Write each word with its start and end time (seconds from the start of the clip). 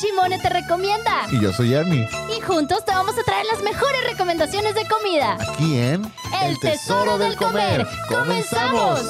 Chimone 0.00 0.38
te 0.38 0.48
recomienda. 0.48 1.26
Y 1.30 1.40
yo 1.40 1.52
soy 1.52 1.74
Ernie. 1.74 2.08
Y 2.34 2.40
juntos 2.40 2.82
te 2.86 2.92
vamos 2.92 3.18
a 3.18 3.22
traer 3.22 3.44
las 3.44 3.62
mejores 3.62 4.02
recomendaciones 4.04 4.74
de 4.74 4.88
comida. 4.88 5.36
Aquí 5.52 5.78
en 5.78 6.10
El, 6.42 6.58
tesoro, 6.58 7.18
del 7.18 7.36
comer. 7.36 7.86
¡Comenzamos! 8.08 9.02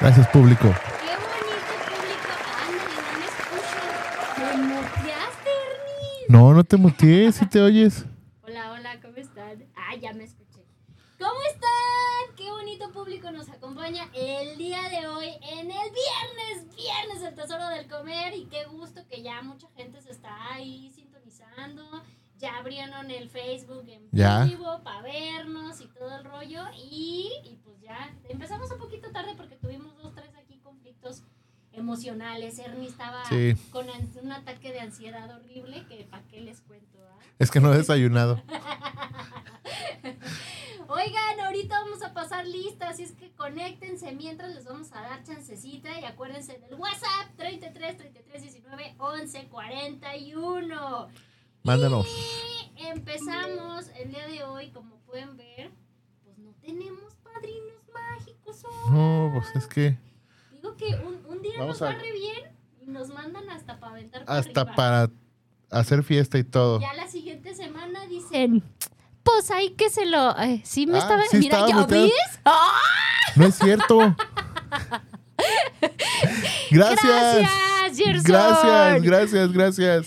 Gracias, 0.00 0.26
público. 0.28 0.74
¡Qué 1.02 1.12
bonito 1.20 1.74
público! 1.84 2.32
Ándale, 2.66 2.96
no 3.04 3.18
me 3.18 3.26
escuchas. 3.26 4.56
¿Me 4.56 4.74
muteaste, 4.74 5.50
Ernie? 5.50 6.26
No, 6.28 6.54
no 6.54 6.64
te 6.64 6.76
mutees, 6.78 7.34
si 7.34 7.44
te 7.44 7.60
oyes. 7.60 8.06
Hola, 8.42 8.72
hola, 8.72 8.98
¿cómo 9.02 9.16
están? 9.16 9.66
Ah, 9.76 9.94
ya 10.00 10.14
me 10.14 10.24
escuché. 10.24 10.64
¿Cómo 11.18 11.38
están? 11.52 12.34
Qué 12.34 12.50
bonito 12.50 12.90
público 12.92 13.30
nos 13.30 13.50
acompaña 13.50 14.08
el 14.14 14.56
día 14.56 14.88
de 14.88 15.06
hoy 15.06 15.28
en 15.42 15.70
el 15.70 15.90
viernes, 15.90 16.74
viernes 16.74 17.20
del 17.20 17.34
Tesoro 17.34 17.68
del 17.68 17.86
Comer 17.86 18.32
y 18.34 18.46
qué 18.46 18.64
gusto 18.64 19.06
que 19.06 19.22
ya 19.22 19.42
mucha 19.42 19.68
gente 19.76 20.00
se 20.00 20.12
está 20.12 20.54
ahí 20.54 20.90
sintonizando. 20.94 22.02
Ya 22.38 22.56
abrieron 22.56 23.10
el 23.10 23.28
Facebook 23.28 23.86
en 23.86 23.99
Ya. 24.12 24.44
vivo 24.44 24.80
para 24.82 25.02
vernos 25.02 25.80
y 25.80 25.86
todo 25.88 26.16
el 26.18 26.24
rollo 26.24 26.64
y, 26.76 27.30
y 27.44 27.56
pues 27.64 27.80
ya 27.80 28.12
empezamos 28.28 28.70
un 28.72 28.78
poquito 28.78 29.10
tarde 29.12 29.34
porque 29.36 29.56
tuvimos 29.56 29.96
dos, 29.98 30.14
tres 30.14 30.30
aquí 30.36 30.58
conflictos 30.58 31.22
emocionales. 31.72 32.58
Ernie 32.58 32.88
estaba 32.88 33.24
Sí. 33.26 33.54
con 33.70 33.86
un 34.22 34.32
ataque 34.32 34.72
de 34.72 34.80
ansiedad 34.80 35.30
horrible 35.36 35.86
que 35.86 36.04
para 36.04 36.22
qué 36.26 36.40
les 36.40 36.60
cuento, 36.62 36.98
¿ah? 37.08 37.18
Es 37.38 37.50
que 37.50 37.60
no 37.60 37.72
he 37.72 37.76
desayunado. 37.78 38.42
Oigan, 40.88 41.40
ahorita 41.46 41.80
vamos 41.82 42.02
a 42.02 42.12
pasar 42.12 42.44
lista, 42.46 42.88
así 42.88 43.04
es 43.04 43.12
que 43.12 43.30
conéctense 43.32 44.10
mientras 44.12 44.52
les 44.52 44.64
vamos 44.64 44.90
a 44.92 45.02
dar 45.02 45.22
chancecita 45.22 46.00
y 46.00 46.04
acuérdense 46.04 46.58
del 46.58 46.74
WhatsApp 46.74 47.28
33 47.36 47.96
33 47.96 48.42
19 48.42 48.94
11 48.98 49.48
41. 49.48 51.08
Mándanos. 51.62 52.06
Y 52.76 52.86
empezamos 52.86 53.86
el 53.98 54.10
día 54.10 54.26
de 54.26 54.42
hoy, 54.44 54.70
como 54.70 54.96
pueden 55.00 55.36
ver, 55.36 55.70
pues 56.24 56.38
no 56.38 56.52
tenemos 56.60 57.14
padrinos 57.22 57.82
mágicos. 57.92 58.64
hoy. 58.64 58.90
No, 58.92 59.30
pues 59.34 59.54
es 59.56 59.66
que 59.66 59.98
Digo 60.52 60.76
que 60.76 60.94
un, 60.96 61.20
un 61.26 61.42
día 61.42 61.52
Vamos 61.58 61.80
nos 61.80 61.88
va 61.88 61.92
a- 61.94 61.98
re 61.98 62.12
bien 62.12 62.56
y 62.80 62.86
nos 62.86 63.08
mandan 63.08 63.48
hasta 63.50 63.78
para 63.78 63.92
aventar 63.92 64.24
hasta 64.26 64.60
arriba. 64.62 64.76
para 64.76 65.10
hacer 65.70 66.02
fiesta 66.02 66.38
y 66.38 66.44
todo. 66.44 66.80
Ya 66.80 66.94
la 66.94 67.08
siguiente 67.08 67.54
semana 67.54 68.06
dicen, 68.06 68.62
pues 69.22 69.50
ahí 69.50 69.70
que 69.70 69.90
se 69.90 70.06
lo... 70.06 70.36
eh, 70.38 70.60
sí 70.64 70.86
me 70.86 70.96
Ah, 70.96 71.00
estaba... 71.00 71.22
sí 71.30 71.38
Mira, 71.38 71.56
estaba 71.58 71.68
¿ya 71.68 71.76
muteado. 71.76 72.04
ves? 72.04 72.40
¡Ah! 72.44 72.80
No 73.36 73.46
es 73.46 73.54
cierto. 73.56 73.98
Gracias. 76.70 77.02
Gracias, 77.10 77.96
Gerson. 77.98 78.22
Gracias, 78.24 79.02
gracias, 79.02 79.52
gracias. 79.52 80.06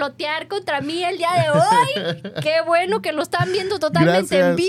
Complotear 0.00 0.46
contra 0.48 0.82
mí 0.82 1.02
el 1.02 1.16
día 1.16 1.30
de 1.32 1.50
hoy. 1.50 2.32
Qué 2.42 2.60
bueno 2.66 3.00
que 3.00 3.12
lo 3.12 3.22
están 3.22 3.50
viendo 3.50 3.78
totalmente 3.78 4.38
en 4.38 4.54
vivo. 4.54 4.68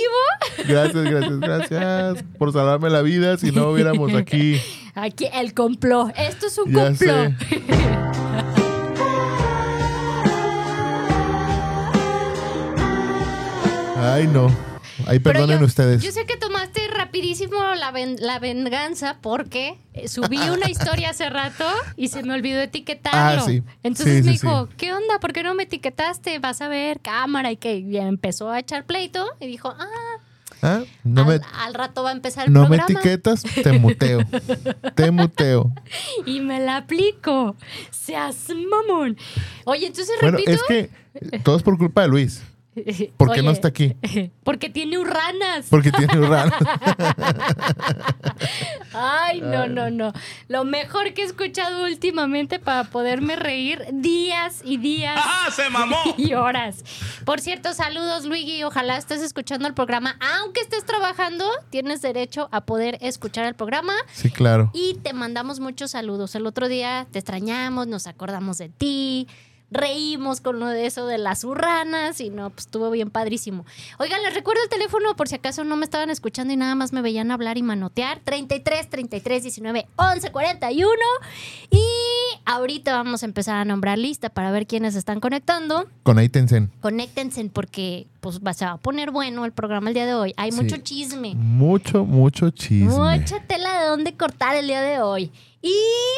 Gracias, 0.65 1.03
gracias, 1.03 1.39
gracias 1.41 2.23
por 2.37 2.53
salvarme 2.53 2.89
la 2.89 3.01
vida 3.01 3.35
si 3.37 3.51
no 3.51 3.71
hubiéramos 3.71 4.13
aquí. 4.13 4.61
Aquí 4.95 5.27
el 5.33 5.53
complot. 5.53 6.13
Esto 6.17 6.47
es 6.47 6.57
un 6.57 6.73
Ya 6.73 6.85
complot. 6.87 7.37
sé. 7.39 7.59
Ay, 13.99 14.27
no. 14.27 14.47
Ay, 15.05 15.19
perdonen 15.19 15.59
yo- 15.59 15.65
ustedes. 15.65 16.01
Yo 16.01 16.11
sé 16.11 16.25
que 16.25 16.37
rapidísimo 17.07 17.57
la, 17.75 17.91
ven- 17.91 18.17
la 18.19 18.37
venganza 18.39 19.17
porque 19.21 19.77
eh, 19.93 20.07
subí 20.07 20.37
una 20.49 20.69
historia 20.69 21.09
hace 21.11 21.29
rato 21.29 21.65
y 21.95 22.09
se 22.09 22.21
me 22.23 22.33
olvidó 22.33 22.59
etiquetarlo. 22.61 23.41
Ah, 23.41 23.45
sí. 23.45 23.63
Entonces 23.83 24.17
Sí, 24.17 24.23
me 24.23 24.37
sí, 24.37 24.43
dijo, 24.43 24.69
¿qué 24.77 24.93
onda? 24.93 25.19
¿Por 25.19 25.33
qué 25.33 25.43
no 25.43 25.53
me 25.55 25.63
etiquetaste? 25.63 26.39
Vas 26.39 26.61
a 26.61 26.67
ver 26.67 26.99
cámara 26.99 27.51
y 27.51 27.57
que 27.57 27.77
empezó 27.97 28.49
a 28.51 28.59
echar 28.59 28.85
pleito 28.85 29.25
y 29.39 29.47
dijo, 29.47 29.73
ah, 29.77 29.87
¿Ah? 30.63 30.81
No, 31.03 31.21
al, 31.21 31.27
me, 31.27 31.39
al 31.59 31.73
rato 31.75 32.01
va 32.01 32.09
a 32.09 32.13
empezar 32.13 32.47
el 32.47 32.53
no 32.53 32.61
me 32.67 32.77
programa. 32.77 32.99
etiquetas, 32.99 33.43
te 33.43 33.71
muteo. 33.73 34.21
Te 34.95 35.11
muteo. 35.11 35.71
y 36.25 36.39
me 36.39 36.59
la 36.59 36.77
aplico. 36.77 37.55
Seas 37.91 38.47
mamón. 38.49 39.17
Oye, 39.65 39.85
entonces 39.85 40.15
Bueno, 40.19 40.37
repito. 40.39 40.51
es 40.53 40.63
que 40.67 41.39
todo 41.43 41.57
es 41.57 41.63
por 41.63 41.77
culpa 41.77 42.01
de 42.01 42.07
Luis. 42.07 42.41
¿Por 43.17 43.31
qué 43.31 43.41
no 43.41 43.51
está 43.51 43.69
aquí? 43.69 43.95
Porque 44.43 44.69
tiene 44.69 44.97
urranas. 44.97 45.67
Porque 45.69 45.91
tiene 45.91 46.13
raro. 46.27 46.51
Ay, 48.93 49.41
no, 49.41 49.67
no, 49.67 49.89
no. 49.89 50.13
Lo 50.47 50.63
mejor 50.63 51.13
que 51.13 51.21
he 51.21 51.25
escuchado 51.25 51.85
últimamente 51.85 52.59
para 52.59 52.85
poderme 52.85 53.35
reír 53.35 53.83
días 53.91 54.61
y 54.63 54.77
días 54.77 55.19
¡Ah, 55.21 55.49
se 55.51 55.69
mamó! 55.69 55.97
y 56.17 56.33
horas. 56.33 56.83
Por 57.25 57.39
cierto, 57.39 57.73
saludos, 57.73 58.25
Luigi. 58.25 58.63
Ojalá 58.63 58.97
estés 58.97 59.21
escuchando 59.21 59.67
el 59.67 59.73
programa. 59.73 60.17
Aunque 60.39 60.61
estés 60.61 60.85
trabajando, 60.85 61.49
tienes 61.69 62.01
derecho 62.01 62.49
a 62.51 62.61
poder 62.61 62.97
escuchar 63.01 63.45
el 63.45 63.55
programa. 63.55 63.93
Sí, 64.13 64.29
claro. 64.29 64.71
Y 64.73 64.95
te 64.95 65.13
mandamos 65.13 65.59
muchos 65.59 65.91
saludos. 65.91 66.35
El 66.35 66.45
otro 66.45 66.67
día 66.67 67.07
te 67.11 67.19
extrañamos, 67.19 67.87
nos 67.87 68.07
acordamos 68.07 68.57
de 68.57 68.69
ti, 68.69 69.27
reímos 69.69 70.41
con 70.41 70.59
lo 70.59 70.67
de 70.67 70.85
eso 70.85 71.05
de 71.07 71.17
las 71.17 71.43
urranas 71.43 72.21
y 72.21 72.29
no, 72.29 72.49
pues 72.49 72.65
estuvo 72.65 72.89
bien 72.89 73.09
padrísimo. 73.09 73.65
Oigan, 73.99 74.21
les 74.23 74.33
recuerdo 74.33 74.61
el 74.63 74.69
teléfono 74.69 75.15
por 75.15 75.27
si 75.27 75.35
acaso 75.35 75.63
no 75.63 75.75
me 75.75 75.83
estaban 75.85 76.09
escuchando 76.09 76.53
y 76.53 76.57
nada 76.57 76.75
más 76.75 76.93
me 76.93 77.01
veían 77.01 77.31
hablar 77.31 77.57
y 77.57 77.63
manotear. 77.63 78.21
33 78.23 78.89
33 78.89 79.43
19 79.43 79.87
11 79.97 80.31
41. 80.31 80.89
Y 81.69 81.81
ahorita 82.45 82.93
vamos 82.93 83.23
a 83.23 83.25
empezar 83.25 83.55
a 83.57 83.65
nombrar 83.65 83.97
lista 83.97 84.29
para 84.29 84.51
ver 84.51 84.67
quiénes 84.67 84.95
están 84.95 85.19
conectando. 85.19 85.87
Con 86.03 86.17
ahí 86.17 86.29
Tencent. 86.29 86.71
Conéctense 86.79 87.37
porque 87.51 88.07
pues 88.21 88.39
se 88.57 88.65
va 88.65 88.71
a 88.71 88.77
poner 88.77 89.11
bueno 89.11 89.45
el 89.45 89.51
programa 89.51 89.89
el 89.89 89.93
día 89.93 90.05
de 90.05 90.13
hoy. 90.13 90.33
Hay 90.37 90.51
Sí. 90.51 90.61
mucho 90.61 90.77
chisme. 90.77 91.33
Mucho, 91.35 92.05
mucho 92.05 92.49
chisme. 92.49 92.87
Mucha 92.93 93.41
tela 93.43 93.81
de 93.81 93.87
dónde 93.87 94.15
cortar 94.15 94.55
el 94.55 94.67
día 94.67 94.81
de 94.81 95.01
hoy. 95.01 95.31
Y 95.61 95.75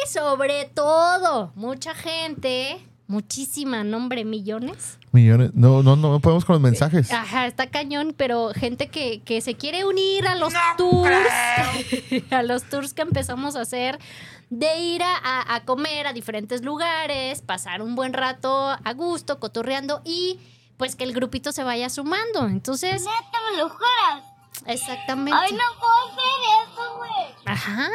sobre 0.08 0.66
todo, 0.66 1.52
mucha 1.56 1.94
gente, 1.94 2.78
muchísima, 3.10 3.84
nombre, 3.84 4.24
millones. 4.24 4.98
Millones. 5.12 5.50
No, 5.54 5.82
no, 5.82 5.96
no 5.96 6.20
podemos 6.20 6.44
con 6.44 6.54
los 6.54 6.62
mensajes. 6.62 7.12
Ajá, 7.12 7.46
está 7.46 7.66
cañón, 7.68 8.14
pero 8.16 8.52
gente 8.54 8.88
que, 8.88 9.20
que 9.22 9.40
se 9.40 9.54
quiere 9.56 9.84
unir 9.84 10.26
a 10.26 10.36
los 10.36 10.52
tours, 10.76 11.10
a 12.30 12.42
los 12.42 12.62
tours 12.64 12.94
que 12.94 13.02
empezamos 13.02 13.56
a 13.56 13.62
hacer, 13.62 13.98
de 14.50 14.78
ir 14.78 15.02
a, 15.02 15.14
a- 15.16 15.54
a 15.56 15.64
comer 15.64 16.06
a 16.06 16.12
diferentes 16.12 16.62
lugares, 16.62 17.42
pasar 17.42 17.82
un 17.82 17.94
buen 17.94 18.12
rato 18.12 18.70
a 18.70 18.92
gusto, 18.94 19.38
cotorreando 19.40 20.00
y 20.04 20.38
pues 20.76 20.96
que 20.96 21.04
el 21.04 21.12
grupito 21.12 21.52
se 21.52 21.62
vaya 21.62 21.90
sumando. 21.90 22.46
Entonces, 22.48 23.02
Neta, 23.02 23.38
me 23.52 23.58
lo 23.58 23.68
juras. 23.68 24.24
Exactamente. 24.66 25.38
Ay, 25.40 25.52
no 25.52 25.58
puedo 25.78 25.92
hacer 26.08 26.40
eso, 26.64 26.96
güey. 26.96 27.10
Ajá, 27.46 27.90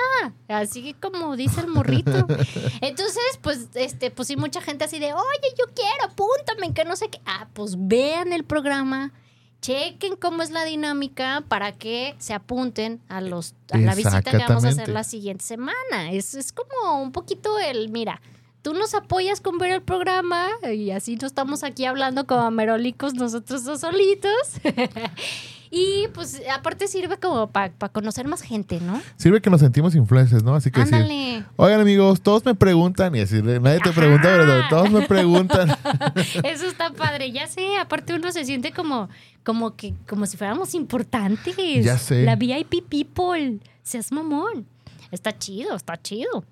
así 0.48 0.94
como 1.02 1.36
dice 1.36 1.62
el 1.62 1.68
morrito. 1.68 2.12
Entonces, 2.82 3.40
pues, 3.42 3.70
este, 3.76 4.12
pues 4.12 4.28
sí, 4.28 4.36
mucha 4.36 4.62
gente 4.62 4.86
así 4.86 5.00
de, 5.00 5.14
oye, 5.14 5.54
yo 5.58 5.66
quiero, 5.74 6.06
apúntame, 6.06 6.74
que 6.74 6.86
no 6.86 6.96
sé 6.96 7.10
qué. 7.10 7.22
Ah, 7.26 7.48
pues 7.54 7.76
vean 7.78 8.34
el 8.34 8.44
programa, 8.44 9.14
chequen 9.62 10.16
cómo 10.16 10.44
es 10.44 10.52
la 10.52 10.64
dinámica 10.64 11.44
para 11.48 11.72
que 11.72 12.16
se 12.20 12.34
apunten 12.34 13.02
a 13.08 13.22
los 13.22 13.56
a 13.72 13.78
la 13.78 13.96
visita 13.96 14.22
que 14.22 14.38
vamos 14.38 14.66
a 14.66 14.70
hacer 14.70 14.90
la 14.90 15.04
siguiente 15.04 15.44
semana. 15.44 16.12
Es, 16.12 16.36
es 16.36 16.52
como 16.52 17.02
un 17.02 17.12
poquito 17.12 17.58
el, 17.60 17.90
mira. 17.90 18.22
Tú 18.62 18.74
nos 18.74 18.96
apoyas 18.96 19.42
con 19.42 19.60
ver 19.60 19.72
el 19.72 19.84
programa 19.84 20.48
y 20.74 20.90
así 20.90 21.18
no 21.18 21.28
estamos 21.28 21.64
aquí 21.64 21.86
hablando 21.86 22.26
como 22.26 22.50
merolicos 22.50 23.14
nosotros 23.14 23.64
dos 23.64 23.82
solitos. 23.82 24.32
y 25.72 26.08
pues 26.14 26.42
aparte 26.54 26.88
sirve 26.88 27.18
como 27.18 27.48
para 27.48 27.72
conocer 27.92 28.28
más 28.28 28.42
gente, 28.42 28.80
¿no? 28.80 29.02
Sirve 29.18 29.42
que 29.42 29.50
nos 29.50 29.62
sentimos 29.62 29.96
influencers, 29.96 30.44
¿no? 30.44 30.56
Así 30.56 30.72
que 30.72 30.80
decir, 30.82 30.96
Ándale. 30.96 31.44
oigan 31.56 31.82
amigos, 31.82 32.22
todos 32.22 32.46
me 32.46 32.56
preguntan 32.56 33.16
y 33.16 33.20
decirle, 33.20 33.60
nadie 33.60 33.80
te 33.80 33.92
pregunta, 33.92 34.24
pero 34.24 34.62
todos 34.70 34.92
me 34.92 35.02
preguntan. 35.08 35.70
Eso 36.44 36.68
está 36.68 36.92
padre, 36.92 37.32
ya 37.32 37.48
sé, 37.48 37.78
aparte 37.78 38.14
uno 38.14 38.32
se 38.32 38.46
siente 38.46 38.72
como, 38.72 39.10
como 39.44 39.76
que, 39.76 39.94
como 40.08 40.26
si 40.26 40.38
fuéramos 40.38 40.74
importantes. 40.76 41.56
Ya 41.84 41.98
sé. 41.98 42.24
La 42.24 42.36
VIP 42.36 42.88
people. 42.90 43.60
Seas 43.84 44.12
mamón. 44.12 44.66
Está 45.12 45.38
chido, 45.38 45.76
está 45.76 46.02
chido. 46.02 46.44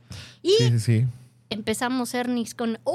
Y 0.41 0.51
Sí, 0.59 0.69
sí, 0.69 0.79
sí. 0.79 1.05
Empezamos, 1.49 2.13
Ernix, 2.13 2.53
con 2.55 2.79
¡Uy, 2.83 2.93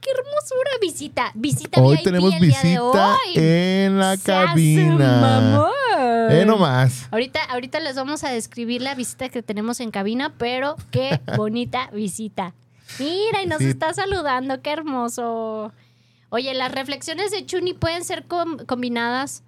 qué 0.00 0.10
hermosura! 0.10 0.70
Visita, 0.80 1.32
visita 1.34 1.80
Hoy 1.80 1.96
VIP 1.96 2.04
tenemos 2.04 2.34
el 2.34 2.40
día 2.40 2.60
de 2.62 2.68
visita 2.68 2.82
hoy. 2.82 3.32
en 3.34 3.98
la 3.98 4.16
cabina. 4.16 5.70
Eh, 6.30 6.44
no 6.46 6.58
más. 6.58 7.08
Ahorita, 7.10 7.42
ahorita 7.44 7.80
les 7.80 7.96
vamos 7.96 8.24
a 8.24 8.30
describir 8.30 8.82
la 8.82 8.94
visita 8.94 9.28
que 9.28 9.42
tenemos 9.42 9.80
en 9.80 9.90
cabina, 9.90 10.34
pero 10.38 10.76
qué 10.90 11.20
bonita 11.36 11.90
visita. 11.92 12.54
Mira, 12.98 13.42
y 13.42 13.46
nos 13.46 13.58
Sí. 13.58 13.66
está 13.68 13.92
saludando, 13.94 14.60
qué 14.62 14.70
hermoso. 14.72 15.72
Oye, 16.28 16.54
las 16.54 16.72
reflexiones 16.72 17.30
de 17.30 17.46
Chuni 17.46 17.72
pueden 17.72 18.04
ser 18.04 18.24
com- 18.26 18.58
combinadas 18.66 19.42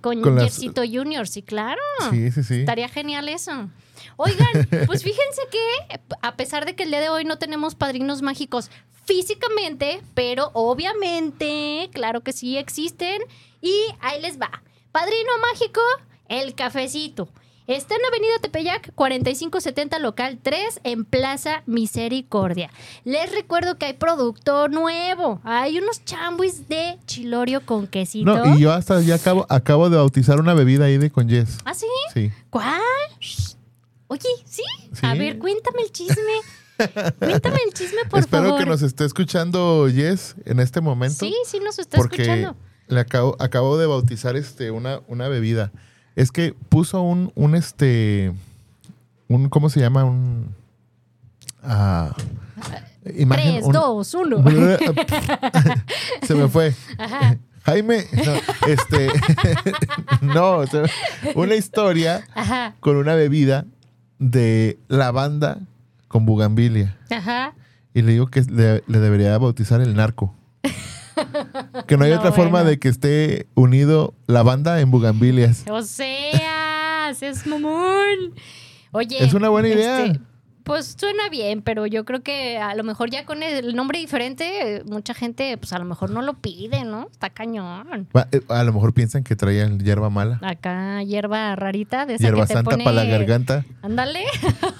Con, 0.00 0.22
Con 0.22 0.36
las- 0.36 0.44
Jersito 0.44 0.82
Junior, 0.90 1.26
sí, 1.26 1.42
claro. 1.42 1.80
Sí, 2.10 2.30
sí, 2.30 2.42
sí. 2.44 2.60
Estaría 2.60 2.88
genial 2.88 3.28
eso. 3.28 3.68
Oigan, 4.16 4.48
pues 4.86 5.02
fíjense 5.02 5.42
que 5.50 6.00
a 6.22 6.36
pesar 6.36 6.64
de 6.66 6.74
que 6.76 6.84
el 6.84 6.90
día 6.90 7.00
de 7.00 7.08
hoy 7.08 7.24
no 7.24 7.38
tenemos 7.38 7.74
padrinos 7.74 8.22
mágicos 8.22 8.70
físicamente, 9.04 10.00
pero 10.14 10.50
obviamente, 10.54 11.90
claro 11.92 12.20
que 12.22 12.32
sí 12.32 12.56
existen. 12.56 13.22
Y 13.60 13.74
ahí 14.00 14.20
les 14.20 14.40
va. 14.40 14.62
Padrino 14.92 15.30
mágico, 15.52 15.80
el 16.28 16.54
cafecito. 16.54 17.28
Está 17.68 17.94
en 17.94 18.00
Avenida 18.08 18.38
Tepeyac, 18.40 18.92
4570 18.94 19.98
local 20.00 20.38
3, 20.42 20.80
en 20.82 21.04
Plaza 21.04 21.62
Misericordia. 21.66 22.70
Les 23.04 23.30
recuerdo 23.32 23.78
que 23.78 23.86
hay 23.86 23.92
producto 23.92 24.68
nuevo. 24.68 25.40
Hay 25.44 25.78
unos 25.78 26.04
chambuis 26.04 26.68
de 26.68 26.98
chilorio 27.06 27.64
con 27.64 27.86
quesito. 27.86 28.24
No, 28.36 28.56
y 28.56 28.60
yo 28.60 28.72
hasta 28.72 29.00
ya 29.00 29.14
acabo, 29.14 29.46
acabo 29.48 29.90
de 29.90 29.96
bautizar 29.96 30.40
una 30.40 30.54
bebida 30.54 30.86
ahí 30.86 30.98
de 30.98 31.10
con 31.10 31.28
Jess. 31.28 31.58
¿Ah, 31.64 31.74
sí? 31.74 31.86
Sí. 32.12 32.32
¿Cuál? 32.50 32.80
Oye, 34.08 34.28
¿sí? 34.44 34.62
Sí. 34.92 35.06
A 35.06 35.14
ver, 35.14 35.38
cuéntame 35.38 35.82
el 35.82 35.92
chisme. 35.92 36.16
cuéntame 37.18 37.58
el 37.66 37.72
chisme, 37.72 38.00
por 38.10 38.20
Espero 38.20 38.42
favor. 38.44 38.58
que 38.58 38.66
nos 38.66 38.82
esté 38.82 39.04
escuchando 39.04 39.88
Jess 39.88 40.34
en 40.44 40.58
este 40.58 40.80
momento. 40.80 41.16
Sí, 41.20 41.34
sí 41.46 41.60
nos 41.60 41.78
está 41.78 41.96
porque 41.96 42.22
escuchando. 42.22 42.56
le 42.88 43.00
acabo, 43.00 43.36
acabo 43.38 43.78
de 43.78 43.86
bautizar 43.86 44.36
este 44.36 44.70
una, 44.72 45.00
una 45.06 45.28
bebida. 45.28 45.70
Es 46.16 46.30
que 46.32 46.54
puso 46.68 47.02
un, 47.02 47.32
un 47.34 47.54
este 47.54 48.32
un 49.28 49.48
¿cómo 49.48 49.70
se 49.70 49.80
llama? 49.80 50.04
un 50.04 50.54
ah, 51.62 52.14
imagen 53.16 53.52
Tres, 53.54 53.64
un- 53.66 53.72
dos, 53.72 54.14
uno. 54.14 54.44
se 56.22 56.34
me 56.34 56.48
fue. 56.48 56.74
Ajá, 56.98 57.36
Jaime, 57.64 58.04
no, 58.26 58.68
este 58.68 59.08
no, 60.20 60.66
se- 60.66 60.82
una 61.34 61.54
historia 61.54 62.24
ajá, 62.34 62.74
con 62.80 62.96
una 62.96 63.14
bebida 63.14 63.64
de 64.18 64.78
lavanda 64.88 65.58
con 66.08 66.26
bugambilia. 66.26 66.96
ajá. 67.10 67.54
Y 67.94 68.00
le 68.02 68.12
digo 68.12 68.26
que 68.28 68.40
le, 68.42 68.82
le 68.86 68.98
debería 69.00 69.36
bautizar 69.38 69.80
el 69.82 69.94
narco. 69.94 70.34
Que 71.86 71.96
no 71.96 72.04
hay 72.04 72.10
No, 72.12 72.18
otra 72.18 72.32
forma 72.32 72.64
de 72.64 72.78
que 72.78 72.88
esté 72.88 73.46
unido 73.54 74.14
lavanda 74.26 74.80
en 74.80 74.90
bugambilias. 74.90 75.64
O 75.70 75.82
sea, 75.82 77.10
es 77.10 77.46
mamón. 77.46 78.34
Oye. 78.92 79.22
Es 79.24 79.34
una 79.34 79.48
buena 79.48 79.68
idea. 79.68 80.04
este, 80.06 80.20
pues 80.64 80.96
suena 80.98 81.28
bien, 81.28 81.62
pero 81.62 81.86
yo 81.86 82.04
creo 82.04 82.22
que 82.22 82.58
a 82.58 82.74
lo 82.74 82.84
mejor 82.84 83.10
ya 83.10 83.24
con 83.24 83.42
el 83.42 83.74
nombre 83.74 83.98
diferente, 83.98 84.82
mucha 84.86 85.14
gente, 85.14 85.56
pues 85.58 85.72
a 85.72 85.78
lo 85.78 85.84
mejor 85.84 86.10
no 86.10 86.22
lo 86.22 86.34
pide, 86.34 86.84
¿no? 86.84 87.08
Está 87.10 87.30
cañón. 87.30 88.08
Va, 88.16 88.28
eh, 88.32 88.40
A 88.48 88.64
lo 88.64 88.72
mejor 88.72 88.92
piensan 88.94 89.24
que 89.24 89.36
traían 89.36 89.78
hierba 89.78 90.10
mala. 90.10 90.38
Acá, 90.42 91.02
hierba 91.02 91.56
rarita 91.56 92.06
de 92.06 92.14
esa 92.14 92.24
Hierba 92.24 92.42
que 92.42 92.48
te 92.48 92.54
santa 92.54 92.70
pone... 92.70 92.84
para 92.84 92.96
la 92.96 93.04
garganta. 93.04 93.64
Ándale. 93.82 94.24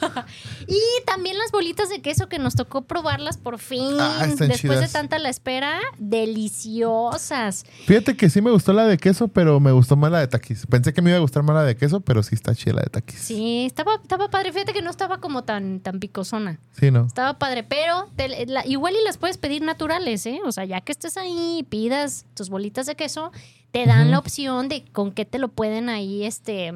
y 0.66 0.80
también 1.06 1.38
las 1.38 1.50
bolitas 1.50 1.88
de 1.88 2.00
queso 2.00 2.28
que 2.28 2.38
nos 2.38 2.54
tocó 2.54 2.82
probarlas 2.82 3.36
por 3.36 3.58
fin. 3.58 3.96
Ah, 3.98 4.26
están 4.28 4.48
Después 4.48 4.80
de 4.80 4.88
tanta 4.88 5.18
la 5.18 5.28
espera, 5.28 5.80
deliciosas. 5.98 7.64
Fíjate 7.86 8.16
que 8.16 8.30
sí 8.30 8.40
me 8.40 8.50
gustó 8.50 8.72
la 8.72 8.86
de 8.86 8.98
queso, 8.98 9.28
pero 9.28 9.60
me 9.60 9.72
gustó 9.72 9.96
más 9.96 10.10
la 10.10 10.20
de 10.20 10.28
taquis. 10.28 10.66
Pensé 10.66 10.92
que 10.92 11.02
me 11.02 11.10
iba 11.10 11.18
a 11.18 11.20
gustar 11.20 11.42
más 11.42 11.54
la 11.54 11.64
de 11.64 11.76
queso, 11.76 12.00
pero 12.00 12.22
sí 12.22 12.34
está 12.34 12.54
chida 12.54 12.74
la 12.74 12.82
de 12.82 12.90
taquis. 12.90 13.18
Sí, 13.18 13.66
estaba, 13.66 13.94
estaba 13.94 14.28
padre. 14.30 14.52
Fíjate 14.52 14.72
que 14.72 14.82
no 14.82 14.90
estaba 14.90 15.18
como 15.18 15.44
tan, 15.44 15.71
tan 15.80 16.00
picosona. 16.00 16.58
Sí, 16.78 16.90
¿no? 16.90 17.06
Estaba 17.06 17.38
padre, 17.38 17.62
pero 17.64 18.08
te- 18.16 18.46
la- 18.46 18.66
igual 18.66 18.94
y 19.00 19.04
las 19.04 19.16
puedes 19.18 19.38
pedir 19.38 19.62
naturales, 19.62 20.26
¿eh? 20.26 20.40
O 20.44 20.52
sea, 20.52 20.64
ya 20.64 20.80
que 20.80 20.92
estés 20.92 21.16
ahí 21.16 21.58
y 21.58 21.62
pidas 21.62 22.26
tus 22.34 22.48
bolitas 22.50 22.86
de 22.86 22.94
queso, 22.96 23.30
te 23.70 23.86
dan 23.86 24.10
la 24.10 24.18
opción 24.18 24.68
de 24.68 24.84
con 24.92 25.12
qué 25.12 25.24
te 25.24 25.38
lo 25.38 25.48
pueden 25.48 25.88
ahí, 25.88 26.24
este 26.24 26.72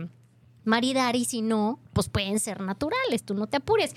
maridar 0.64 1.14
y 1.14 1.25
si 1.25 1.43
no, 1.43 1.78
pues 1.93 2.08
pueden 2.08 2.40
ser 2.40 2.60
naturales, 2.60 3.22
tú 3.22 3.34
no 3.34 3.46
te 3.46 3.58
apures. 3.58 3.94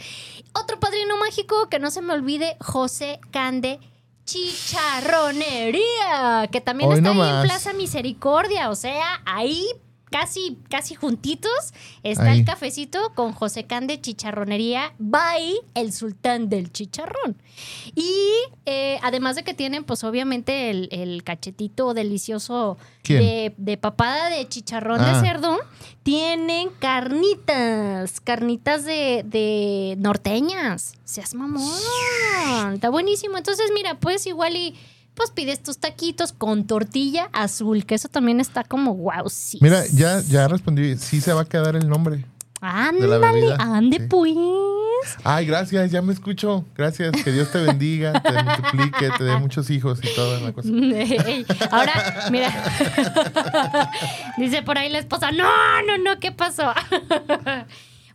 Otro 0.53 0.79
padrino 0.79 1.17
mágico 1.17 1.67
que 1.69 1.79
no 1.79 1.89
se 1.91 2.01
me 2.01 2.13
olvide, 2.13 2.57
José 2.59 3.19
Cande 3.31 3.79
Chicharronería, 4.25 6.47
que 6.51 6.61
también 6.61 6.89
Hoy 6.89 6.97
está 6.97 7.13
no 7.13 7.23
ahí 7.23 7.29
en. 7.37 7.41
Plaza 7.43 7.73
Misericordia, 7.73 8.69
o 8.69 8.75
sea, 8.75 9.21
ahí 9.25 9.65
casi, 10.09 10.57
casi 10.69 10.95
juntitos 10.95 11.51
está 12.03 12.31
Ahí. 12.31 12.39
el 12.39 12.45
cafecito 12.45 13.13
con 13.15 13.33
José 13.33 13.65
Cande 13.65 13.99
Chicharronería 14.01 14.93
by 14.99 15.59
el 15.75 15.93
sultán 15.93 16.49
del 16.49 16.71
chicharrón. 16.71 17.37
Y 17.95 18.11
eh, 18.65 18.99
además 19.03 19.35
de 19.35 19.43
que 19.43 19.53
tienen, 19.53 19.83
pues 19.83 20.03
obviamente, 20.03 20.69
el, 20.69 20.89
el 20.91 21.23
cachetito 21.23 21.93
delicioso 21.93 22.77
de, 23.07 23.53
de 23.57 23.77
papada 23.77 24.29
de 24.29 24.47
chicharrón 24.47 24.99
Ah. 25.01 25.13
de 25.13 25.27
cerdo, 25.27 25.57
tienen 26.03 26.69
carnitas, 26.79 28.19
carnitas 28.21 28.85
de, 28.85 29.23
de 29.25 29.95
norteñas. 29.99 30.93
Seas 31.03 31.33
mamón. 31.35 31.63
Está 32.73 32.89
buenísimo. 32.89 33.37
Entonces, 33.37 33.71
mira, 33.73 33.99
pues 33.99 34.25
igual 34.27 34.55
y 34.55 34.75
pues 35.19 35.31
pides 35.31 35.61
tus 35.61 35.77
taquitos 35.79 36.31
con 36.31 36.65
tortilla 36.65 37.29
azul, 37.33 37.85
que 37.85 37.93
eso 37.95 38.07
también 38.07 38.39
está 38.39 38.63
como 38.63 38.95
wow. 38.95 39.29
Sí. 39.29 39.59
Mira, 39.61 39.83
ya, 39.93 40.21
ya 40.21 40.47
respondí. 40.47 40.97
Sí 40.97 41.19
se 41.19 41.33
va 41.33 41.41
a 41.41 41.45
quedar 41.45 41.75
el 41.75 41.89
nombre. 41.89 42.25
Ándale, 42.61 43.53
ande 43.59 43.97
Sí. 43.99 44.05
pues. 44.09 44.35
Ay, 45.23 45.45
gracias, 45.45 45.91
ya 45.91 46.01
me 46.01 46.13
escucho. 46.13 46.65
Gracias. 46.75 47.11
Que 47.23 47.31
Dios 47.31 47.51
te 47.51 47.59
bendiga, 47.61 48.13
te 48.21 48.31
multiplique, 48.43 49.09
te 49.17 49.23
dé 49.25 49.37
muchos 49.37 49.69
hijos 49.69 49.99
y 50.03 50.13
toda 50.15 50.39
la 50.39 50.51
cosa. 50.53 50.69
Ey, 50.69 51.45
Ahora, 51.71 52.27
mira. 52.31 52.51
Dice 54.37 54.61
por 54.61 54.77
ahí 54.77 54.89
la 54.89 54.99
esposa, 54.99 55.31
no, 55.31 55.43
no, 55.83 55.97
no, 55.97 56.19
¿qué 56.19 56.31
pasó? 56.31 56.73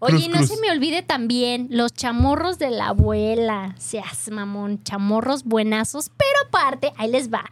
Oye, 0.04 0.24
Cruz, 0.24 0.28
no 0.28 0.36
cruz. 0.36 0.48
se 0.48 0.60
me 0.60 0.70
olvide 0.70 1.02
también 1.02 1.68
los 1.70 1.92
chamorros 1.92 2.58
de 2.58 2.70
la 2.70 2.88
abuela. 2.88 3.74
Seas 3.78 4.30
mamón, 4.30 4.82
chamorros 4.84 5.44
buenazos, 5.44 6.10
pero 6.16 6.48
aparte, 6.48 6.92
ahí 6.96 7.10
les 7.10 7.32
va. 7.32 7.44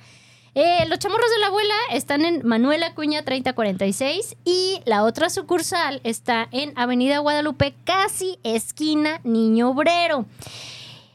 Eh, 0.54 0.84
los 0.88 0.98
chamorros 0.98 1.30
de 1.30 1.38
la 1.38 1.46
abuela 1.46 1.74
están 1.92 2.26
en 2.26 2.46
Manuel 2.46 2.82
Acuña 2.82 3.24
3046 3.24 4.36
y 4.44 4.82
la 4.84 5.02
otra 5.04 5.30
sucursal 5.30 6.02
está 6.04 6.46
en 6.52 6.74
Avenida 6.76 7.18
Guadalupe, 7.20 7.74
casi 7.84 8.38
esquina 8.42 9.20
Niño 9.24 9.70
Obrero. 9.70 10.26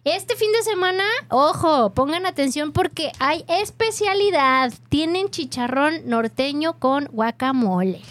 Este 0.03 0.35
fin 0.37 0.51
de 0.53 0.63
semana, 0.63 1.03
ojo, 1.29 1.93
pongan 1.93 2.25
atención 2.25 2.71
porque 2.71 3.11
hay 3.19 3.43
especialidad. 3.47 4.73
Tienen 4.89 5.29
chicharrón 5.29 6.07
norteño 6.07 6.79
con 6.79 7.05
guacamole. 7.11 8.01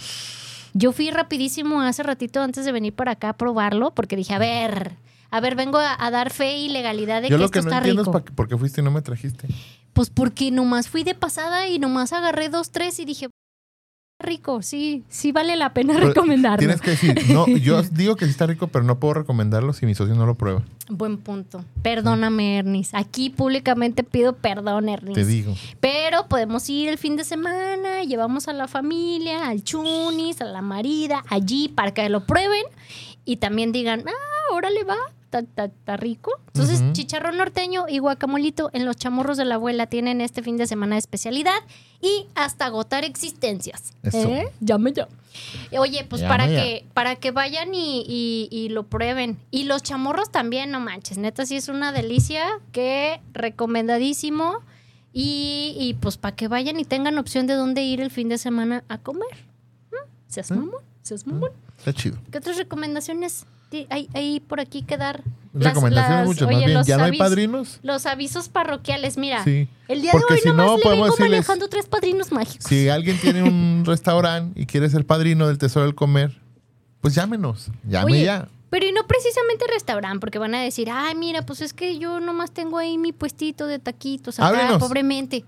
Yo 0.79 0.93
fui 0.93 1.11
rapidísimo 1.11 1.81
hace 1.81 2.03
ratito 2.03 2.43
antes 2.43 2.65
de 2.67 2.73
venir 2.73 2.93
para 2.93 3.13
acá 3.13 3.31
a 3.31 3.37
probarlo 3.37 3.95
porque 3.95 4.15
dije, 4.15 4.35
a 4.35 4.39
ver, 4.39 4.97
a 5.31 5.41
ver, 5.41 5.55
vengo 5.57 5.79
a, 5.79 5.97
a 5.99 6.11
dar 6.11 6.31
fe 6.31 6.59
y 6.59 6.69
legalidad 6.69 7.23
de 7.23 7.31
Yo 7.31 7.37
que 7.37 7.41
lo 7.41 7.45
esto 7.47 7.53
que 7.53 7.63
no 7.63 7.69
está 7.69 7.79
entiendo 7.79 8.03
rico. 8.05 8.19
es 8.19 8.25
pa- 8.25 8.35
por 8.35 8.47
qué 8.49 8.59
fuiste 8.59 8.83
y 8.83 8.85
no 8.85 8.91
me 8.91 9.01
trajiste. 9.01 9.49
Pues 9.95 10.11
porque 10.11 10.51
nomás 10.51 10.89
fui 10.89 11.03
de 11.03 11.15
pasada 11.15 11.69
y 11.69 11.79
nomás 11.79 12.13
agarré 12.13 12.51
dos, 12.51 12.71
tres 12.73 12.99
y 12.99 13.07
dije, 13.07 13.29
rico, 14.19 14.63
sí, 14.63 15.05
sí 15.09 15.33
vale 15.33 15.57
la 15.57 15.75
pena 15.75 15.95
Pero 15.95 16.09
recomendarlo. 16.09 16.59
Tienes 16.59 16.81
que 16.81 16.91
decir, 16.91 17.31
no, 17.31 17.47
yo 17.59 17.83
digo 17.83 18.17
que 18.17 18.25
sí 18.25 18.31
está 18.31 18.47
rico, 18.47 18.69
pero 18.69 18.85
no 18.85 18.99
puedo 18.99 19.15
recomendarlo 19.15 19.73
si 19.73 19.87
mi 19.87 19.95
socio 19.95 20.15
no 20.15 20.27
lo 20.27 20.35
prueba. 20.35 20.63
Buen 20.89 21.19
punto. 21.19 21.65
Perdóname, 21.83 22.59
Ernis. 22.59 22.91
Aquí 22.95 23.31
públicamente 23.31 24.05
pido 24.05 24.35
perdón, 24.37 24.89
Ernis. 24.89 25.15
Te 25.15 25.25
digo. 25.25 25.55
Pero 25.81 26.29
podemos 26.29 26.69
ir 26.71 26.89
el 26.89 26.99
fin 26.99 27.17
de 27.17 27.25
semana, 27.25 28.05
llevamos 28.05 28.49
a 28.49 28.53
la 28.53 28.69
familia, 28.69 29.49
al 29.49 29.63
Chunis, 29.63 30.41
a 30.41 30.45
la 30.45 30.63
marida, 30.63 31.25
allí 31.29 31.69
para 31.69 31.93
que 31.93 32.09
lo 32.09 32.25
prueben 32.25 32.65
y 33.25 33.37
también 33.37 33.73
digan, 33.73 34.05
ah, 34.07 34.55
órale 34.55 34.85
va, 34.85 34.97
está, 35.39 35.65
está- 35.65 35.65
está 35.77 35.97
rico. 35.97 36.33
Entonces, 36.49 36.81
Ujú. 36.81 36.93
chicharrón 36.93 37.37
norteño 37.37 37.87
y 37.89 37.99
guacamolito 37.99 38.71
en 38.73 38.85
los 38.85 38.97
chamorros 38.97 39.37
de 39.37 39.45
la 39.45 39.57
abuela 39.57 39.87
tienen 39.87 40.21
este 40.21 40.43
fin 40.43 40.57
de 40.57 40.67
semana 40.67 40.95
de 40.97 41.01
especialidad 41.01 41.59
y 42.01 42.27
hasta 42.35 42.67
agotar 42.67 43.05
existencias. 43.05 43.93
Eso. 44.03 44.19
¿Eh? 44.29 44.49
Llame 44.61 44.93
ya. 44.93 45.09
Oye, 45.79 46.05
pues 46.09 46.23
para 46.23 46.47
ya. 46.47 46.63
que, 46.63 46.87
para 46.95 47.17
que 47.17 47.31
vayan 47.31 47.75
y, 47.75 48.05
y- 48.09 48.49
y 48.51 48.69
lo 48.71 48.85
prueben. 48.85 49.37
Y 49.51 49.65
los 49.65 49.83
chamorros 49.83 50.31
también, 50.33 50.71
no 50.71 50.81
manches, 50.81 51.19
neta, 51.19 51.45
sí 51.45 51.57
es 51.57 51.69
una 51.69 51.93
delicia, 51.93 52.47
que 52.73 53.21
recomendadísimo. 53.33 54.61
Y, 55.13 55.75
y, 55.79 55.95
pues 55.95 56.19
para 56.19 56.37
que 56.37 56.47
vayan 56.47 56.79
y 56.79 56.85
tengan 56.85 57.17
opción 57.19 57.47
de 57.47 57.55
dónde 57.55 57.83
ir 57.83 58.01
el 58.03 58.11
fin 58.11 58.29
de 58.29 58.37
semana 58.37 58.85
a 58.89 58.99
comer. 58.99 59.47
¿Mm? 59.91 59.97
Seas 60.27 60.51
¿Mm? 60.51 60.55
mamón, 60.59 60.83
seas 61.03 61.27
mamón. 61.27 61.51
Está 61.79 61.93
chido. 61.95 62.19
¿Qué 62.31 62.37
otras 62.39 62.57
recomendaciones 62.59 63.47
hay, 63.91 64.09
hay 64.15 64.41
por 64.41 64.61
aquí 64.61 64.83
que 64.83 64.97
dar? 64.97 65.23
Las- 65.53 65.73
Recomendaciones 65.73 66.19
las- 66.19 66.27
muchas. 66.27 66.43
oye, 66.49 66.53
Más 66.57 66.65
bien, 66.67 66.75
los 66.79 66.87
¿ya 66.87 66.97
no 66.99 67.05
hay 67.05 67.17
padrinos? 67.19 67.79
Los 67.83 68.05
avisos 68.07 68.49
parroquiales, 68.51 69.17
mira. 69.17 69.43
Sí. 69.43 69.69
El 69.89 70.03
día 70.03 70.13
Porque 70.13 70.35
de 70.35 70.35
hoy 70.35 70.41
si 70.43 70.49
nomás 70.49 70.67
no, 70.67 70.77
le 70.77 70.83
podemos 70.83 71.05
vengo 71.07 71.17
decirles- 71.17 71.31
manejando 71.31 71.69
tres 71.69 71.87
padrinos 71.87 72.31
mágicos. 72.33 72.67
Si 72.69 72.89
alguien 72.91 73.19
tiene 73.19 73.43
un 73.43 73.83
restaurante 73.87 74.61
y 74.61 74.67
quiere 74.67 74.91
ser 74.91 75.07
padrino 75.07 75.47
del 75.49 75.57
Tesoro 75.59 75.87
del 75.87 75.95
Comer, 75.95 76.39
pues 77.01 77.15
llámenos. 77.15 77.69
Llame 77.89 78.13
Oye, 78.13 78.25
ya. 78.25 78.49
Pero 78.69 78.85
y 78.85 78.93
no 78.93 79.07
precisamente 79.07 79.65
restaurante, 79.73 80.19
porque 80.19 80.39
van 80.39 80.55
a 80.55 80.61
decir, 80.61 80.91
ay, 80.91 81.15
mira, 81.15 81.43
pues 81.47 81.61
es 81.63 81.73
que 81.73 81.99
yo 81.99 82.21
nomás 82.21 82.51
tengo 82.51 82.79
ahí 82.79 82.99
mi 82.99 83.13
puestito 83.13 83.67
de 83.67 83.79
taquitos 83.79 84.39
acá, 84.39 84.49
Háblenos. 84.49 84.79
pobremente. 84.79 85.45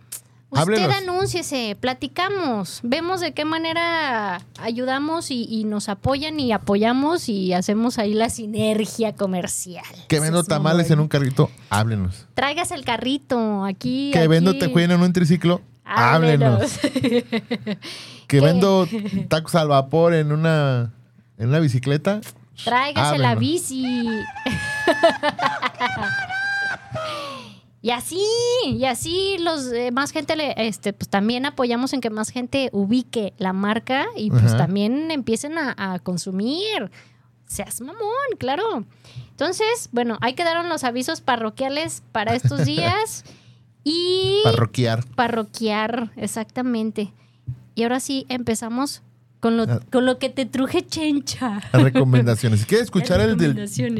Usted 0.50 0.62
Háblenos. 0.62 0.96
anúnciese, 0.96 1.76
platicamos, 1.78 2.80
vemos 2.82 3.20
de 3.20 3.34
qué 3.34 3.44
manera 3.44 4.40
ayudamos 4.58 5.30
y, 5.30 5.44
y 5.44 5.64
nos 5.64 5.90
apoyan 5.90 6.40
y 6.40 6.52
apoyamos 6.52 7.28
y 7.28 7.52
hacemos 7.52 7.98
ahí 7.98 8.14
la 8.14 8.30
sinergia 8.30 9.14
comercial. 9.14 9.84
Que 10.08 10.20
vendo 10.20 10.42
tamales 10.44 10.90
en 10.90 11.00
un 11.00 11.08
carrito, 11.08 11.50
háblenos. 11.68 12.26
Traigas 12.32 12.70
el 12.70 12.82
carrito 12.82 13.62
aquí. 13.66 14.08
Que 14.14 14.26
vendo 14.26 14.52
aquí. 14.52 14.60
tejuino 14.60 14.94
en 14.94 15.02
un 15.02 15.12
triciclo, 15.12 15.60
háblenos. 15.84 16.78
Que 18.26 18.40
vendo 18.42 18.86
tacos 19.28 19.54
al 19.54 19.68
vapor 19.68 20.12
en 20.14 20.32
una, 20.32 20.92
en 21.38 21.48
una 21.48 21.60
bicicleta, 21.60 22.20
Tráigase 22.64 23.18
la 23.18 23.30
háblenos. 23.32 23.38
bici. 23.40 24.06
y 27.80 27.90
así, 27.90 28.20
y 28.66 28.84
así 28.84 29.36
los 29.38 29.72
eh, 29.72 29.90
más 29.92 30.10
gente 30.10 30.34
le, 30.36 30.54
este, 30.66 30.92
pues 30.92 31.08
también 31.08 31.46
apoyamos 31.46 31.92
en 31.92 32.00
que 32.00 32.10
más 32.10 32.30
gente 32.30 32.70
ubique 32.72 33.34
la 33.38 33.52
marca 33.52 34.06
y 34.16 34.30
pues 34.30 34.44
Ajá. 34.46 34.56
también 34.58 35.10
empiecen 35.10 35.56
a, 35.58 35.74
a 35.76 35.98
consumir. 36.00 36.90
Seas 37.46 37.80
mamón, 37.80 38.10
claro. 38.38 38.84
Entonces, 39.30 39.88
bueno, 39.92 40.18
ahí 40.20 40.34
quedaron 40.34 40.68
los 40.68 40.84
avisos 40.84 41.20
parroquiales 41.20 42.02
para 42.12 42.34
estos 42.34 42.64
días. 42.66 43.24
y 43.84 44.40
parroquiar. 44.44 45.04
parroquiar, 45.14 46.10
exactamente. 46.16 47.12
Y 47.74 47.84
ahora 47.84 48.00
sí, 48.00 48.26
empezamos 48.28 49.02
con 49.40 49.56
lo, 49.56 49.62
Ah. 49.62 49.80
con 49.92 50.04
lo 50.04 50.18
que 50.18 50.28
te 50.28 50.44
truje 50.46 50.84
chencha. 50.84 51.60
Recomendaciones. 51.72 52.60
Si 52.60 52.66
quieres 52.66 52.86
escuchar 52.86 53.20
el, 53.20 53.36
del, 53.36 53.56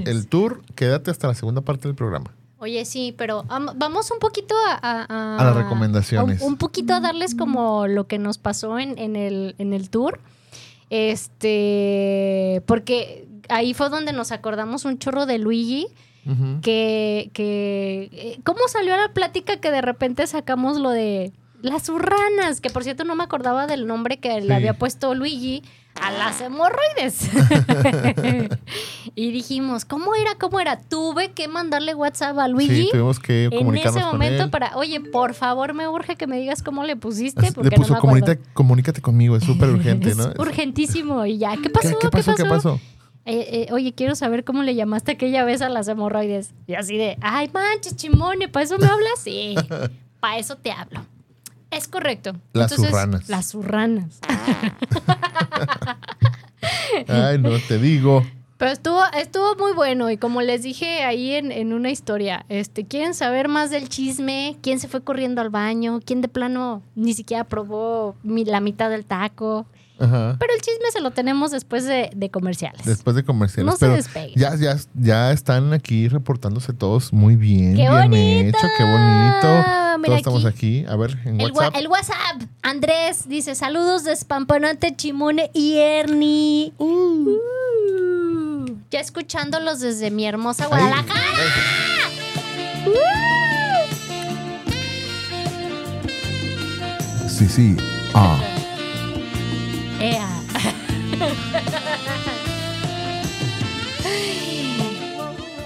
el 0.07 0.27
tour, 0.27 0.63
quédate 0.75 1.11
hasta 1.13 1.29
la 1.29 1.35
segunda 1.35 1.61
parte 1.63 1.87
del 1.89 1.95
programa. 1.95 2.35
Oye, 2.61 2.85
sí, 2.85 3.15
pero 3.17 3.45
am- 3.49 3.71
vamos 3.77 4.11
un 4.11 4.19
poquito 4.19 4.55
a... 4.67 4.79
A, 5.09 5.37
A 5.39 5.45
las 5.45 5.55
recomendaciones. 5.57 6.43
a 6.43 6.45
Un, 6.45 6.53
un 6.53 6.59
poquito 6.59 6.93
a 6.95 7.01
darles 7.01 7.35
como 7.37 7.87
lo 7.87 8.07
que 8.09 8.19
nos 8.19 8.39
pasó 8.39 8.79
en, 8.81 8.99
en 8.99 9.15
el, 9.17 9.55
en 9.59 9.73
el 9.73 9.91
tour. 9.91 10.21
Este... 10.91 12.63
Porque 12.67 13.27
ahí 13.49 13.75
fue 13.75 13.89
donde 13.91 14.13
nos 14.13 14.33
acordamos 14.33 14.85
un 14.85 14.99
chorro 14.99 15.27
de 15.27 15.39
Luigi. 15.39 15.87
Que... 16.63 17.31
que 17.33 18.11
eh, 18.13 18.41
¿Cómo 18.45 18.61
salió 18.69 18.93
a 18.95 18.99
la 18.99 19.13
plática 19.15 19.57
que 19.61 19.71
de 19.71 19.81
repente 19.81 20.27
sacamos 20.27 20.79
lo 20.79 20.91
de... 20.91 21.33
Las 21.63 21.89
urranas, 21.89 22.61
que 22.61 22.71
por 22.71 22.85
cierto 22.85 23.03
no 23.05 23.17
me 23.17 23.25
acordaba 23.25 23.67
del 23.67 23.87
nombre 23.89 24.19
que 24.19 24.41
Sí. 24.43 24.47
le 24.47 24.55
había 24.55 24.75
puesto 24.79 25.15
Luigi 25.17 25.65
a 26.03 26.11
las 26.11 26.41
hemorroides. 26.41 27.29
y 29.15 29.33
dijimos, 29.33 29.85
¿cómo 29.85 30.15
era? 30.15 30.35
¿Cómo 30.37 30.61
era? 30.61 30.81
Tuve 30.81 31.33
que 31.33 31.49
mandarle 31.49 31.95
WhatsApp 31.95 32.39
a 32.39 32.49
Luigi 32.49 32.85
Sí, 32.85 32.89
tuvimos 32.93 33.19
que 33.21 33.45
en 33.53 33.75
ese 33.77 33.91
con 33.93 34.03
momento 34.03 34.45
él. 34.45 34.51
para, 34.51 34.77
oye, 34.77 35.01
por 35.01 35.35
favor, 35.35 35.75
me 35.75 35.89
urge 35.89 36.17
que 36.17 36.27
me 36.27 36.39
digas 36.39 36.63
cómo 36.63 36.85
le 36.85 36.97
pusiste, 36.97 37.43
Le 37.43 37.53
porque 37.53 37.77
puso, 37.77 37.89
no 37.89 37.95
me 37.95 37.99
acuerdo. 37.99 38.27
"Comunica- 38.27 38.53
comunícate 38.55 39.01
conmigo, 39.03 39.37
es 39.37 39.45
súper 39.45 39.71
urgente, 39.71 40.15
¿no? 40.17 40.29
Es 40.31 40.39
urgentísimo 40.39 41.25
y 41.27 41.39
ya. 41.39 41.57
¿Qué 41.57 41.63
¿Qué, 41.63 41.71
pasó? 41.71 41.99
qué 41.99 42.09
pasó? 42.09 42.35
¿Qué 42.35 42.45
pasó? 42.45 42.81
Eh, 43.25 43.67
eh, 43.69 43.73
oye, 43.75 43.93
quiero 43.93 44.15
saber 44.15 44.43
cómo 44.45 44.63
le 44.63 44.75
llamaste 44.75 45.13
aquella 45.13 45.45
vez 45.45 45.61
a 45.61 45.69
las 45.69 45.87
hemorroides. 45.89 46.55
Y 46.67 46.75
así 46.75 46.97
de, 46.97 47.19
ay, 47.21 47.51
manches, 47.53 47.95
chimone, 47.97 48.49
¿para 48.49 48.65
eso 48.65 48.79
me 48.79 48.87
hablas? 48.87 49.19
Sí, 49.23 49.55
para 50.21 50.39
eso 50.39 50.57
te 50.57 50.71
hablo. 50.73 51.05
Es 51.71 51.87
correcto. 51.87 52.33
Las 52.55 52.73
zurranas. 52.75 53.29
Las 53.29 53.51
zurranas. 53.51 54.21
Ay, 57.09 57.39
no 57.39 57.59
te 57.59 57.79
digo. 57.79 58.25
Pero 58.59 58.73
estuvo, 58.73 59.01
estuvo 59.17 59.55
muy 59.55 59.73
bueno 59.73 60.11
y 60.11 60.17
como 60.17 60.43
les 60.43 60.65
dije 60.65 61.05
ahí 61.05 61.35
en, 61.35 61.53
en 61.53 61.73
una 61.73 61.91
historia, 61.91 62.45
este, 62.49 62.85
¿quieren 62.85 63.15
saber 63.15 63.47
más 63.47 63.71
del 63.71 63.89
chisme? 63.89 64.57
¿Quién 64.63 64.81
se 64.81 64.89
fue 64.89 65.01
corriendo 65.01 65.41
al 65.41 65.51
baño? 65.51 66.01
¿Quién 66.05 66.23
de 66.23 66.29
plano 66.29 66.83
ni 66.97 67.15
siquiera 67.15 67.45
probó 67.45 68.17
la 68.25 68.61
mitad 68.61 68.91
del 68.91 69.05
taco? 69.05 69.67
Ajá. 70.01 70.37
Pero 70.39 70.53
el 70.55 70.61
chisme 70.61 70.91
se 70.93 71.01
lo 71.01 71.11
tenemos 71.11 71.51
después 71.51 71.85
de, 71.85 72.11
de 72.15 72.31
comerciales. 72.31 72.85
Después 72.85 73.17
de 73.17 73.25
comerciales. 73.25 73.67
No 73.67 73.73
se 73.77 73.81
Pero 73.87 73.95
despeguen. 73.95 74.33
ya, 74.37 74.55
ya, 74.57 74.77
ya 74.95 75.33
están 75.33 75.73
aquí 75.73 76.09
reportándose 76.09 76.73
todos 76.73 77.13
muy 77.13 77.37
bien. 77.37 77.75
¡Qué 77.75 77.83
bien 77.89 77.93
bonito! 78.11 78.59
hecho, 78.59 78.67
qué 78.77 78.85
bonito. 78.85 79.65
Mira 79.99 80.07
Todos 80.07 80.17
estamos 80.19 80.45
aquí. 80.45 80.85
A 80.89 80.95
ver, 80.97 81.19
en 81.25 81.41
El, 81.41 81.51
wa- 81.53 81.59
WhatsApp. 81.65 81.77
el 81.81 81.89
WhatsApp, 81.89 82.43
Andrés 82.63 83.29
dice 83.29 83.55
saludos 83.57 84.05
de 84.05 84.15
Spampanante, 84.15 84.95
Chimone 84.95 85.51
y 85.53 85.79
Ernie. 85.79 86.73
Uh. 86.79 87.37
Ya 88.91 89.01
escuchándolos 89.01 89.81
desde 89.81 90.11
mi 90.13 90.25
hermosa 90.27 90.67
Guadalajara. 90.69 91.21
Sí, 97.29 97.47
sí. 97.49 97.77
Ah. 98.15 98.39
Ea. 100.01 100.29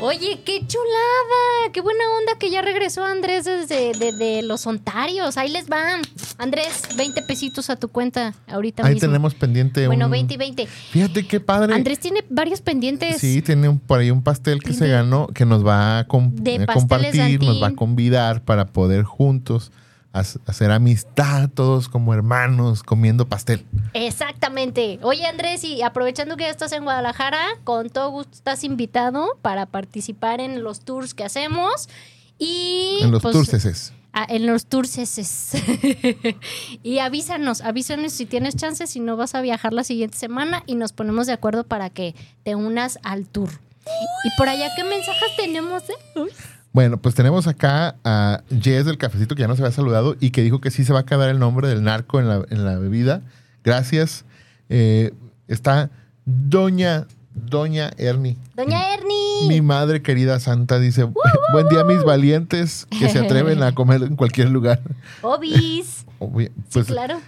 Oye, 0.04 0.40
qué 0.44 0.58
chulada, 0.66 1.70
qué 1.72 1.80
buena 1.80 2.00
onda 2.18 2.36
que 2.36 2.50
ya 2.50 2.60
regresó 2.60 3.04
Andrés 3.04 3.44
desde 3.44 3.92
de, 3.92 4.12
de 4.12 4.42
los 4.42 4.66
Ontarios. 4.66 5.36
Ahí 5.36 5.48
les 5.48 5.68
van. 5.68 6.02
Andrés, 6.38 6.88
20 6.96 7.22
pesitos 7.22 7.70
a 7.70 7.76
tu 7.76 7.86
cuenta 7.88 8.34
ahorita 8.48 8.84
Ahí 8.84 8.94
mismo. 8.94 9.06
tenemos 9.08 9.34
pendiente 9.34 9.86
Bueno, 9.86 10.06
un... 10.06 10.10
20 10.12 10.34
y 10.34 10.36
20. 10.38 10.66
Fíjate 10.66 11.24
qué 11.28 11.38
padre. 11.38 11.72
Andrés 11.74 12.00
tiene 12.00 12.24
varios 12.28 12.60
pendientes. 12.60 13.18
Sí, 13.20 13.42
tiene 13.42 13.68
un- 13.68 13.78
por 13.78 14.00
ahí 14.00 14.10
un 14.10 14.24
pastel 14.24 14.60
que 14.60 14.72
se 14.72 14.88
ganó 14.88 15.28
que 15.28 15.44
nos 15.46 15.64
va 15.64 16.00
a, 16.00 16.02
De 16.32 16.66
compartir, 16.66 17.40
nos 17.40 17.62
va 17.62 17.68
a 17.68 17.74
convidar 17.76 18.42
para 18.42 18.66
poder 18.66 19.04
juntos 19.04 19.70
hacer 20.12 20.70
amistad, 20.70 21.48
todos 21.48 21.88
como 21.88 22.12
hermanos, 22.14 22.82
comiendo 22.82 23.28
pastel. 23.28 23.64
Exactamente. 23.94 24.98
Oye, 25.02 25.26
Andrés, 25.26 25.64
y 25.64 25.82
aprovechando 25.82 26.36
que 26.36 26.44
ya 26.44 26.50
estás 26.50 26.72
en 26.72 26.84
Guadalajara, 26.84 27.42
con 27.64 27.90
todo 27.90 28.10
gusto 28.10 28.32
estás 28.34 28.64
invitado 28.64 29.38
para 29.42 29.66
participar 29.66 30.40
en 30.40 30.62
los 30.62 30.80
tours 30.80 31.14
que 31.14 31.24
hacemos. 31.24 31.88
Y 32.38 32.98
En 33.00 33.10
los 33.10 33.22
pues, 33.22 33.34
turceses. 33.34 33.92
Ah, 34.12 34.26
en 34.28 34.46
los 34.46 34.66
tourses. 34.66 35.52
y 36.82 36.98
avísanos, 36.98 37.62
avísanos 37.62 38.12
si 38.12 38.26
tienes 38.26 38.56
chance, 38.56 38.86
si 38.86 39.00
no 39.00 39.16
vas 39.16 39.34
a 39.34 39.40
viajar 39.40 39.72
la 39.72 39.84
siguiente 39.84 40.18
semana 40.18 40.62
y 40.66 40.74
nos 40.74 40.92
ponemos 40.92 41.26
de 41.26 41.32
acuerdo 41.32 41.64
para 41.64 41.88
que 41.88 42.14
te 42.42 42.54
unas 42.54 42.98
al 43.02 43.26
tour. 43.26 43.48
Y 44.24 44.36
por 44.36 44.48
allá, 44.48 44.68
¿qué 44.76 44.84
mensajes 44.84 45.36
tenemos? 45.36 45.82
eh? 45.88 45.94
Uy. 46.16 46.30
Bueno, 46.72 46.96
pues 47.00 47.14
tenemos 47.14 47.46
acá 47.46 47.96
a 48.04 48.42
Jess 48.48 48.86
del 48.86 48.96
cafecito 48.98 49.34
que 49.34 49.42
ya 49.42 49.48
nos 49.48 49.58
había 49.60 49.72
saludado 49.72 50.16
y 50.20 50.30
que 50.30 50.42
dijo 50.42 50.60
que 50.60 50.70
sí 50.70 50.84
se 50.84 50.92
va 50.92 51.00
a 51.00 51.06
quedar 51.06 51.28
el 51.28 51.38
nombre 51.38 51.68
del 51.68 51.82
narco 51.82 52.18
en 52.18 52.28
la, 52.28 52.44
en 52.48 52.64
la 52.64 52.78
bebida. 52.78 53.20
Gracias. 53.62 54.24
Eh, 54.70 55.12
está 55.48 55.90
Doña, 56.24 57.06
Doña 57.34 57.90
Ernie. 57.98 58.38
Doña 58.56 58.94
Ernie. 58.94 59.48
Mi 59.48 59.60
madre 59.60 60.00
querida 60.02 60.40
santa 60.40 60.78
dice, 60.78 61.06
buen 61.52 61.68
día 61.68 61.84
mis 61.84 62.02
valientes 62.04 62.86
que 62.98 63.08
se 63.10 63.18
atreven 63.18 63.62
a 63.62 63.74
comer 63.74 64.02
en 64.02 64.16
cualquier 64.16 64.48
lugar. 64.50 64.80
Obis. 65.20 66.06
Sí, 66.22 66.48
Pues, 66.72 66.86
claro. 66.86 67.18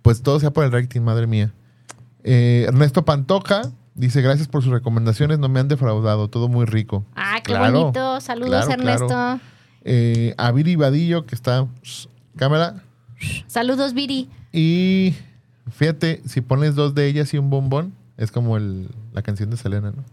pues 0.00 0.22
todo 0.22 0.40
sea 0.40 0.50
por 0.50 0.64
el 0.64 0.72
rating, 0.72 1.02
madre 1.02 1.26
mía. 1.26 1.52
Eh, 2.24 2.64
Ernesto 2.66 3.04
Pantoja 3.04 3.60
dice, 3.98 4.22
gracias 4.22 4.48
por 4.48 4.62
sus 4.62 4.72
recomendaciones, 4.72 5.38
no 5.38 5.48
me 5.48 5.60
han 5.60 5.68
defraudado, 5.68 6.28
todo 6.28 6.48
muy 6.48 6.64
rico. 6.64 7.04
Ah, 7.14 7.36
qué 7.44 7.52
Claro, 7.52 7.80
bonito. 7.80 8.20
Saludos, 8.20 8.64
claro, 8.66 8.80
Ernesto. 8.82 9.06
claro. 9.08 9.40
Eh, 9.84 10.34
a 10.38 10.50
Viri 10.52 10.76
Vadillo, 10.76 11.26
que 11.26 11.34
está 11.34 11.66
cámara. 12.36 12.82
Saludos, 13.46 13.94
Viri. 13.94 14.28
Y 14.52 15.14
fíjate, 15.72 16.22
si 16.26 16.40
pones 16.40 16.74
dos 16.74 16.94
de 16.94 17.06
ellas 17.06 17.32
y 17.34 17.38
un 17.38 17.50
bombón, 17.50 17.92
es 18.16 18.30
como 18.32 18.56
el- 18.56 18.88
la 19.12 19.22
canción 19.22 19.50
de 19.50 19.56
Selena, 19.56 19.92
¿no? 19.92 20.04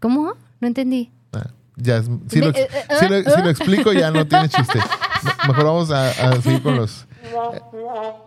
¿Cómo? 0.00 0.34
No 0.60 0.66
entendí. 0.68 1.10
Ah, 1.32 1.46
ya 1.76 1.98
es- 1.98 2.10
si, 2.28 2.40
lo, 2.40 2.52
De- 2.52 2.60
eh, 2.62 2.68
eh, 2.72 2.94
si 3.00 3.08
lo- 3.08 3.16
eh, 3.16 3.24
si 3.24 3.42
lo 3.42 3.50
explico 3.50 3.92
ya 3.92 4.10
no 4.10 4.26
tiene 4.26 4.48
chiste. 4.48 4.78
Me- 4.78 5.48
Mejor 5.48 5.64
vamos 5.64 5.90
a, 5.90 6.10
a 6.10 6.40
seguir 6.42 6.62
con 6.62 6.76
los... 6.76 7.06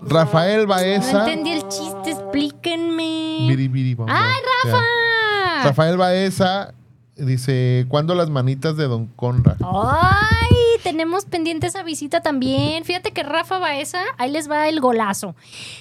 Rafael 0.01 0.61
No 0.61 0.67
Baeza. 0.67 1.19
entendí 1.21 1.51
el 1.51 1.67
chiste, 1.67 2.11
explíquenme. 2.11 3.95
Bom, 3.95 4.07
¡Ay. 4.09 4.35
Rafa! 4.63 4.77
Ya. 4.77 5.63
Rafael 5.63 5.97
Baeza 5.97 6.73
dice, 7.15 7.85
¿cuándo 7.89 8.15
las 8.15 8.29
manitas 8.29 8.77
de 8.77 8.87
Don 8.87 9.07
Conra? 9.07 9.57
¡Ay! 9.61 10.55
Tenemos 10.83 11.25
pendiente 11.25 11.67
esa 11.67 11.83
visita 11.83 12.21
también. 12.21 12.85
Fíjate 12.85 13.11
que 13.11 13.23
Rafa 13.23 13.59
Baeza, 13.59 13.99
ahí 14.17 14.31
les 14.31 14.49
va 14.49 14.69
el 14.69 14.79
golazo. 14.79 15.35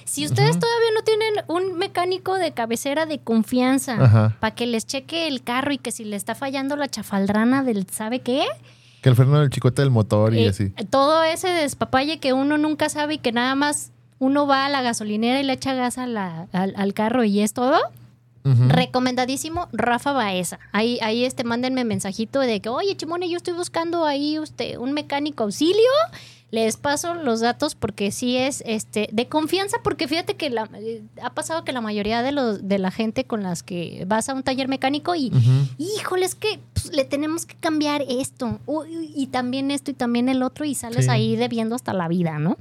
Si 0.05 0.27
ustedes 0.27 0.59
todavía 0.59 0.91
no 0.95 1.03
tienen 1.03 1.35
un 1.47 1.79
mecánico 1.79 2.35
de 2.35 2.53
cabecera 2.53 3.07
de 3.07 3.21
confianza 3.21 4.35
para 4.41 4.55
que 4.55 4.67
les 4.67 4.87
cheque 4.87 5.29
el 5.29 5.43
carro 5.45 5.73
y 5.73 5.79
que 5.79 5.93
si 5.93 6.05
le 6.05 6.17
está 6.17 6.35
fallando 6.35 6.75
la 6.75 6.89
chafaldrana 6.89 7.63
del 7.63 7.87
¿sabe 7.89 8.21
qué? 8.21 8.45
Que 9.03 9.09
el 9.09 9.15
freno 9.17 9.39
del 9.41 9.51
chicote 9.51 9.83
del 9.83 9.91
motor 9.91 10.35
y 10.35 10.45
Eh, 10.45 10.49
así. 10.49 10.71
Todo 10.91 11.23
ese 11.23 11.49
despapalle 11.49 12.19
que 12.19 12.33
uno 12.33 12.59
nunca 12.59 12.89
sabe 12.89 13.15
y 13.15 13.19
que 13.19 13.33
nada 13.33 13.55
más 13.55 13.91
uno 14.19 14.47
va 14.47 14.67
a 14.67 14.69
la 14.69 14.83
gasolinera 14.83 15.41
y 15.41 15.45
le 15.45 15.53
echa 15.53 15.75
gas 15.75 15.99
a 15.99 16.07
la- 16.07 16.49
al, 16.53 16.75
al 16.77 16.93
carro 16.95 17.23
y 17.25 17.41
es 17.41 17.53
todo. 17.53 17.79
Recomendadísimo, 18.69 19.69
Rafa 19.73 20.13
Baeza. 20.13 20.59
Ahí, 20.73 20.99
ahí 21.03 21.25
este, 21.25 21.45
mándenme 21.45 21.85
mensajito 21.85 22.41
de 22.41 22.61
que, 22.61 22.69
oye, 22.71 22.97
Chimone, 22.97 23.29
yo 23.29 23.37
estoy 23.37 23.53
buscando 23.55 24.05
ahí 24.07 24.39
usted, 24.39 24.79
un 24.79 24.93
mecánico 24.93 25.45
auxilio. 25.45 25.77
Les 26.51 26.79
paso 26.79 27.13
los 27.15 27.41
datos 27.41 27.75
porque 27.75 28.11
sí 28.11 28.39
es 28.39 28.63
este 28.65 29.11
de 29.13 29.29
confianza, 29.29 29.77
porque 29.85 30.09
fíjate 30.09 30.35
que 30.37 30.49
la- 30.49 30.67
eh, 30.77 31.03
ha 31.23 31.35
pasado 31.35 31.63
que 31.63 31.73
la 31.73 31.83
mayoría 31.83 32.23
de, 32.23 32.33
los, 32.33 32.67
de 32.67 32.79
la 32.79 32.91
gente 32.91 33.25
con 33.25 33.43
las 33.43 33.63
que 33.63 34.05
vas 34.07 34.31
a 34.31 34.35
un 34.35 34.43
taller 34.43 34.67
mecánico 34.67 35.15
y, 35.15 35.27
Ujú. 35.29 35.69
híjole, 35.77 36.25
es 36.25 36.35
que 36.35 36.59
pues, 36.73 36.95
le 36.97 37.05
tenemos 37.05 37.45
que 37.45 37.55
cambiar 37.57 38.03
esto, 38.09 38.61
uy, 38.65 39.13
y 39.15 39.27
también 39.27 39.71
esto 39.71 39.91
y 39.91 39.95
también 39.95 40.31
el 40.31 40.43
otro, 40.43 40.65
y 40.65 40.75
sales 40.75 41.05
Sí. 41.05 41.11
ahí 41.11 41.37
debiendo 41.37 41.75
hasta 41.75 41.93
la 41.93 42.09
vida, 42.09 42.39
¿no? 42.39 42.57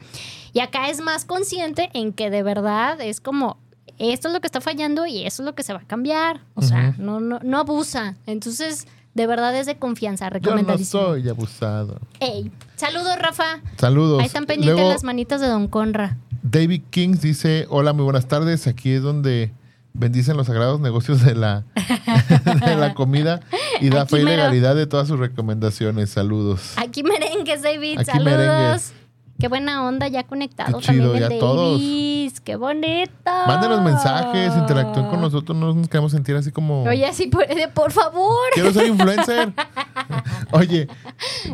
Y 0.52 0.60
acá 0.60 0.90
es 0.90 1.00
más 1.00 1.24
consciente 1.24 1.90
en 1.94 2.12
que 2.12 2.30
de 2.30 2.44
verdad 2.44 3.00
es 3.00 3.22
como, 3.22 3.56
esto 4.00 4.28
es 4.28 4.34
lo 4.34 4.42
que 4.42 4.48
está 4.48 4.60
fallando 4.60 5.06
y 5.06 5.26
eso 5.26 5.44
es 5.44 5.46
lo 5.46 5.56
que 5.56 5.64
se 5.64 5.72
va 5.72 5.80
a 5.80 5.88
cambiar. 5.88 6.42
O 6.56 6.62
sea, 6.62 6.94
no, 6.98 7.20
no, 7.22 7.40
no 7.42 7.58
abusa. 7.58 8.16
Entonces, 8.26 8.86
de 9.14 9.28
verdad 9.28 9.56
es 9.56 9.66
de 9.66 9.78
confianza, 9.78 10.26
Yo 10.26 10.30
no 10.30 10.34
recomendadísimo. 10.34 11.04
soy 11.04 11.30
abusado. 11.30 12.00
Ey, 12.20 12.52
saludos, 12.78 13.18
Rafa. 13.20 13.62
Saludos. 13.78 14.22
Ahí 14.22 14.28
están 14.28 14.46
pendientes 14.46 14.76
Luego, 14.78 14.94
las 14.94 15.04
manitas 15.04 15.42
de 15.42 15.48
Don 15.48 15.68
Conra. 15.68 16.18
David 16.44 16.84
Kings 16.90 17.22
dice, 17.22 17.66
hola, 17.70 17.92
muy 17.92 18.06
buenas 18.06 18.28
tardes. 18.28 18.68
Aquí 18.68 18.92
es 18.92 19.02
donde 19.02 19.52
bendicen 19.94 20.38
los 20.38 20.48
sagrados 20.48 20.80
negocios 20.80 21.24
de 21.26 21.36
la, 21.36 21.66
de 22.66 22.76
la 22.76 22.94
comida 22.94 23.42
y 23.82 23.90
da 23.90 24.04
Aquí 24.04 24.16
fe 24.16 24.22
y 24.22 24.26
legalidad 24.26 24.76
de 24.76 24.88
todas 24.88 25.08
sus 25.08 25.20
recomendaciones. 25.20 26.12
Saludos. 26.12 26.74
Aquí 26.78 27.04
merengues, 27.04 27.64
David. 27.64 28.00
Aquí 28.00 28.12
Saludos. 28.12 28.38
merengues. 28.38 28.94
Qué 29.40 29.48
buena 29.48 29.86
onda, 29.88 30.08
ya 30.08 30.24
conectado 30.24 30.80
Qué 30.80 30.88
chido, 30.88 31.12
también 31.12 31.24
el 31.26 31.30
ya 31.34 31.40
todos. 31.40 31.80
David. 31.80 32.32
Qué 32.44 32.56
bonito. 32.56 33.32
Mándenos 33.48 33.82
mensajes, 33.84 34.54
interactúen 34.56 35.08
con 35.08 35.22
nosotros, 35.22 35.56
no 35.58 35.74
nos 35.74 35.88
queremos 35.90 36.12
sentir 36.12 36.36
así 36.36 36.52
como... 36.52 36.84
Oye, 36.84 37.12
sí, 37.14 37.28
por, 37.28 37.44
eh, 37.44 37.68
por 37.74 37.92
favor. 37.92 38.36
Quiero 38.54 38.74
ser 38.74 38.88
influencer. 38.88 39.54
Oye, 40.52 40.88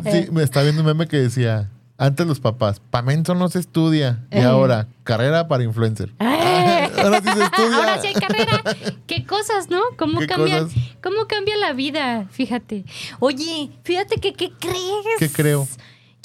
Eh. 0.04 0.24
sí, 0.26 0.30
me 0.32 0.42
está 0.42 0.62
viendo 0.62 0.80
un 0.80 0.86
meme 0.86 1.06
que 1.06 1.18
decía, 1.18 1.70
antes 1.98 2.26
los 2.26 2.40
papás, 2.40 2.80
Pamento 2.90 3.34
no 3.34 3.48
se 3.48 3.58
estudia. 3.58 4.24
Y 4.30 4.38
Eh. 4.38 4.44
ahora, 4.44 4.88
carrera 5.02 5.46
para 5.48 5.62
influencer. 5.64 6.10
Eh. 6.20 6.90
Ahora 7.04 7.20
sí 7.20 7.28
se 7.28 7.42
estudia. 7.44 7.76
Ahora 7.76 8.00
sí 8.00 8.06
hay 8.06 8.14
carrera. 8.14 8.62
Qué 9.06 9.26
cosas, 9.26 9.68
¿no? 9.68 9.80
¿Cómo 9.98 10.20
¿Qué 10.20 10.26
cambia, 10.26 10.60
cosas? 10.60 10.78
cómo 11.02 11.26
cambia 11.26 11.56
la 11.56 11.72
vida? 11.72 12.26
Fíjate. 12.30 12.84
Oye, 13.20 13.70
fíjate 13.82 14.20
que 14.20 14.32
¿qué 14.32 14.52
crees? 14.58 15.18
¿Qué 15.18 15.28
creo? 15.28 15.66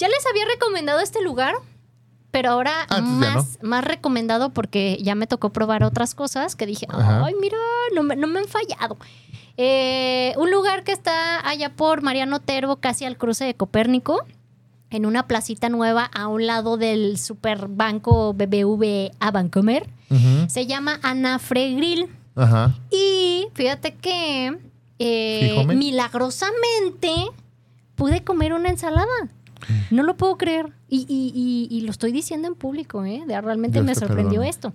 Ya 0.00 0.08
les 0.08 0.26
había 0.26 0.46
recomendado 0.46 1.00
este 1.00 1.22
lugar, 1.22 1.54
pero 2.30 2.50
ahora 2.50 2.72
Ah, 2.88 3.00
más, 3.60 3.84
recomendado 3.84 4.50
porque 4.50 4.98
ya 5.02 5.14
me 5.14 5.26
tocó 5.26 5.50
probar 5.52 5.84
otras 5.84 6.14
cosas 6.14 6.56
que 6.56 6.64
dije, 6.64 6.86
Ajá. 6.88 7.24
ay, 7.26 7.34
mira, 7.40 7.58
no 7.94 8.02
me, 8.02 8.16
no 8.16 8.26
me 8.26 8.40
han 8.40 8.46
fallado. 8.48 8.96
Eh, 9.58 10.32
un 10.38 10.50
lugar 10.50 10.84
que 10.84 10.92
está 10.92 11.46
allá 11.46 11.76
por 11.76 12.00
Mariano 12.02 12.36
Otero, 12.36 12.76
casi 12.76 13.04
al 13.04 13.18
cruce 13.18 13.44
de 13.44 13.54
Copérnico, 13.54 14.24
en 14.88 15.04
una 15.04 15.26
placita 15.28 15.68
nueva 15.68 16.04
a 16.14 16.28
un 16.28 16.46
lado 16.46 16.78
del 16.78 17.18
superbanco 17.18 18.32
BBVA 18.32 19.30
Bancomer. 19.30 19.86
Ujú. 20.08 20.48
Se 20.48 20.66
llama 20.66 20.98
Anafre 21.02 21.74
Grill. 21.74 22.08
Ajá. 22.36 22.74
Y 22.90 23.48
fíjate 23.54 23.94
que 23.96 24.56
eh, 24.98 25.64
milagrosamente 25.68 27.10
pude 27.96 28.24
comer 28.24 28.54
una 28.54 28.70
ensalada. 28.70 29.06
No 29.90 30.02
lo 30.02 30.16
puedo 30.16 30.36
creer. 30.36 30.72
Y, 30.88 31.06
y- 31.08 31.32
y- 31.34 31.68
y 31.76 31.80
lo 31.82 31.90
estoy 31.90 32.12
diciendo 32.12 32.48
en 32.48 32.54
público, 32.54 33.04
¿eh? 33.04 33.22
De- 33.26 33.40
realmente 33.40 33.78
Dios 33.78 33.86
me 33.86 33.94
sorprendió 33.94 34.42
esto. 34.42 34.72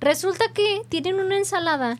Resulta 0.00 0.44
que 0.54 0.82
tienen 0.88 1.16
una 1.16 1.36
ensalada 1.38 1.98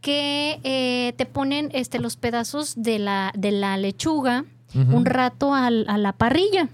que 0.00 0.60
eh, 0.64 1.12
te 1.16 1.26
ponen 1.26 1.70
este, 1.74 1.98
los 1.98 2.16
pedazos 2.16 2.74
de 2.82 2.98
la, 2.98 3.32
de 3.36 3.50
la 3.50 3.76
lechuga 3.76 4.44
un 4.74 5.04
rato 5.04 5.52
al- 5.52 5.84
a 5.88 5.98
la 5.98 6.12
parrilla. 6.12 6.68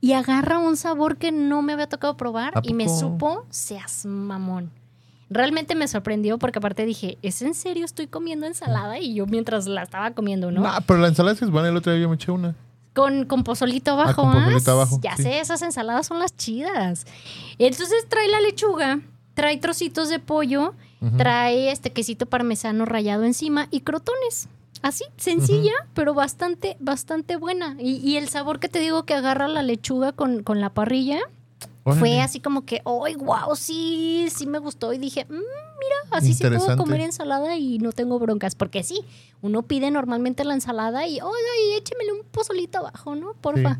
Y 0.00 0.12
agarra 0.12 0.60
un 0.60 0.76
sabor 0.76 1.16
que 1.16 1.32
no 1.32 1.62
me 1.62 1.72
había 1.72 1.88
tocado 1.88 2.16
probar 2.16 2.56
¿A 2.56 2.60
y 2.62 2.72
me 2.74 2.88
supo, 2.88 3.44
seas 3.50 4.06
mamón. 4.06 4.70
Realmente 5.28 5.74
me 5.74 5.88
sorprendió 5.88 6.38
porque 6.38 6.60
aparte 6.60 6.86
dije, 6.86 7.18
¿es 7.20 7.42
en 7.42 7.52
serio 7.54 7.84
estoy 7.84 8.06
comiendo 8.06 8.46
ensalada? 8.46 8.98
Y 9.00 9.14
yo 9.14 9.26
mientras 9.26 9.66
la 9.66 9.82
estaba 9.82 10.12
comiendo, 10.12 10.50
¿no? 10.52 10.62
Nah, 10.62 10.78
pero 10.86 11.00
la 11.00 11.08
ensalada 11.08 11.36
es 11.38 11.50
buena. 11.50 11.68
El 11.68 11.76
otro 11.76 11.92
día 11.92 12.00
yo 12.00 12.08
me 12.08 12.14
eché 12.14 12.30
una. 12.30 12.54
Con, 12.94 13.26
con 13.26 13.44
pozolito 13.44 13.92
abajo. 13.92 14.22
con 14.22 14.32
pozolito 14.32 14.70
¿ah? 14.70 14.74
abajo, 14.74 15.00
Ya 15.02 15.16
sí. 15.16 15.22
sé, 15.22 15.40
esas 15.40 15.62
ensaladas 15.62 16.06
son 16.06 16.18
las 16.18 16.36
chidas. 16.36 17.06
Entonces 17.58 18.08
trae 18.08 18.28
la 18.28 18.40
lechuga, 18.40 19.00
trae 19.34 19.56
trocitos 19.58 20.08
de 20.08 20.18
pollo, 20.18 20.74
trae 21.16 21.70
este 21.70 21.90
quesito 21.92 22.26
parmesano 22.26 22.84
rallado 22.84 23.22
encima 23.24 23.68
y 23.70 23.80
crotones. 23.82 24.48
Así, 24.82 25.04
sencilla, 25.16 25.72
pero 25.94 26.14
bastante, 26.14 26.76
bastante 26.80 27.36
buena. 27.36 27.76
Y, 27.80 27.96
y 27.96 28.16
el 28.16 28.28
sabor 28.28 28.60
que 28.60 28.68
te 28.68 28.78
digo 28.78 29.04
que 29.04 29.14
agarra 29.14 29.48
la 29.48 29.62
lechuga 29.62 30.12
con, 30.12 30.42
con 30.42 30.60
la 30.60 30.70
parrilla 30.70 31.18
Órale. 31.88 32.00
fue 32.00 32.20
así 32.20 32.40
como 32.40 32.64
que, 32.64 32.82
¡ay, 32.84 33.14
wow! 33.16 33.54
Sí, 33.56 34.28
sí 34.34 34.46
me 34.46 34.58
gustó. 34.58 34.92
Y 34.92 34.98
dije, 34.98 35.24
"Mm, 35.28 35.32
mira, 35.34 35.96
así 36.10 36.34
sí 36.34 36.44
puedo 36.44 36.76
comer 36.76 37.00
ensalada 37.00 37.56
y 37.56 37.78
no 37.78 37.92
tengo 37.92 38.18
broncas. 38.18 38.54
Porque 38.54 38.82
sí, 38.82 39.00
uno 39.42 39.62
pide 39.62 39.90
normalmente 39.90 40.44
la 40.44 40.54
ensalada 40.54 41.06
y, 41.06 41.18
¡ay, 41.20 41.76
échemele 41.76 42.12
un 42.12 42.22
pozolito 42.30 42.78
abajo, 42.78 43.14
¿no? 43.14 43.34
Porfa. 43.40 43.78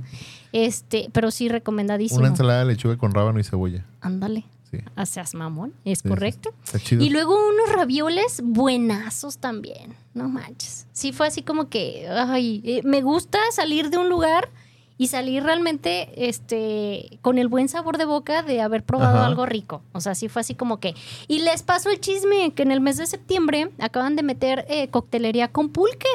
Este, 0.53 1.09
pero 1.13 1.31
sí, 1.31 1.49
recomendadísimo. 1.49 2.21
Una 2.21 2.29
ensalada 2.29 2.61
de 2.61 2.67
lechuga 2.67 2.97
con 2.97 3.13
rábano 3.13 3.39
y 3.41 3.45
cebolla. 3.45 3.85
Ándale. 4.01 4.45
Sí. 4.71 4.79
Ah, 4.97 5.07
Seas 5.07 5.35
mamón, 5.35 5.73
es 5.87 6.01
sí, 6.01 6.09
correcto. 6.09 6.51
Está 6.63 6.79
chido. 6.79 7.03
Y 7.03 7.09
luego 7.09 7.35
unos 7.35 7.73
ravioles 7.75 8.43
buenazos 8.45 9.39
también. 9.39 9.95
No 10.13 10.29
manches. 10.29 10.87
Sí, 10.93 11.13
fue 11.13 11.27
así 11.27 11.43
como 11.43 11.69
que, 11.71 12.07
ay, 12.09 12.61
eh, 12.65 12.83
me 12.85 13.01
gusta 13.01 13.39
salir 13.53 13.89
de 13.89 13.97
un 13.97 14.11
lugar 14.11 14.51
y 14.99 15.07
salir 15.07 15.45
realmente 15.45 16.29
este 16.29 17.19
con 17.23 17.39
el 17.39 17.47
buen 17.49 17.69
sabor 17.69 17.97
de 17.97 18.05
boca 18.05 18.43
de 18.43 18.61
haber 18.61 18.83
probado 18.83 19.19
Ajá. 19.19 19.27
algo 19.27 19.47
rico. 19.47 19.81
O 19.93 20.01
sea, 20.01 20.17
sí 20.17 20.29
fue 20.29 20.41
así 20.41 20.55
como 20.55 20.79
que. 20.81 20.95
Y 21.29 21.39
les 21.39 21.63
paso 21.63 21.89
el 21.89 22.01
chisme 22.01 22.51
que 22.51 22.63
en 22.63 22.73
el 22.73 22.81
mes 22.81 22.97
de 22.97 23.07
septiembre 23.07 23.71
acaban 23.79 24.17
de 24.17 24.25
meter 24.25 24.67
eh, 24.69 24.89
coctelería 24.89 25.49
con 25.49 25.69
pulque. 25.71 26.09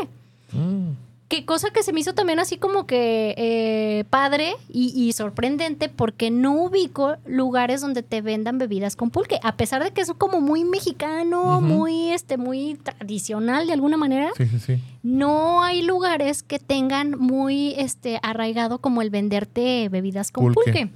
Mm. 0.51 0.91
Qué 1.33 1.45
cosa 1.45 1.71
que 1.71 1.81
se 1.81 1.93
me 1.93 1.99
hizo 1.99 2.13
también 2.13 2.37
así 2.37 2.57
como 2.57 2.85
que 2.85 3.33
eh, 3.39 4.03
padre 4.11 4.53
y, 4.69 4.93
y 4.95 5.13
sorprendente 5.13 5.89
porque 5.89 6.29
no 6.29 6.53
ubico 6.53 7.15
lugares 7.25 7.81
donde 7.81 8.03
te 8.03 8.21
vendan 8.21 8.59
bebidas 8.59 8.95
con 8.95 9.09
pulque, 9.09 9.39
a 9.41 9.57
pesar 9.57 9.83
de 9.83 9.89
que 9.89 10.01
es 10.01 10.11
como 10.15 10.41
muy 10.41 10.63
mexicano, 10.63 11.59
muy 11.59 12.11
este, 12.11 12.37
muy 12.37 12.75
tradicional 12.75 13.65
de 13.65 13.73
alguna 13.73 13.97
manera. 13.97 14.29
Sí, 14.37 14.45
sí, 14.45 14.59
sí. 14.59 14.79
No 15.01 15.63
hay 15.63 15.81
lugares 15.81 16.43
que 16.43 16.59
tengan 16.59 17.17
muy 17.17 17.73
este 17.79 18.19
arraigado 18.21 18.77
como 18.77 19.01
el 19.01 19.09
venderte 19.09 19.89
bebidas 19.89 20.29
con 20.29 20.53
Pulque. 20.53 20.61
pulque. 20.71 20.89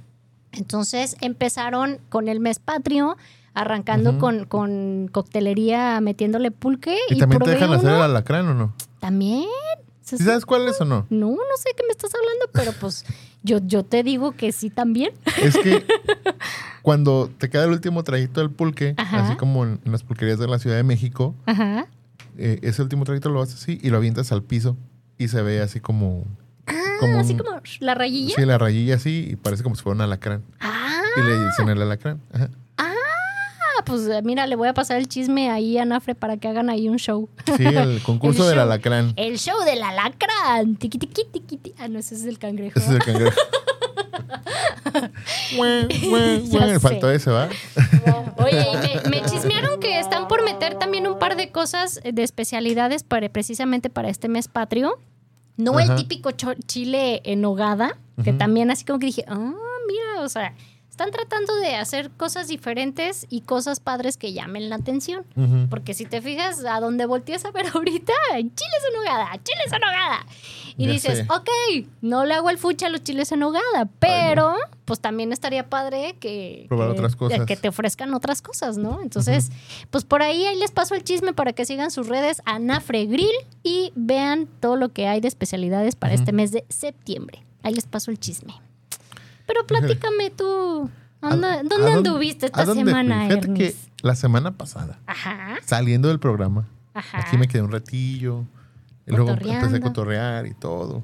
Entonces 0.52 1.16
empezaron 1.20 1.98
con 2.10 2.28
el 2.28 2.38
mes 2.38 2.60
patrio, 2.60 3.16
arrancando 3.54 4.20
con, 4.20 4.44
con 4.44 5.08
coctelería 5.10 6.00
metiéndole 6.00 6.52
pulque 6.52 6.96
¿Y, 7.10 7.14
y, 7.14 7.18
también 7.18 7.42
te 7.42 7.50
dejan 7.50 7.72
hacer 7.72 7.90
el 7.90 8.02
alacrán 8.02 8.46
o 8.46 8.54
no? 8.54 8.72
También. 9.00 9.48
Se 10.08 10.18
¿Sí 10.18 10.24
sabes 10.24 10.44
cuál 10.46 10.66
es 10.68 10.80
o 10.80 10.84
no? 10.84 11.06
no, 11.10 11.28
no 11.30 11.56
sé 11.58 11.70
qué 11.76 11.82
me 11.86 11.90
estás 11.92 12.10
hablando, 12.14 12.46
pero 12.52 12.72
pues 12.80 13.04
yo, 13.42 13.58
yo 13.64 13.84
te 13.84 14.02
digo 14.02 14.32
que 14.32 14.52
sí 14.52 14.70
también. 14.70 15.12
Es 15.42 15.56
que 15.58 15.84
cuando 16.82 17.30
te 17.38 17.50
queda 17.50 17.64
el 17.64 17.70
último 17.70 18.02
trayecto 18.04 18.40
del 18.40 18.50
pulque, 18.50 18.94
Ajá. 18.96 19.26
así 19.26 19.36
como 19.36 19.64
en, 19.64 19.80
en 19.84 19.92
las 19.92 20.02
pulquerías 20.02 20.38
de 20.38 20.48
la 20.48 20.58
Ciudad 20.58 20.76
de 20.76 20.82
México, 20.82 21.34
Ajá. 21.46 21.86
eh, 22.36 22.58
ese 22.62 22.82
último 22.82 23.04
trayecto 23.04 23.28
lo 23.28 23.42
haces 23.42 23.62
así 23.62 23.78
y 23.82 23.90
lo 23.90 23.96
avientas 23.98 24.32
al 24.32 24.42
piso 24.42 24.76
y 25.18 25.28
se 25.28 25.42
ve 25.42 25.60
así 25.60 25.80
como... 25.80 26.24
Ah, 26.66 27.18
así 27.20 27.32
un- 27.32 27.38
como 27.38 27.60
la 27.80 27.94
rayilla. 27.94 28.34
Sí, 28.36 28.44
la 28.44 28.58
rayilla 28.58 28.96
así 28.96 29.28
y 29.30 29.36
parece 29.36 29.62
como 29.62 29.74
si 29.76 29.82
fuera 29.82 29.94
un 29.96 30.00
alacrán. 30.02 30.42
Ah, 30.60 31.00
Y 31.16 31.20
le 31.22 31.44
dicen 31.46 31.68
el 31.68 31.80
alacrán. 31.82 32.20
Ajá. 32.32 32.50
Pues 33.88 34.06
eh, 34.06 34.20
mira, 34.22 34.46
le 34.46 34.54
voy 34.54 34.68
a 34.68 34.74
pasar 34.74 34.98
el 34.98 35.08
chisme 35.08 35.50
ahí 35.50 35.78
a 35.78 35.84
Nafre 35.84 36.14
para 36.14 36.36
que 36.36 36.46
hagan 36.46 36.70
ahí 36.70 36.88
un 36.88 36.98
show. 36.98 37.28
Sí, 37.56 37.64
el 37.64 38.02
concurso 38.06 38.44
El 38.44 38.50
del 38.50 38.58
alacrán. 38.60 39.12
El 39.16 39.38
show 39.38 39.58
del 39.64 39.82
alacrán. 39.82 40.76
Tiqui, 40.76 40.98
tiqui, 40.98 41.24
tiqui, 41.24 41.56
tiqui. 41.56 41.74
Ah, 41.78 41.88
no, 41.88 41.98
ese 41.98 42.14
es 42.14 42.24
el 42.24 42.38
cangrejo. 42.38 42.78
Ese 42.78 42.90
es 42.90 42.94
el 42.94 43.04
cangrejo. 43.04 43.40
Sé. 45.48 46.80
Faltó 46.80 47.10
ese, 47.10 47.30
¿va? 47.30 47.48
Oye, 48.38 48.66
y 48.72 49.08
me, 49.08 49.20
me 49.20 49.22
chismearon 49.28 49.80
que 49.80 49.98
están 49.98 50.28
por 50.28 50.44
meter 50.44 50.78
también 50.78 51.06
un 51.06 51.18
par 51.18 51.36
de 51.36 51.50
cosas 51.50 52.00
de 52.02 52.22
especialidades 52.22 53.02
para, 53.02 53.28
precisamente 53.28 53.90
para 53.90 54.08
este 54.08 54.28
mes 54.28 54.48
patrio. 54.48 54.98
No 55.56 55.76
Ajá. 55.76 55.92
el 55.92 55.96
típico 55.96 56.30
chile 56.30 57.20
en 57.24 57.44
hogada, 57.44 57.98
que 58.22 58.32
también 58.32 58.70
así 58.70 58.84
como 58.84 59.00
que 59.00 59.06
dije, 59.06 59.24
ah, 59.26 59.52
mira, 59.88 60.22
o 60.22 60.28
sea, 60.28 60.54
están 60.98 61.12
tratando 61.12 61.54
de 61.56 61.76
hacer 61.76 62.10
cosas 62.10 62.48
diferentes 62.48 63.24
y 63.30 63.42
cosas 63.42 63.78
padres 63.78 64.16
que 64.16 64.32
llamen 64.32 64.68
la 64.68 64.74
atención. 64.74 65.24
Porque 65.70 65.94
si 65.94 66.06
te 66.06 66.20
fijas 66.20 66.64
a 66.64 66.80
donde 66.80 67.06
volteas 67.06 67.44
a 67.44 67.52
ver 67.52 67.66
ahorita, 67.74 68.12
chiles 68.34 68.82
en 68.92 68.98
hogada, 69.00 69.30
chiles 69.44 69.72
en 69.72 69.84
hogada. 69.84 70.26
Y 70.76 70.86
Ya 70.86 70.92
dices, 70.92 71.18
sé. 71.18 71.26
ok, 71.32 71.86
no 72.02 72.24
le 72.24 72.34
hago 72.34 72.50
el 72.50 72.58
fucha 72.58 72.86
a 72.86 72.90
los 72.90 73.04
chiles 73.04 73.30
en 73.30 73.44
hogada, 73.44 73.88
pero 74.00 74.56
pues 74.86 74.98
también 74.98 75.32
estaría 75.32 75.68
padre 75.68 76.16
que, 76.18 76.64
Probar 76.68 76.88
que- 76.88 76.98
otras 76.98 77.14
cosas. 77.14 77.46
que 77.46 77.56
te 77.56 77.68
ofrezcan 77.68 78.12
otras 78.14 78.42
cosas, 78.42 78.76
¿no? 78.76 79.00
Entonces, 79.00 79.50
pues 79.90 80.04
por 80.04 80.22
ahí, 80.22 80.46
ahí 80.46 80.58
les 80.58 80.72
paso 80.72 80.96
el 80.96 81.04
chisme 81.04 81.32
para 81.32 81.52
que 81.52 81.64
sigan 81.64 81.92
sus 81.92 82.08
redes 82.08 82.42
Anafre 82.44 83.06
Grill 83.06 83.30
y 83.62 83.92
vean 83.94 84.48
todo 84.60 84.74
lo 84.74 84.88
que 84.88 85.06
hay 85.06 85.20
de 85.20 85.28
especialidades 85.28 85.94
para 85.94 86.14
este 86.14 86.32
mes 86.32 86.50
de 86.50 86.64
septiembre. 86.68 87.44
Ahí 87.62 87.74
les 87.74 87.86
paso 87.86 88.10
el 88.10 88.18
chisme. 88.18 88.54
Pero 89.48 89.66
platícame 89.66 90.30
tú, 90.30 90.88
anda- 91.20 91.54
¿A- 91.54 91.62
¿dónde 91.64 91.92
anduviste 91.92 92.46
a 92.46 92.48
esta 92.48 92.64
dónde 92.64 92.84
semana, 92.84 93.26
Fíjate 93.26 93.54
que 93.54 93.74
la 94.02 94.14
semana 94.14 94.52
pasada, 94.56 95.00
Ajá, 95.06 95.56
saliendo 95.66 96.06
del 96.08 96.20
programa, 96.20 96.68
ajá. 96.94 97.18
aquí 97.18 97.36
me 97.36 97.48
quedé 97.48 97.62
un 97.62 97.72
ratillo. 97.72 98.44
Y 99.06 99.12
luego 99.12 99.30
empecé 99.30 99.76
a 99.76 99.80
cotorrear 99.80 100.46
y 100.46 100.52
todo. 100.54 101.02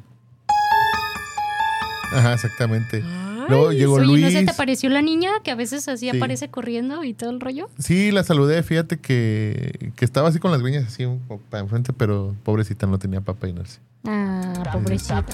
Ajá, 2.13 2.35
exactamente. 2.35 3.03
Ay, 3.45 3.51
Luego 3.51 3.73
llegó 3.73 3.95
oye, 3.95 4.07
Luis. 4.07 4.25
¿no 4.25 4.31
se 4.31 4.45
te 4.45 4.51
apareció 4.51 4.89
la 4.91 5.03
niña 5.03 5.31
que 5.43 5.51
a 5.51 5.55
veces 5.55 5.87
así 5.89 6.11
Sí. 6.11 6.17
aparece 6.17 6.49
corriendo 6.49 7.05
y 7.05 7.15
todo 7.15 7.31
el 7.31 7.41
rollo? 7.41 7.69
Sí, 7.79 8.11
la 8.13 8.25
saludé. 8.25 8.63
Fíjate 8.63 8.99
que, 8.99 9.93
que 9.97 10.05
estaba 10.05 10.29
así 10.29 10.39
con 10.39 10.51
las 10.53 10.61
greñas 10.63 10.85
así 10.87 11.05
un 11.05 11.21
poco 11.21 11.43
para 11.51 11.63
enfrente, 11.63 11.93
pero 11.93 12.35
pobrecita 12.45 12.87
no 12.87 12.99
tenía 12.99 13.21
para 13.21 13.39
peinarse. 13.39 13.81
Ah, 14.07 14.53
pobrecita. 14.73 15.25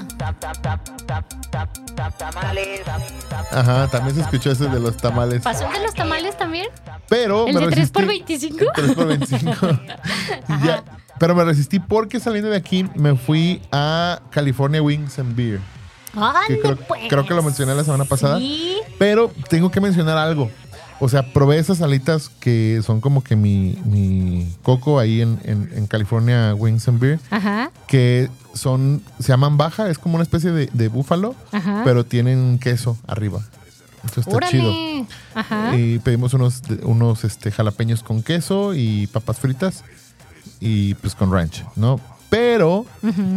Ajá, 3.50 3.88
también 3.88 4.14
se 4.14 4.20
escuchó 4.22 4.52
ese 4.52 4.68
de 4.68 4.78
los 4.80 4.96
tamales. 4.96 5.42
¿Pasó 5.42 5.66
el 5.66 5.72
de 5.72 5.80
los 5.82 5.94
tamales 5.94 6.36
también? 6.38 6.66
Pero 7.08 7.46
¿El 7.48 7.54
me 7.54 7.60
de 7.60 7.66
3 7.66 7.76
resistí. 7.78 7.92
por 7.98 8.06
25? 8.06 8.58
El 8.60 8.68
3 8.74 8.92
por 8.92 9.06
25. 9.08 9.50
Y 10.48 10.66
ya. 10.66 10.84
Pero 11.18 11.34
me 11.34 11.44
resistí 11.44 11.80
porque 11.80 12.20
saliendo 12.20 12.48
de 12.50 12.56
aquí 12.56 12.86
me 12.94 13.16
fui 13.16 13.60
a 13.72 14.20
California 14.30 14.80
Wings 14.82 15.18
and 15.18 15.34
Beer. 15.36 15.60
Que 16.46 16.60
creo, 16.60 16.76
pues. 16.76 17.02
creo 17.08 17.24
que 17.26 17.34
lo 17.34 17.42
mencioné 17.42 17.74
la 17.74 17.84
semana 17.84 18.04
pasada. 18.04 18.38
Sí. 18.38 18.76
Pero 18.98 19.30
tengo 19.48 19.70
que 19.70 19.80
mencionar 19.80 20.18
algo. 20.18 20.50
O 21.02 21.08
sea, 21.08 21.32
probé 21.32 21.58
esas 21.58 21.80
alitas 21.80 22.28
que 22.40 22.82
son 22.84 23.00
como 23.00 23.24
que 23.24 23.34
mi, 23.34 23.78
mi 23.86 24.54
coco 24.62 24.98
ahí 24.98 25.22
en, 25.22 25.40
en- 25.44 25.70
en 25.74 25.86
California 25.86 26.54
Wings 26.54 26.86
and 26.88 27.00
Beer. 27.00 27.18
Ajá, 27.30 27.70
Que 27.86 28.28
son, 28.52 29.02
se 29.18 29.28
llaman 29.28 29.56
baja, 29.56 29.88
es 29.88 29.98
como 29.98 30.16
una 30.16 30.24
especie 30.24 30.50
de, 30.52 30.68
de 30.72 30.88
búfalo, 30.88 31.34
ajá. 31.52 31.82
pero 31.84 32.04
tienen 32.04 32.58
queso 32.58 32.98
arriba. 33.06 33.40
Eso 34.04 34.20
está 34.20 34.40
chido. 34.48 34.72
Ajá. 35.34 35.74
Y 35.76 35.98
pedimos 36.00 36.34
unos, 36.34 36.62
unos 36.82 37.24
este, 37.24 37.50
jalapeños 37.50 38.02
con 38.02 38.22
queso 38.22 38.74
y 38.74 39.06
papas 39.06 39.38
fritas 39.38 39.84
y 40.60 40.94
pues 40.94 41.14
con 41.14 41.32
ranch, 41.32 41.64
¿no? 41.76 41.98
Pero 42.30 42.86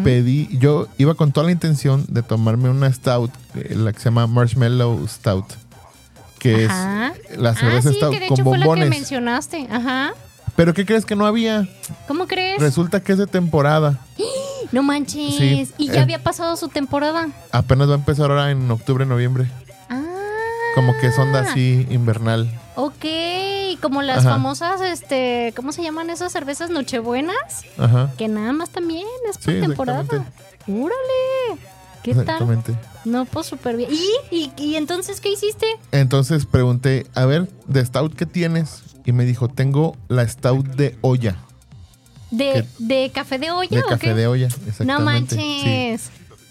pedí, 0.04 0.48
yo 0.60 0.88
iba 1.00 1.16
con 1.16 1.32
toda 1.32 1.48
la 1.48 1.52
intención 1.52 2.06
de 2.10 2.22
tomarme 2.22 2.70
una 2.70 2.94
stout, 2.94 3.32
eh, 3.56 3.74
la 3.76 3.92
que 3.92 3.98
se 4.00 4.06
llama 4.06 4.28
Marshmallow 4.28 5.08
Stout, 5.08 5.46
que 6.40 6.66
Ajá. 6.66 7.14
es 7.30 7.38
la 7.38 7.50
Ah, 7.50 7.56
cerveza 7.56 7.90
sí, 7.90 7.96
stout 7.98 8.14
que 8.14 8.20
de 8.20 8.28
con 8.28 8.36
hecho 8.40 8.44
fue 8.44 8.58
la 8.60 8.64
que 8.64 8.68
bombones. 8.70 8.90
mencionaste. 8.92 9.68
Ajá. 9.72 10.14
Pero 10.56 10.76
¿qué 10.76 10.86
crees 10.86 11.06
que 11.06 11.16
no 11.16 11.26
había? 11.26 11.68
¿Cómo 12.08 12.28
crees? 12.28 12.62
Resulta 12.62 13.00
que 13.02 13.14
es 13.14 13.18
de 13.18 13.26
temporada. 13.26 13.98
no 14.72 14.84
manches. 14.84 15.36
Sí. 15.38 15.68
Y 15.80 15.88
ya 15.88 15.96
Eh. 15.96 16.00
había 16.02 16.22
pasado 16.22 16.56
su 16.56 16.68
temporada. 16.68 17.30
Apenas 17.52 17.90
va 17.90 17.94
a 17.94 17.98
empezar 17.98 18.30
ahora 18.30 18.52
en 18.52 18.70
octubre, 18.70 19.08
noviembre. 19.08 19.50
Ah. 19.90 20.04
Como 20.76 20.94
que 21.02 21.08
es 21.08 21.18
onda 21.18 21.40
así 21.40 21.88
invernal. 21.90 22.52
Ok, 22.76 23.06
como 23.82 24.02
las 24.02 24.20
Ajá. 24.20 24.32
famosas, 24.32 24.82
este, 24.82 25.54
¿cómo 25.56 25.72
se 25.72 25.84
llaman 25.84 26.10
esas 26.10 26.32
cervezas 26.32 26.70
nochebuenas? 26.70 27.64
Ajá. 27.78 28.12
Que 28.18 28.28
nada 28.28 28.52
más 28.52 28.70
también 28.72 29.06
es 29.30 29.38
por 29.38 29.54
Sí, 29.54 29.60
temporada. 29.62 30.26
¡Órale! 30.68 31.62
¿Qué 32.02 32.16
tal? 32.16 32.64
No, 33.06 33.26
pues 33.26 33.46
súper 33.48 33.78
bien. 33.78 33.90
¿Y? 33.92 34.36
¿Y, 34.36 34.52
y 34.58 34.76
entonces 34.76 35.22
qué 35.22 35.32
hiciste? 35.32 35.66
Entonces 35.92 36.46
pregunté, 36.46 37.06
a 37.16 37.26
ver, 37.26 37.48
de 37.68 37.86
stout, 37.86 38.14
¿qué 38.16 38.26
tienes? 38.26 38.82
Y 39.06 39.12
me 39.14 39.24
dijo, 39.26 39.48
tengo 39.48 39.96
la 40.10 40.28
stout 40.28 40.66
de 40.66 40.98
olla. 41.02 41.38
¿De, 42.32 42.66
de 42.80 43.12
café 43.14 43.38
de 43.38 43.52
olla 43.52 43.70
De 43.78 43.84
o 43.84 43.88
café 43.88 44.08
qué? 44.08 44.14
de 44.16 44.28
olla, 44.28 44.48
exactamente. 44.68 45.36
no 45.36 45.42
sí. 45.42 45.98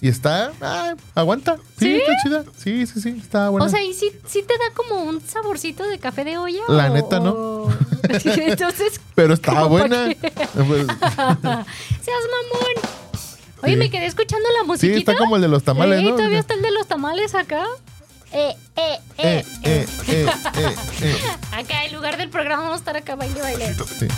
Y 0.02 0.08
está, 0.08 0.52
ah, 0.60 0.94
aguanta. 1.14 1.56
Sí, 1.78 1.86
¿Sí? 1.86 1.94
está 1.96 2.12
chida. 2.24 2.44
Sí, 2.56 2.86
sí, 2.86 3.00
sí, 3.00 3.16
está 3.22 3.48
buena. 3.50 3.66
O 3.66 3.68
sea, 3.70 3.82
¿y 3.84 3.94
sí, 3.94 4.10
sí 4.26 4.42
te 4.42 4.54
da 4.58 4.74
como 4.74 5.04
un 5.04 5.20
saborcito 5.20 5.84
de 5.84 5.98
café 6.00 6.24
de 6.24 6.36
olla? 6.38 6.60
La 6.68 6.90
o- 6.90 6.94
neta, 6.94 7.20
¿no? 7.20 7.30
o- 7.30 7.72
Entonces, 8.08 9.00
Pero 9.14 9.32
está 9.34 9.52
¿cómo 9.52 9.62
pa' 9.62 9.66
buena. 9.68 10.06
Pues, 10.06 10.86
seas 12.02 12.22
mamón. 12.32 12.74
Oye, 13.62 13.74
Sí. 13.74 13.76
me 13.76 13.90
quedé 13.90 14.06
escuchando 14.06 14.48
la 14.58 14.62
sí, 14.62 14.66
musiquita. 14.66 15.12
está 15.12 15.16
como 15.16 15.36
el 15.36 15.42
de 15.42 15.46
los 15.48 15.62
tamales, 15.62 16.02
¿no? 16.02 16.16
todavía 16.16 16.40
está 16.40 16.54
el 16.54 16.62
de 16.62 16.72
los 16.72 16.88
tamales 16.88 17.36
acá. 17.36 17.64
Eh, 18.32 18.56
eh, 18.76 18.98
eh. 19.18 19.44
Eh, 19.44 19.44
eh, 19.62 19.86
eh, 20.08 20.26
eh, 20.56 20.74
eh. 21.02 21.16
Acá, 21.52 21.84
en 21.84 21.94
lugar 21.94 22.16
del 22.16 22.28
programa, 22.28 22.62
vamos 22.64 22.76
a 22.76 22.78
estar 22.78 22.96
acá 22.96 23.14
baile, 23.14 23.40
baile. 23.40 23.72
Sí. 23.74 24.08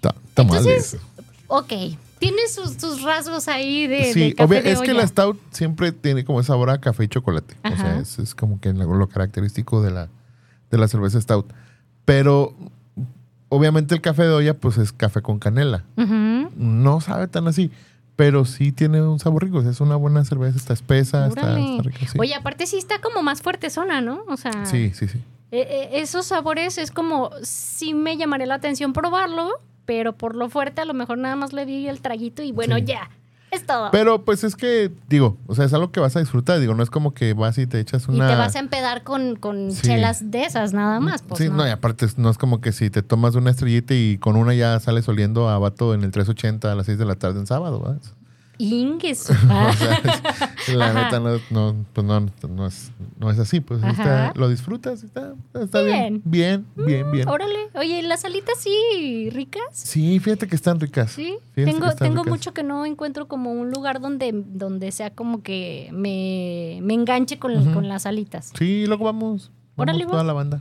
Ta- 0.00 0.14
Tamales. 0.34 0.66
Entonces, 0.66 1.00
ok, 1.46 1.72
tiene 2.20 2.46
sus, 2.48 2.74
sus 2.74 3.02
rasgos 3.02 3.48
ahí 3.48 3.86
de, 3.86 4.12
Sí, 4.12 4.20
de 4.20 4.34
café 4.34 4.62
de 4.62 4.72
es 4.72 4.80
que 4.80 4.92
la 4.92 5.06
stout 5.06 5.40
siempre 5.50 5.90
tiene 5.90 6.24
como 6.24 6.42
sabor 6.42 6.70
a 6.70 6.78
café 6.78 7.04
y 7.04 7.08
chocolate. 7.08 7.56
O 7.64 7.76
sea, 7.76 7.98
es, 7.98 8.18
es 8.18 8.34
como 8.34 8.60
que 8.60 8.72
lo, 8.72 9.08
característico 9.08 9.82
de 9.82 9.90
la, 9.90 10.08
de 10.70 10.78
la 10.78 10.86
cerveza 10.86 11.20
stout. 11.20 11.50
Pero 12.04 12.54
obviamente 13.48 13.94
el 13.94 14.02
café 14.02 14.24
de 14.24 14.32
olla 14.32 14.54
pues 14.54 14.76
es 14.76 14.92
café 14.92 15.22
con 15.22 15.38
canela. 15.38 15.84
No 15.96 17.00
sabe 17.00 17.26
tan 17.26 17.48
así, 17.48 17.70
pero 18.16 18.44
sí 18.44 18.70
tiene 18.70 19.00
un 19.00 19.18
sabor 19.18 19.44
rico. 19.44 19.58
O 19.58 19.62
sea, 19.62 19.70
es 19.70 19.80
una 19.80 19.96
buena 19.96 20.22
cerveza, 20.26 20.58
está 20.58 20.74
espesa, 20.74 21.26
está, 21.26 21.58
está 21.58 21.82
rica. 21.82 22.06
Sí. 22.06 22.18
Oye, 22.18 22.34
aparte 22.34 22.66
sí 22.66 22.76
está 22.76 23.00
como 23.00 23.22
más 23.22 23.40
fuerte 23.40 23.70
zona, 23.70 24.02
¿no? 24.02 24.24
O 24.28 24.36
sea, 24.36 24.66
sí, 24.66 24.92
sí, 24.94 25.08
sí. 25.08 25.18
eh, 25.52 25.66
eh, 25.68 25.88
esos 25.94 26.26
sabores 26.26 26.76
es 26.76 26.90
como, 26.90 27.30
sí 27.42 27.94
me 27.94 28.18
llamaré 28.18 28.44
la 28.44 28.56
atención 28.56 28.92
probarlo, 28.92 29.48
pero 29.90 30.12
por 30.12 30.36
lo 30.36 30.48
fuerte 30.48 30.80
a 30.80 30.84
lo 30.84 30.94
mejor 30.94 31.18
nada 31.18 31.34
más 31.34 31.52
le 31.52 31.66
di 31.66 31.88
el 31.88 32.00
traguito 32.00 32.44
y 32.44 32.52
bueno, 32.52 32.76
Sí. 32.76 32.84
ya, 32.84 33.10
es 33.50 33.66
todo. 33.66 33.90
Pero 33.90 34.24
pues 34.24 34.44
es 34.44 34.54
que, 34.54 34.92
digo, 35.08 35.36
o 35.48 35.56
sea, 35.56 35.64
es 35.64 35.74
algo 35.74 35.90
que 35.90 35.98
vas 35.98 36.14
a 36.14 36.20
disfrutar. 36.20 36.60
Digo, 36.60 36.76
no 36.76 36.84
es 36.84 36.90
como 36.90 37.12
que 37.12 37.34
vas 37.34 37.58
y 37.58 37.66
te 37.66 37.80
echas 37.80 38.06
y 38.08 38.12
una... 38.12 38.28
te 38.28 38.36
vas 38.36 38.54
a 38.54 38.60
empedar 38.60 39.02
con, 39.02 39.34
con 39.34 39.72
Sí. 39.72 39.82
chelas 39.82 40.30
de 40.30 40.44
esas 40.44 40.72
nada 40.74 41.00
más. 41.00 41.22
Pues, 41.22 41.38
sí, 41.40 41.48
no. 41.48 41.56
no. 41.56 41.66
y 41.66 41.70
aparte 41.70 42.06
no 42.18 42.30
es 42.30 42.38
como 42.38 42.60
que 42.60 42.70
si 42.70 42.88
te 42.88 43.02
tomas 43.02 43.34
una 43.34 43.50
estrellita 43.50 43.92
y 43.94 44.16
con 44.18 44.36
una 44.36 44.54
ya 44.54 44.78
sales 44.78 45.08
oliendo 45.08 45.48
a 45.48 45.58
vato 45.58 45.92
en 45.92 46.04
el 46.04 46.12
380 46.12 46.70
a 46.70 46.76
las 46.76 46.86
6 46.86 46.96
de 46.96 47.04
la 47.06 47.16
tarde 47.16 47.40
en 47.40 47.48
sábado, 47.48 47.80
¿verdad? 47.80 48.00
Ingues. 48.60 49.30
O 49.30 49.72
sea, 49.72 50.00
es- 50.68 50.74
la 50.76 50.90
Ajá. 50.90 51.04
neta 51.04 51.20
no, 51.20 51.40
no, 51.50 51.84
pues 51.94 52.06
no, 52.06 52.20
no 52.48 52.66
es, 52.66 52.92
no 53.18 53.30
es 53.30 53.38
así, 53.38 53.60
pues 53.60 53.82
está- 53.82 54.32
lo 54.36 54.48
disfrutas, 54.48 55.02
está, 55.02 55.34
está 55.54 55.82
bien. 55.82 56.20
Bien, 56.24 56.66
bien, 56.76 57.10
bien. 57.10 57.28
Órale. 57.28 57.68
Oye, 57.74 58.02
las 58.02 58.24
alitas 58.24 58.58
sí 58.58 59.30
ricas. 59.32 59.62
Sí, 59.72 60.18
fíjate 60.20 60.46
que 60.46 60.54
están 60.56 60.78
ricas. 60.78 61.12
Sí, 61.12 61.34
Fíjate 61.54 61.72
tengo, 61.72 61.92
tengo 61.94 62.16
ricas. 62.22 62.30
mucho 62.30 62.54
que 62.54 62.62
no 62.62 62.84
encuentro 62.84 63.26
como 63.28 63.52
un 63.52 63.70
lugar 63.70 64.00
donde, 64.00 64.32
donde 64.34 64.92
sea 64.92 65.10
como 65.10 65.42
que 65.42 65.88
me, 65.92 66.80
me 66.82 66.94
enganche 66.94 67.38
con, 67.38 67.72
con 67.72 67.88
las 67.88 68.04
alitas. 68.06 68.52
Sí, 68.58 68.84
luego 68.86 69.04
vamos, 69.06 69.50
vamos 69.76 69.94
Órale, 69.94 70.06
toda 70.06 70.24
la 70.24 70.32
banda. 70.34 70.60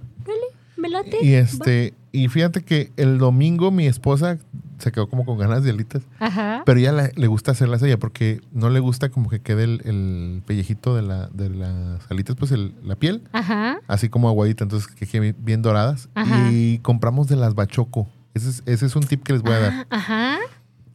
Me 0.77 0.87
late. 0.87 1.17
Y 1.21 1.33
este, 1.33 1.93
y 2.13 2.29
fíjate 2.29 2.63
que 2.63 2.91
el 2.95 3.17
domingo 3.17 3.69
mi 3.69 3.85
esposa 3.85 4.37
se 4.79 4.91
quedó 4.91 5.07
como 5.09 5.25
con 5.25 5.37
ganas 5.37 5.63
de 5.63 5.71
alitas, 5.71 6.03
Ajá. 6.19 6.63
pero 6.65 6.79
la- 6.79 7.11
le 7.15 7.27
gusta 7.27 7.51
hacerlas 7.51 7.83
a 7.83 7.87
ella 7.87 7.99
porque 7.99 8.41
no 8.51 8.69
le 8.69 8.79
gusta 8.79 9.09
como 9.09 9.29
que 9.29 9.41
quede 9.41 9.63
el, 9.65 9.81
el 9.85 10.41
pellejito 10.45 10.95
de, 10.95 11.01
la, 11.01 11.27
de 11.27 11.49
las 11.49 12.09
alitas, 12.09 12.35
pues 12.35 12.51
el- 12.51 12.73
la 12.83 12.95
piel, 12.95 13.23
Ajá. 13.31 13.79
así 13.87 14.09
como 14.09 14.27
aguadita, 14.29 14.63
entonces 14.63 14.87
que 14.93 15.05
queden 15.05 15.35
bien 15.39 15.61
doradas. 15.61 16.09
Ajá. 16.15 16.51
Y 16.51 16.79
compramos 16.79 17.27
de 17.27 17.35
las 17.35 17.55
bachoco. 17.55 18.07
Ese 18.33 18.49
es, 18.49 18.63
ese 18.65 18.85
es 18.85 18.95
un 18.95 19.03
tip 19.03 19.23
que 19.23 19.33
les 19.33 19.41
voy 19.41 19.53
a 19.53 19.59
dar. 19.59 19.73
Ah, 19.89 19.97
Ajá. 19.97 20.37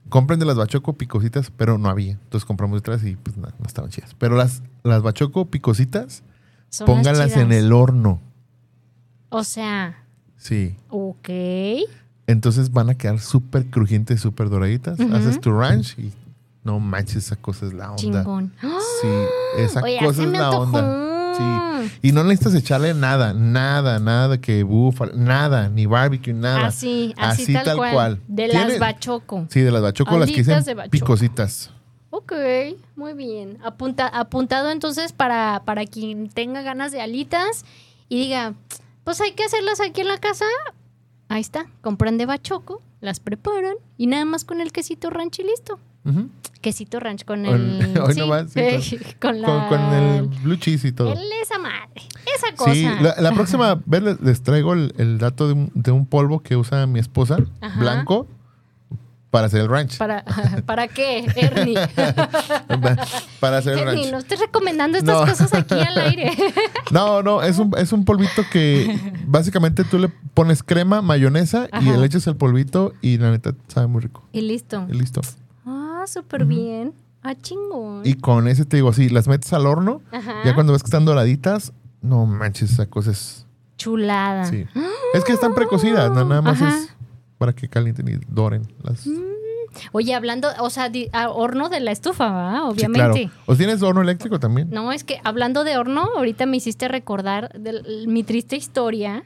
Compren 0.09 0.39
de 0.39 0.47
las 0.47 0.57
bachoco 0.57 0.93
picositas, 0.93 1.51
pero 1.51 1.79
no 1.79 1.89
había. 1.89 2.13
Entonces 2.13 2.45
compramos 2.45 2.79
otras 2.79 3.03
y 3.05 3.17
pues 3.17 3.37
no, 3.37 3.49
no 3.49 3.67
estaban 3.67 3.91
chidas. 3.91 4.15
Pero 4.19 4.37
las, 4.37 4.63
las 4.85 5.03
bachoco 5.03 5.47
picositas, 5.47 6.23
Son 6.69 6.87
las 6.87 6.95
pónganlas 6.97 7.37
en 7.37 7.53
el 7.53 7.73
horno. 7.73 8.21
O 9.31 9.43
sea, 9.43 10.05
Sí. 10.37 10.77
ok. 10.91 11.29
Entonces 12.27 12.73
van 12.73 12.89
a 12.91 12.95
quedar 12.95 13.21
súper 13.21 13.67
crujientes, 13.67 14.21
súper 14.21 14.49
doraditas. 14.49 14.99
Haces 14.99 15.41
tu 15.41 15.53
ranch 15.53 15.99
y 15.99 16.11
no 16.63 16.81
manches, 16.81 17.17
esa 17.17 17.37
cosa 17.37 17.67
es 17.67 17.75
la 17.75 17.91
onda. 17.91 18.01
Chingón. 18.01 18.53
Sí, 19.03 19.09
esa 19.59 19.83
Oye, 19.83 19.99
cosa 20.03 20.23
es 20.23 20.29
la 20.31 20.47
antojó. 20.47 20.63
onda. 20.79 21.01
Sí. 21.37 21.91
Y 22.03 22.13
no 22.13 22.23
necesitas 22.25 22.55
echarle 22.55 22.95
nada, 22.95 23.35
nada, 23.35 23.99
nada 23.99 24.29
de 24.29 24.41
que 24.41 24.63
búfalo, 24.63 25.13
nada, 25.17 25.69
ni 25.69 25.85
barbecue, 25.85 26.33
nada. 26.33 26.67
Así, 26.67 27.13
así, 27.19 27.43
Así 27.43 27.53
tal, 27.53 27.65
tal 27.65 27.77
cual. 27.77 27.93
cual. 27.93 28.21
De 28.29 28.49
Tiene- 28.49 28.69
las 28.71 28.79
bachoco. 28.79 29.47
Sí, 29.51 29.61
de 29.61 29.71
las 29.73 29.83
bachoco, 29.83 30.17
las 30.19 30.31
que 30.31 30.37
dicen 30.37 30.63
bachoco. 30.65 30.91
picositas. 30.91 31.71
Ok, 32.11 32.33
muy 32.97 33.13
bien. 33.15 33.59
Apunta, 33.65 34.07
apuntado 34.07 34.71
entonces 34.71 35.13
para, 35.13 35.63
para 35.65 35.85
quien 35.85 36.29
tenga 36.29 36.63
ganas 36.63 36.93
de 36.93 37.03
alitas 37.03 37.65
y 38.09 38.17
diga, 38.21 38.55
pues 39.03 39.21
hay 39.21 39.33
que 39.33 39.43
hacerlas 39.45 39.81
aquí 39.81 40.01
en 40.03 40.09
la 40.09 40.19
casa. 40.19 40.45
Ahí 41.29 41.41
está, 41.41 41.67
compran 41.81 42.19
de 42.19 42.27
bachoco, 42.27 42.83
las 43.01 43.21
preparan 43.21 43.75
y 43.97 44.07
nada 44.07 44.25
más 44.25 44.45
con 44.45 44.61
el 44.61 44.73
quesito 44.73 45.11
ranch 45.11 45.39
y 45.41 45.45
listo. 45.45 45.79
Quesito 46.61 47.01
ranch 47.01 47.25
con 47.25 47.47
el. 47.47 47.97
hoy 48.07 48.13
sí, 48.15 48.21
nomás, 48.21 48.53
sí, 48.53 48.99
con, 49.21 49.41
la. 49.41 49.49
Con, 49.69 49.69
con 49.69 49.93
el 49.95 50.23
blue 50.43 50.57
cheese 50.57 50.85
y 50.89 50.93
todo. 50.93 51.13
el- 51.13 51.19
esa 51.43 51.59
madre. 51.59 52.03
Esa 52.37 52.55
cosa. 52.57 52.73
Sí, 52.75 52.85
la, 53.01 53.15
la 53.21 53.33
próxima 53.33 53.81
vez 53.87 54.03
les, 54.03 54.21
les 54.21 54.43
traigo 54.43 54.75
el, 54.75 54.95
el 54.99 55.19
dato 55.19 55.47
de 55.47 55.55
un, 55.55 55.71
de 55.75 55.91
un 55.93 56.05
polvo 56.07 56.41
que 56.41 56.57
usa 56.57 56.87
mi 56.87 56.99
esposa, 57.01 57.39
Ajá. 57.61 57.81
blanco, 57.81 58.27
para 59.35 59.49
hacer 59.49 59.63
el 59.63 59.69
ranch. 59.69 59.99
¿Para, 59.99 60.25
¿Para 60.65 60.87
qué, 60.87 61.27
Ernie? 61.35 61.75
para 63.41 63.59
hacer 63.59 63.73
el 63.73 63.81
Ernie, 63.89 64.03
ranch. 64.03 64.13
no 64.13 64.19
estés 64.19 64.39
recomendando 64.39 64.97
estas 64.97 65.21
No. 65.21 65.27
cosas 65.27 65.53
aquí 65.55 65.75
al 65.75 65.99
aire. 65.99 66.31
No, 66.93 67.21
no, 67.25 67.43
es 67.43 67.59
un, 67.59 67.73
es 67.77 67.93
un 67.93 68.05
polvito 68.05 68.43
que 68.53 68.97
básicamente 69.27 69.83
tú 69.83 69.99
le 69.99 70.09
pones 70.35 70.63
crema, 70.63 71.03
mayonesa 71.03 71.67
y 71.81 71.85
le 71.87 72.07
echas 72.07 72.29
el 72.29 72.37
polvito 72.37 72.93
y 73.01 73.19
la 73.19 73.33
neta 73.33 73.55
sabe 73.67 73.89
muy 73.89 74.03
rico. 74.03 74.23
y 74.33 74.43
listo. 74.43 74.87
Y 74.89 74.93
listo. 74.93 75.21
Ah, 75.67 76.05
súper 76.07 76.45
bien. 76.45 76.93
Ah, 77.25 77.35
chingón. 77.35 78.03
Y 78.05 78.15
con 78.15 78.47
ese 78.47 78.65
te 78.67 78.77
digo, 78.77 78.93
sí, 78.93 79.09
las 79.09 79.27
metes 79.27 79.53
al 79.53 79.67
horno, 79.67 80.01
Ajá. 80.13 80.35
ya 80.45 80.55
cuando 80.55 80.73
ves 80.75 80.85
que 80.85 80.89
están 80.89 81.05
doraditas, 81.07 81.73
no 82.03 82.25
manches, 82.27 82.71
esa 82.71 82.87
cosa 82.87 83.11
es... 83.11 83.47
Chulada. 83.79 84.45
Sí. 84.45 84.65
Es 85.15 85.23
que 85.25 85.33
están 85.33 85.55
precocidas, 85.55 86.11
nada 86.11 86.43
más 86.43 86.61
Ajá. 86.61 86.77
es 86.77 86.94
para 87.45 87.53
que 87.55 87.69
calienten 87.69 88.09
y 88.09 88.13
doren. 88.27 88.63
Las... 88.83 89.07
Oye, 89.93 90.15
hablando, 90.15 90.49
o 90.61 90.71
sea, 90.71 90.89
di- 90.89 91.09
a 91.13 91.29
horno 91.31 91.69
de 91.69 91.81
la 91.81 91.91
estufa, 91.91 92.31
¿verdad? 92.33 92.61
Sí, 92.63 92.69
Obviamente. 92.71 93.21
claro. 93.25 93.43
¿O 93.47 93.55
tienes 93.57 93.83
horno 93.83 94.01
eléctrico 94.03 94.39
también? 94.41 94.71
No, 94.71 94.93
es 94.93 95.05
que 95.05 95.21
hablando 95.25 95.63
de 95.65 95.77
horno, 95.77 96.09
ahorita 96.17 96.47
me 96.47 96.57
hiciste 96.57 96.87
recordar 96.89 97.51
de 97.59 98.07
mi 98.07 98.23
triste 98.23 98.57
historia, 98.57 99.25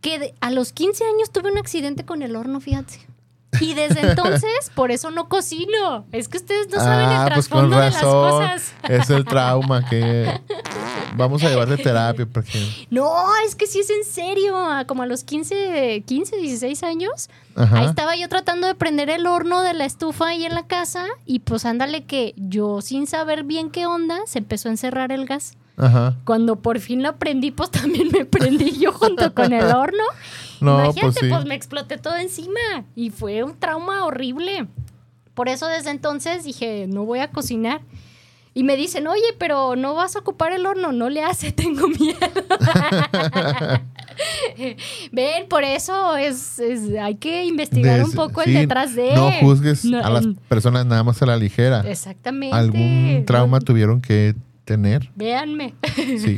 que 0.00 0.18
de- 0.18 0.34
a 0.40 0.50
los 0.50 0.72
15 0.72 1.02
años 1.04 1.30
tuve 1.32 1.50
un 1.50 1.58
accidente 1.58 2.04
con 2.04 2.22
el 2.22 2.36
horno, 2.36 2.60
fíjate. 2.60 3.00
Y 3.60 3.74
desde 3.74 4.00
entonces, 4.10 4.70
por 4.74 4.90
eso 4.90 5.10
no 5.10 5.28
cocino. 5.28 6.06
Es 6.12 6.28
que 6.28 6.38
ustedes 6.38 6.68
no 6.70 6.78
saben 6.78 7.10
el 7.10 7.32
pues 7.34 7.48
con 7.48 7.68
trasfondo 7.68 7.76
de 7.76 7.82
las 7.82 7.94
razón. 7.94 8.30
cosas. 8.30 8.74
Es 8.88 9.10
el 9.10 9.24
trauma 9.24 9.88
que 9.88 10.40
vamos 11.16 11.42
a 11.44 11.48
llevar 11.48 11.68
de 11.68 11.76
terapia 11.76 12.26
porque... 12.26 12.86
No, 12.90 13.12
es 13.46 13.54
que 13.54 13.66
sí 13.66 13.80
es 13.80 13.90
en 13.90 14.04
serio. 14.04 14.56
a 14.56 14.84
Como 14.86 15.02
a 15.02 15.06
los 15.06 15.24
15, 15.24 16.02
15, 16.06 16.36
16 16.36 16.82
años, 16.82 17.28
Ajá. 17.56 17.80
ahí 17.80 17.86
estaba 17.86 18.16
yo 18.16 18.28
tratando 18.28 18.66
de 18.66 18.74
prender 18.74 19.10
el 19.10 19.26
horno 19.26 19.62
de 19.62 19.74
la 19.74 19.84
estufa 19.84 20.28
ahí 20.28 20.44
en 20.44 20.54
la 20.54 20.66
casa 20.66 21.06
y 21.24 21.40
pues 21.40 21.64
ándale 21.64 22.04
que 22.04 22.34
yo 22.36 22.80
sin 22.80 23.06
saber 23.06 23.44
bien 23.44 23.70
qué 23.70 23.86
onda, 23.86 24.18
se 24.26 24.38
empezó 24.38 24.68
a 24.68 24.72
encerrar 24.72 25.12
el 25.12 25.26
gas. 25.26 25.54
Ajá. 25.76 26.14
Cuando 26.24 26.56
por 26.56 26.78
fin 26.78 27.02
lo 27.02 27.16
prendí, 27.16 27.50
pues 27.50 27.70
también 27.70 28.08
me 28.12 28.24
prendí 28.24 28.78
yo 28.78 28.92
junto 28.92 29.34
con 29.34 29.52
el 29.52 29.64
horno. 29.72 30.04
No, 30.64 30.74
Imagínate, 30.84 31.00
pues 31.00 31.14
sí. 31.20 31.26
pues 31.28 31.44
me 31.44 31.54
exploté 31.54 31.98
todo 31.98 32.16
encima 32.16 32.84
y 32.96 33.10
fue 33.10 33.42
un 33.44 33.58
trauma 33.58 34.04
horrible. 34.04 34.66
Por 35.34 35.48
eso 35.48 35.66
desde 35.66 35.90
entonces 35.90 36.44
dije, 36.44 36.86
no 36.88 37.04
voy 37.04 37.18
a 37.20 37.30
cocinar. 37.30 37.80
Y 38.56 38.62
me 38.62 38.76
dicen, 38.76 39.08
oye, 39.08 39.34
pero 39.36 39.74
no 39.74 39.94
vas 39.94 40.14
a 40.14 40.20
ocupar 40.20 40.52
el 40.52 40.64
horno, 40.64 40.92
no 40.92 41.10
le 41.10 41.24
hace, 41.24 41.50
tengo 41.52 41.88
miedo. 41.88 42.16
Ven, 45.12 45.48
por 45.48 45.64
eso 45.64 46.16
es, 46.16 46.58
es- 46.60 46.96
hay 47.00 47.16
que 47.16 47.44
investigar 47.46 47.98
Des- 47.98 48.08
un 48.08 48.14
poco 48.14 48.42
sí, 48.42 48.50
el 48.54 48.62
detrás 48.62 48.94
de. 48.94 49.12
No 49.14 49.32
juzgues 49.40 49.84
No, 49.84 49.98
a 50.04 50.08
las 50.10 50.26
mm, 50.26 50.34
personas 50.48 50.86
nada 50.86 51.02
más 51.02 51.20
a 51.22 51.26
la 51.26 51.36
ligera. 51.36 51.80
Exactamente. 51.80 52.54
Algún 52.56 53.24
trauma 53.26 53.58
tuvieron 53.60 54.00
que 54.00 54.34
tener. 54.64 55.10
Véanme. 55.14 55.74
Sí. 55.96 56.36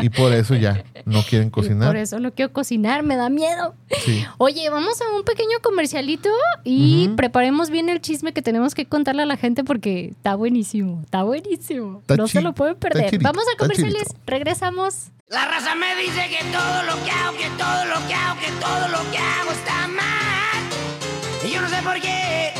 Y 0.00 0.08
por 0.10 0.32
eso 0.32 0.54
ya 0.54 0.84
no 1.04 1.22
quieren 1.22 1.48
Y 1.48 1.50
Por 1.50 1.62
cocinar. 1.62 1.96
eso 1.96 2.20
no 2.20 2.32
quiero 2.32 2.52
cocinar, 2.52 3.02
me 3.02 3.16
da 3.16 3.28
miedo. 3.28 3.74
Sí. 4.04 4.24
Oye, 4.38 4.68
vamos 4.70 5.00
a 5.00 5.16
un 5.16 5.24
pequeño 5.24 5.58
comercialito 5.62 6.30
y 6.64 7.08
preparemos 7.16 7.70
bien 7.70 7.88
el 7.88 8.00
chisme 8.00 8.32
que 8.32 8.42
tenemos 8.42 8.74
que 8.74 8.86
contarle 8.86 9.22
a 9.22 9.26
la 9.26 9.36
gente 9.36 9.64
porque 9.64 10.10
está 10.10 10.34
buenísimo, 10.34 11.00
está 11.04 11.22
buenísimo. 11.22 12.00
Está 12.00 12.16
no 12.16 12.28
se 12.28 12.42
lo 12.42 12.52
pueden 12.54 12.76
perder. 12.76 13.18
Vamos 13.20 13.44
a 13.52 13.56
comerciales, 13.58 14.04
regresamos. 14.26 15.10
La 15.28 15.46
raza 15.46 15.74
me 15.74 15.94
dice 15.96 16.28
que 16.28 16.44
todo 16.50 16.82
lo 16.82 17.04
que 17.04 17.10
hago, 17.10 17.36
que 17.36 17.48
todo 17.56 17.84
lo 17.86 18.06
que 18.08 18.14
hago, 18.14 18.40
que 18.40 18.50
todo 18.60 18.88
lo 18.88 19.10
que 19.10 19.18
hago 19.18 19.52
está 19.52 19.86
mal. 19.88 21.46
Y 21.46 21.52
yo 21.52 21.60
no 21.60 21.68
sé 21.68 21.76
por 21.82 22.00
qué. 22.00 22.52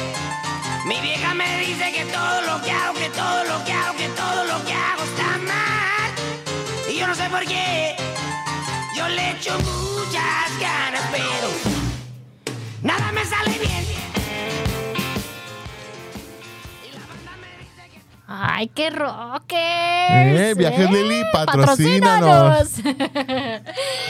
Mi 0.90 1.00
vieja 1.00 1.34
me 1.34 1.58
dice 1.60 1.92
que 1.92 2.04
todo 2.06 2.40
lo 2.42 2.60
que 2.64 2.70
hago, 2.72 2.94
que 2.94 3.08
todo 3.10 3.44
lo 3.44 3.64
que 3.64 3.72
hago, 3.72 3.96
que 3.96 4.08
todo 4.08 4.44
lo 4.44 4.64
que 4.64 4.72
hago 4.72 5.02
está 5.04 5.38
mal. 5.52 6.10
Y 6.90 6.98
yo 6.98 7.06
no 7.06 7.14
sé 7.14 7.28
por 7.30 7.44
qué. 7.46 7.94
Yo 8.96 9.08
le 9.08 9.30
echo 9.30 9.52
muchas 9.60 10.48
ganas, 10.60 11.02
pero 11.12 11.48
nada 12.82 13.12
me 13.12 13.24
sale 13.24 13.52
bien. 13.56 13.84
Y 16.84 16.90
la 16.92 17.06
banda 17.06 17.32
me 17.40 17.50
dice 17.62 17.82
que 17.92 18.00
Ay, 18.26 18.66
qué 18.74 18.90
rockers. 18.90 20.40
Eh, 20.40 20.54
Viajes 20.56 20.90
Lili, 20.90 21.22
patrocínanos. 21.32 22.68
patrocínanos. 22.68 23.62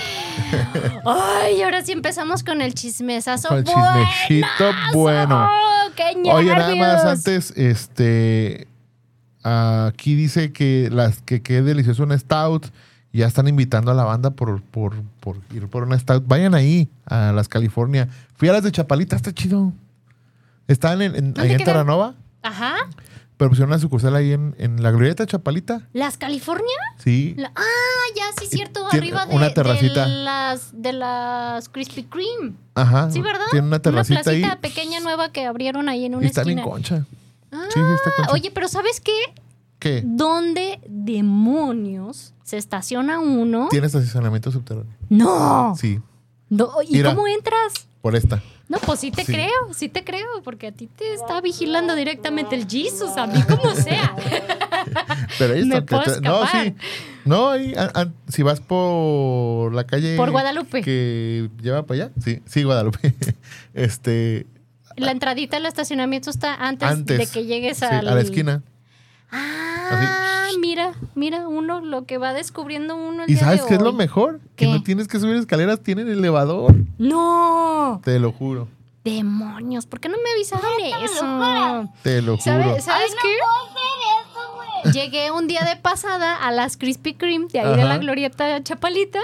Ay, 1.05 1.63
ahora 1.63 1.83
sí 1.83 1.93
empezamos 1.93 2.43
con 2.43 2.61
el 2.61 2.75
chismesazo. 2.75 3.49
Con 3.49 3.59
el 3.59 3.65
chismecito 3.65 4.65
bueno. 4.93 5.49
¡Qué 5.97 6.31
Oye, 6.31 6.55
nada 6.55 6.75
más 6.77 7.05
antes, 7.05 7.53
este. 7.57 8.69
Aquí 9.43 10.15
dice 10.15 10.53
que 10.53 10.89
las 10.93 11.23
que 11.23 11.43
quede 11.43 11.63
delicioso 11.63 12.03
un 12.03 12.19
stout. 12.19 12.67
Ya 13.13 13.27
están 13.27 13.49
invitando 13.49 13.91
a 13.91 13.95
la 13.95 14.05
banda 14.05 14.31
por, 14.31 14.63
por, 14.63 15.03
por 15.19 15.37
ir 15.53 15.67
por 15.67 15.83
una 15.83 15.99
stout. 15.99 16.25
Vayan 16.29 16.55
ahí, 16.55 16.89
a 17.07 17.33
las 17.33 17.49
California. 17.49 18.09
Fui 18.37 18.49
a 18.49 18.53
las 18.53 18.63
de 18.63 18.71
Chapalita, 18.71 19.17
está 19.17 19.33
chido. 19.33 19.73
Están 20.69 21.03
en, 21.03 21.17
en, 21.17 21.35
¿Dónde 21.35 21.41
ahí 21.41 21.53
en? 21.57 21.65
Terranova, 21.65 22.15
Ajá. 22.43 22.77
Pero 23.40 23.48
pusieron 23.48 23.70
una 23.70 23.79
sucursal 23.79 24.14
ahí 24.16 24.33
en, 24.35 24.55
en 24.59 24.83
la 24.83 24.90
glorieta 24.90 25.24
Chapalita. 25.24 25.88
¿Las 25.94 26.18
California? 26.18 26.66
Sí. 26.98 27.33
La- 27.38 27.50
ah, 27.57 27.62
ya, 28.14 28.24
sí, 28.38 28.46
cierto. 28.55 28.87
Arriba 28.92 29.24
de, 29.24 29.35
una 29.35 29.55
terracita. 29.55 30.07
de 30.07 30.14
las 30.14 30.70
de 30.83 30.92
las 30.92 31.70
Krispy 31.70 32.03
Kreme. 32.03 32.53
Ajá. 32.74 33.11
Sí, 33.11 33.22
¿verdad? 33.22 33.46
Tiene 33.50 33.66
una 33.66 33.79
terracita 33.81 34.20
ahí. 34.31 34.40
placita 34.42 34.61
pequeña 34.61 35.00
nueva 35.00 35.33
que 35.33 35.46
abrieron 35.46 35.88
ahí 35.88 36.05
en 36.05 36.16
una 36.16 36.24
Y 36.24 36.29
están 36.29 36.48
en 36.50 36.59
esquina. 36.59 36.70
concha. 36.70 37.07
Ah, 37.50 37.64
Sí, 37.72 37.81
sí, 37.81 37.94
está 37.96 38.11
concha. 38.14 38.33
Oye, 38.33 38.50
pero 38.53 38.68
¿sabes 38.68 39.00
qué? 39.00 39.16
¿Qué? 39.79 40.03
¿Dónde 40.05 40.79
demonios 40.87 42.35
se 42.44 42.59
estaciona 42.59 43.20
uno? 43.20 43.68
Tiene 43.70 43.87
estacionamiento 43.87 44.50
subterráneo. 44.50 44.92
No. 45.09 45.74
Sí, 45.79 45.98
No, 46.50 46.68
¿Y 46.87 46.92
Mira. 46.96 47.14
cómo 47.14 47.26
entras? 47.26 47.72
por 48.03 48.16
esta. 48.16 48.42
No, 48.70 48.78
pues 48.78 49.00
sí 49.00 49.11
te 49.11 49.24
Sí. 49.24 49.33
creo, 49.33 49.50
sí 49.74 49.88
te 49.88 50.04
creo, 50.04 50.42
porque 50.44 50.68
a 50.68 50.72
ti 50.72 50.87
te 50.87 51.12
está 51.12 51.40
vigilando 51.40 51.94
directamente 51.96 52.54
el 52.54 52.66
Jesus, 52.68 53.16
a 53.16 53.26
mí 53.26 53.42
como 53.42 53.74
sea. 53.74 54.14
Pero 55.38 55.54
ahí 55.54 55.64
Me 55.64 55.78
está. 55.78 56.02
te- 56.04 56.20
no, 56.20 56.46
sí. 56.46 56.74
No, 57.24 57.50
ahí, 57.50 57.74
a- 57.76 57.90
a- 58.00 58.12
si 58.28 58.42
vas 58.44 58.61
por 58.61 59.74
la 59.74 59.85
calle. 59.85 60.16
Por 60.16 60.30
Guadalupe. 60.30 60.83
Que 60.83 61.50
lleva 61.61 61.85
para 61.85 62.04
allá. 62.04 62.12
Sí, 62.22 62.40
sí, 62.46 62.62
Guadalupe. 62.62 63.12
este. 63.74 64.46
La 64.96 65.11
entradita 65.12 65.56
del 65.56 65.66
estacionamiento 65.66 66.30
está 66.30 66.54
antes, 66.54 66.88
Antes. 66.88 67.18
de 67.18 67.26
que 67.26 67.46
llegues 67.46 67.78
sí, 67.78 67.85
al... 67.85 68.06
a 68.09 68.14
la 68.14 68.20
esquina. 68.20 68.62
Ah, 69.33 70.49
mira, 70.61 70.93
mira, 71.14 71.47
uno 71.49 71.81
lo 71.81 72.05
que 72.05 72.19
va 72.19 72.33
descubriendo 72.33 72.97
uno 72.97 73.25
el 73.25 73.31
¿Y 73.31 73.35
día 73.35 73.45
sabes 73.45 73.62
de 73.62 73.69
qué 73.69 73.75
es 73.75 73.83
lo 73.83 73.93
mejor? 73.93 74.40
¿Qué? 74.57 74.66
Que 74.66 74.73
no 74.73 74.83
tienes 74.83 75.09
que 75.09 75.19
subir 75.21 75.37
escaleras, 75.37 75.81
tienen 75.81 76.09
elevador. 76.09 76.75
No, 76.99 78.01
Te 78.05 78.19
lo 78.19 78.33
juro. 78.33 78.69
demonios, 79.05 79.87
¿por 79.87 80.01
qué 80.01 80.09
no 80.09 80.16
me 80.23 80.31
avisaron 80.33 80.71
eso? 81.05 81.90
Te 82.03 82.21
lo 82.23 82.37
juro. 82.37 82.43
¿Sabes, 82.43 82.85
¿sabes 82.85 83.12
qué? 83.23 83.29
puedo 83.38 83.66
hacer 83.66 84.21
eso, 84.21 84.55
güey. 84.85 84.93
Llegué 84.93 85.31
un 85.31 85.47
día 85.47 85.62
de 85.64 85.77
pasada 85.77 86.37
a 86.37 86.51
las 86.51 86.77
Krispy 86.77 87.14
Kreme 87.14 87.47
de 87.53 87.61
ahí 87.61 87.77
de 87.77 87.85
la 87.85 87.99
Glorieta 87.99 88.62
Chapalita 88.62 89.21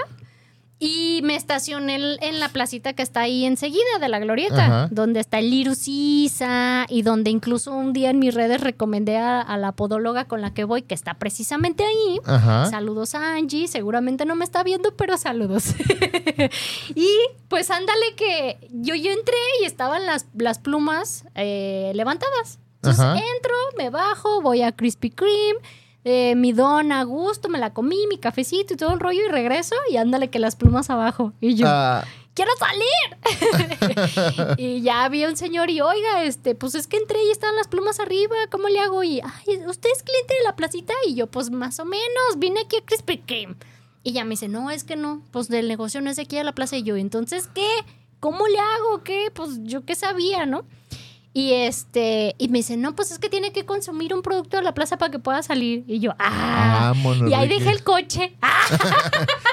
y 0.79 1.21
me 1.23 1.35
estacioné 1.35 1.95
en- 2.21 2.39
la 2.39 2.49
placita 2.49 2.93
que 2.93 3.01
está 3.01 3.21
ahí 3.21 3.45
enseguida 3.45 3.97
de 3.99 4.09
la 4.09 4.19
Glorieta, 4.19 4.65
Ajá. 4.65 4.87
donde 4.91 5.19
está 5.19 5.39
el 5.39 5.49
Little 5.49 5.73
Sisa 5.75 6.85
y 6.87 7.01
donde 7.01 7.31
incluso 7.31 7.71
un 7.73 7.93
día 7.93 8.11
en 8.11 8.19
mis 8.19 8.33
redes 8.35 8.61
recomendé 8.61 9.17
a, 9.17 9.41
a 9.41 9.57
la 9.57 9.71
podóloga 9.71 10.25
con 10.25 10.41
la 10.41 10.53
que 10.53 10.65
voy, 10.65 10.83
que 10.83 10.93
está 10.93 11.15
precisamente 11.15 11.83
ahí. 11.83 12.19
Ajá. 12.25 12.67
Saludos 12.69 13.15
a 13.15 13.35
Angie, 13.35 13.67
seguramente 13.67 14.25
no 14.25 14.35
me 14.35 14.45
está 14.45 14.61
viendo, 14.63 14.93
pero 14.95 15.17
saludos. 15.17 15.73
y 16.95 17.09
pues 17.47 17.71
ándale 17.71 18.15
que 18.15 18.57
yo, 18.71 18.95
yo 18.95 19.11
entré 19.11 19.35
y 19.61 19.65
estaban 19.65 20.05
las, 20.05 20.27
las 20.37 20.59
plumas 20.59 21.25
eh, 21.35 21.91
levantadas. 21.95 22.59
Entonces 22.75 22.99
Ajá. 23.03 23.15
entro, 23.15 23.53
me 23.77 23.89
bajo, 23.89 24.41
voy 24.41 24.61
a 24.61 24.71
Krispy 24.71 25.09
Kreme, 25.09 25.59
eh, 26.07 26.35
mi 26.35 26.53
don 26.53 26.91
a 26.91 27.03
gusto, 27.03 27.49
me 27.49 27.59
la 27.59 27.73
comí, 27.73 28.07
mi 28.07 28.17
cafecito 28.17 28.73
y 28.73 28.77
todo 28.77 28.93
el 28.93 28.99
rollo 28.99 29.25
y 29.25 29.29
regreso 29.29 29.75
y 29.91 29.97
ándale 29.97 30.29
que 30.29 30.39
las 30.39 30.55
plumas 30.55 30.89
abajo. 30.89 31.33
Y 31.41 31.55
yo, 31.55 31.65
Ah, 31.67 32.03
quiero 32.33 32.51
salir. 32.57 34.55
y 34.57 34.81
ya 34.81 35.03
había 35.03 35.27
un 35.27 35.35
señor 35.37 35.69
y, 35.69 35.81
oiga, 35.81 36.23
este, 36.23 36.55
pues 36.55 36.75
es 36.75 36.87
que 36.87 36.97
entré 36.97 37.23
y 37.25 37.31
estaban 37.31 37.55
las 37.55 37.67
plumas 37.67 37.99
arriba, 37.99 38.35
¿cómo 38.51 38.67
le 38.69 38.79
hago? 38.79 39.03
Y, 39.03 39.19
ay, 39.21 39.57
¿usted 39.67 39.89
es 39.95 40.03
cliente 40.03 40.33
de 40.35 40.43
la 40.43 40.55
placita? 40.55 40.93
Y 41.05 41.15
yo, 41.15 41.27
pues 41.27 41.51
más 41.51 41.79
o 41.79 41.85
menos, 41.85 42.37
vine 42.37 42.61
aquí 42.61 42.77
a 42.77 42.85
Krispy 42.85 43.17
Kreme. 43.19 43.55
Y 44.03 44.13
ya 44.13 44.23
me 44.23 44.31
dice, 44.31 44.47
no, 44.47 44.71
es 44.71 44.83
que 44.85 44.95
no, 44.95 45.21
pues 45.31 45.49
del 45.49 45.67
negocio 45.67 45.99
no 45.99 46.09
es 46.09 46.15
de 46.15 46.21
aquí 46.21 46.37
a 46.37 46.43
la 46.43 46.53
plaza. 46.55 46.77
Y 46.77 46.83
yo, 46.83 46.95
entonces, 46.95 47.49
¿qué? 47.53 47.67
¿Cómo 48.19 48.47
le 48.47 48.57
hago? 48.59 49.03
¿Qué? 49.03 49.31
Pues 49.33 49.59
yo 49.63 49.83
qué 49.85 49.95
sabía, 49.95 50.45
¿no? 50.45 50.63
Y 51.37 51.53
este, 51.53 52.33
y 52.39 52.47
me 52.47 52.57
dice, 52.57 52.77
no, 52.77 52.95
pues 52.95 53.11
es 53.11 53.19
que 53.19 53.29
tiene 53.29 53.51
que 53.53 53.63
consumir 53.63 54.11
un 54.15 54.23
producto 54.23 54.57
de 54.57 54.63
la 54.63 54.73
plaza 54.73 54.97
para 54.97 55.11
que 55.11 55.19
pueda 55.19 55.43
salir. 55.43 55.83
Y 55.85 55.99
yo, 55.99 56.15
ah. 56.17 56.93
Vámonos, 56.95 57.29
y 57.29 57.33
ahí 57.35 57.47
Ricky. 57.47 57.59
dejé 57.59 57.75
el 57.75 57.83
coche. 57.83 58.35
Ah, 58.41 58.65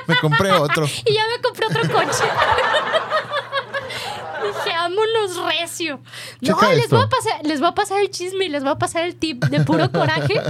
Me 0.07 0.16
compré 0.16 0.51
otro. 0.53 0.87
y 1.05 1.12
ya 1.12 1.25
me 1.37 1.42
compré 1.42 1.66
otro 1.66 1.83
coche. 1.92 2.25
Dije, 4.42 4.77
vámonos 4.79 5.37
recio. 5.44 6.01
No, 6.40 6.55
Checa 6.55 6.70
les 6.73 6.85
esto. 6.85 6.97
voy, 6.97 7.05
a 7.05 7.09
pasar, 7.11 7.40
les 7.44 7.61
voy 7.61 7.68
a 7.68 7.75
pasar 7.75 8.01
el 8.01 8.11
chisme 8.11 8.47
y 8.47 8.49
les 8.49 8.62
voy 8.62 8.73
a 8.73 8.79
pasar 8.79 9.05
el 9.05 9.16
tip 9.16 9.44
de 9.44 9.61
puro 9.61 9.92
coraje. 9.92 10.40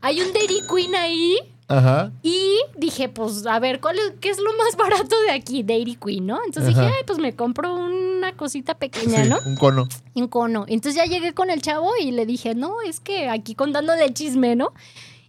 Hay 0.00 0.22
un 0.22 0.32
Dairy 0.32 0.62
Queen 0.66 0.94
ahí 0.94 1.36
Ajá. 1.70 2.10
y 2.22 2.58
dije, 2.76 3.08
pues, 3.08 3.46
a 3.46 3.58
ver, 3.60 3.80
¿cuál 3.80 3.96
es, 3.98 4.12
¿qué 4.20 4.28
es 4.28 4.38
lo 4.38 4.50
más 4.58 4.76
barato 4.76 5.14
de 5.26 5.30
aquí? 5.32 5.62
Dairy 5.62 5.96
Queen, 5.96 6.26
¿no? 6.26 6.38
Entonces 6.44 6.74
Ajá. 6.74 6.82
dije, 6.82 6.94
ay, 6.98 7.04
pues 7.06 7.18
me 7.18 7.34
compro 7.34 7.74
una 7.74 8.32
cosita 8.36 8.74
pequeña, 8.74 9.22
Sí, 9.24 9.30
¿no? 9.30 9.38
un 9.46 9.56
cono. 9.56 9.88
Un 10.14 10.28
cono. 10.28 10.64
Entonces 10.68 10.96
ya 11.02 11.04
llegué 11.10 11.32
con 11.32 11.48
el 11.48 11.62
chavo 11.62 11.90
y 12.00 12.10
le 12.10 12.26
dije, 12.26 12.54
no, 12.54 12.80
es 12.82 13.00
que 13.00 13.28
aquí 13.28 13.54
contándole 13.54 14.04
el 14.04 14.12
chisme, 14.14 14.56
¿no? 14.56 14.72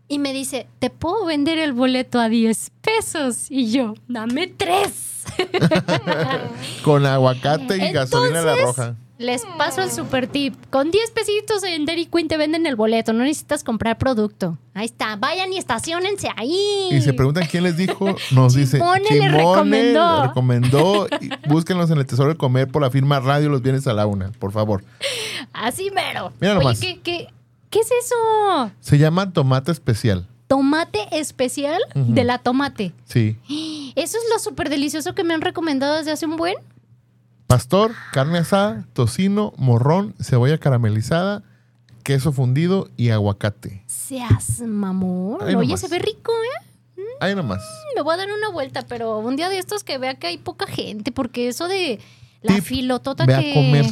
Y 0.07 0.19
me 0.19 0.33
dice, 0.33 0.67
¿te 0.79 0.89
puedo 0.89 1.25
vender 1.25 1.57
el 1.57 1.71
boleto 1.71 2.19
a 2.19 2.27
10 2.27 2.71
pesos? 2.81 3.45
Y 3.49 3.71
yo, 3.71 3.93
dame 4.09 4.47
tres. 4.47 5.23
Con 6.83 7.05
aguacate 7.05 7.77
y 7.77 7.91
gasolina 7.91 8.39
de 8.39 8.45
la 8.45 8.55
roja. 8.57 8.95
Les 9.21 9.43
paso 9.57 9.83
el 9.83 9.91
super 9.91 10.25
tip. 10.27 10.55
Con 10.71 10.89
10 10.89 11.11
pesitos 11.11 11.63
en 11.63 11.85
Dairy 11.85 12.07
Queen 12.07 12.27
te 12.27 12.37
venden 12.37 12.65
el 12.65 12.75
boleto. 12.75 13.13
No 13.13 13.19
necesitas 13.23 13.63
comprar 13.63 13.97
producto. 13.99 14.57
Ahí 14.73 14.85
está. 14.85 15.15
Vayan 15.15 15.53
y 15.53 15.57
estacionense 15.57 16.27
ahí. 16.35 16.89
Y 16.91 17.01
se 17.01 17.13
preguntan 17.13 17.45
quién 17.49 17.63
les 17.63 17.77
dijo, 17.77 18.15
nos 18.31 18.55
dice 18.55 18.77
Chimone 18.77 19.09
le 19.11 19.29
recomendó. 19.29 20.23
recomendó, 20.23 21.07
y 21.21 21.29
búsquenlos 21.47 21.91
en 21.91 21.99
el 21.99 22.05
Tesoro 22.07 22.29
del 22.29 22.37
Comer 22.37 22.67
por 22.67 22.81
la 22.81 22.89
firma 22.89 23.19
Radio 23.19 23.49
los 23.49 23.61
viernes 23.61 23.85
a 23.85 23.93
la 23.93 24.07
una, 24.07 24.31
por 24.31 24.51
favor. 24.51 24.83
Así 25.53 25.91
mero. 25.91 26.33
Mira 26.39 26.53
Oye, 26.53 26.63
nomás. 26.63 26.79
¿qué, 26.79 26.99
qué, 27.01 27.27
qué 27.69 27.79
es 27.79 27.89
eso? 27.91 28.71
Se 28.79 28.97
llama 28.97 29.31
tomate 29.33 29.71
especial. 29.71 30.27
Tomate 30.47 30.99
especial 31.11 31.79
de 31.95 32.23
la 32.23 32.39
tomate. 32.39 32.91
Sí. 33.05 33.37
Eso 33.95 34.17
es 34.17 34.23
lo 34.33 34.39
súper 34.39 34.69
delicioso 34.69 35.13
que 35.13 35.23
me 35.23 35.33
han 35.33 35.41
recomendado 35.41 35.95
desde 35.97 36.11
hace 36.11 36.25
un 36.25 36.37
buen. 36.37 36.55
Pastor, 37.51 37.91
carne 38.13 38.37
asada, 38.37 38.85
tocino, 38.93 39.51
morrón, 39.57 40.15
cebolla 40.21 40.57
caramelizada, 40.57 41.43
queso 42.01 42.31
fundido 42.31 42.87
y 42.95 43.09
aguacate. 43.09 43.83
Seas 43.87 44.61
mamón. 44.61 45.41
Ahí 45.41 45.55
Oye, 45.55 45.67
nomás. 45.67 45.81
se 45.81 45.89
ve 45.89 45.99
rico, 45.99 46.31
¿eh? 46.31 47.01
Ahí 47.19 47.35
nomás. 47.35 47.61
Me 47.93 48.01
voy 48.03 48.13
a 48.13 48.17
dar 48.17 48.29
una 48.31 48.49
vuelta, 48.51 48.83
pero 48.87 49.19
un 49.19 49.35
día 49.35 49.49
de 49.49 49.57
estos 49.57 49.83
que 49.83 49.97
vea 49.97 50.15
que 50.15 50.27
hay 50.27 50.37
poca 50.37 50.65
gente, 50.65 51.11
porque 51.11 51.49
eso 51.49 51.67
de 51.67 51.99
la 52.41 52.55
Tip, 52.55 52.63
filotota 52.63 53.25
Ve 53.25 53.37
que... 53.37 53.51
a 53.51 53.53
comer, 53.53 53.85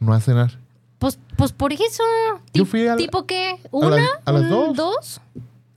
no 0.00 0.14
a 0.14 0.20
cenar. 0.20 0.58
Pues, 0.98 1.18
pues 1.36 1.52
por 1.52 1.72
eso. 1.74 2.02
Yo 2.54 2.64
Tip- 2.64 2.66
fui 2.66 2.86
a 2.86 2.92
la- 2.92 2.96
¿Tipo 2.96 3.26
qué? 3.26 3.50
a 3.62 3.68
¿Una? 3.72 4.06
a 4.24 4.32
las 4.32 4.50
¿Un- 4.50 4.74
dos. 4.74 5.20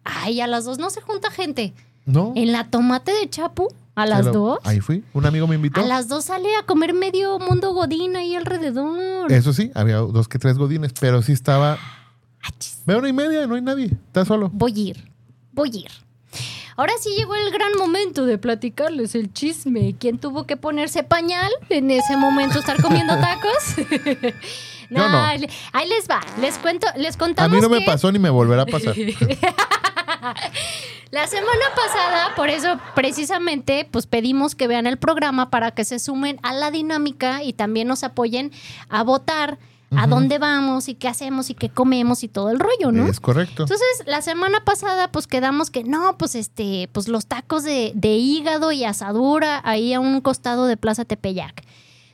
Ay, 0.06 0.40
a 0.40 0.48
las 0.48 0.64
dos 0.64 0.78
no 0.80 0.90
se 0.90 1.02
junta 1.02 1.30
gente. 1.32 1.74
¿No? 2.06 2.32
En 2.38 2.54
la 2.54 2.70
tomate 2.70 3.12
de 3.12 3.30
Chapu, 3.30 3.68
a 3.96 4.06
las 4.06 4.32
dos. 4.32 4.60
Ahí 4.64 4.80
fui. 4.80 5.04
Un 5.14 5.26
amigo 5.26 5.48
me 5.48 5.56
invitó. 5.56 5.80
A 5.80 5.84
las 5.84 6.08
dos 6.08 6.26
sale 6.26 6.56
a 6.58 6.64
comer 6.64 6.94
medio 6.94 7.40
mundo 7.40 7.74
godín 7.74 8.16
ahí 8.16 8.36
alrededor. 8.36 9.32
Eso 9.32 9.54
sí, 9.54 9.72
había 9.74 9.98
dos 9.98 10.28
que 10.28 10.38
tres 10.40 10.58
godines, 10.58 10.94
pero 11.00 11.22
sí 11.22 11.32
estaba. 11.32 11.78
Achis. 12.42 12.82
Ve 12.86 12.96
una 12.96 13.10
y 13.10 13.14
media, 13.14 13.48
no 13.48 13.56
hay 13.56 13.62
nadie. 13.62 13.86
Está 13.86 14.26
solo. 14.26 14.50
Voy 14.54 14.74
a 14.74 14.80
ir, 14.90 15.12
voy 15.52 15.72
a 15.74 15.78
ir. 15.78 15.92
Ahora 16.78 16.92
sí 17.00 17.10
llegó 17.18 17.36
el 17.36 17.52
gran 17.52 17.72
momento 17.78 18.26
de 18.26 18.38
platicarles 18.38 19.16
el 19.16 19.32
chisme. 19.32 19.96
¿Quién 19.98 20.18
tuvo 20.20 20.46
que 20.46 20.58
ponerse 20.58 21.04
pañal 21.04 21.50
en 21.70 21.90
ese 21.90 22.18
momento 22.18 22.60
estar 22.60 22.82
comiendo 22.82 23.14
tacos? 23.20 23.76
Yo 24.90 25.10
no. 25.10 25.24
ahí 25.24 25.90
les 25.90 26.08
va. 26.10 26.22
Les 26.40 26.58
cuento, 26.58 26.86
les 26.98 27.16
A 27.16 27.18
contamos 27.18 27.56
mí 27.56 27.62
no 27.62 27.70
me 27.70 27.82
pasó 27.82 28.12
ni 28.12 28.20
me 28.20 28.30
volverá 28.30 28.64
a 28.64 28.66
pasar. 28.66 28.94
La 31.12 31.28
semana 31.28 31.66
pasada, 31.76 32.36
por 32.36 32.50
eso 32.50 32.80
precisamente, 32.96 33.88
pues 33.90 34.08
pedimos 34.08 34.56
que 34.56 34.68
vean 34.68 34.88
el 34.88 34.98
programa 34.98 35.50
para 35.50 35.72
que 35.72 35.86
se 35.86 36.00
sumen 36.00 36.40
a 36.44 36.54
la 36.54 36.72
dinámica 36.72 37.44
y 37.44 37.54
también 37.54 37.88
nos 37.88 38.04
apoyen 38.04 38.52
a 38.90 39.04
votar 39.04 39.58
a 39.98 40.08
dónde 40.08 40.40
vamos 40.40 40.90
y 40.90 40.96
qué 40.96 41.08
hacemos 41.08 41.50
y 41.50 41.54
qué 41.54 41.70
comemos 41.70 42.24
y 42.24 42.28
todo 42.28 42.50
el 42.50 42.60
rollo, 42.60 42.92
¿no? 42.92 43.08
Es 43.08 43.22
correcto. 43.22 43.64
Entonces, 43.64 43.88
la 44.06 44.22
semana 44.22 44.66
pasada, 44.66 45.10
pues 45.12 45.26
quedamos 45.26 45.70
que 45.70 45.84
no, 45.84 46.18
pues 46.18 46.36
este, 46.36 46.90
pues 46.92 47.08
los 47.08 47.28
tacos 47.28 47.64
de, 47.64 47.94
de 47.96 48.16
hígado 48.16 48.74
y 48.74 48.84
asadura 48.84 49.62
ahí 49.64 49.94
a 49.94 50.02
un 50.02 50.20
costado 50.22 50.66
de 50.66 50.76
Plaza 50.76 51.06
Tepeyac. 51.06 51.64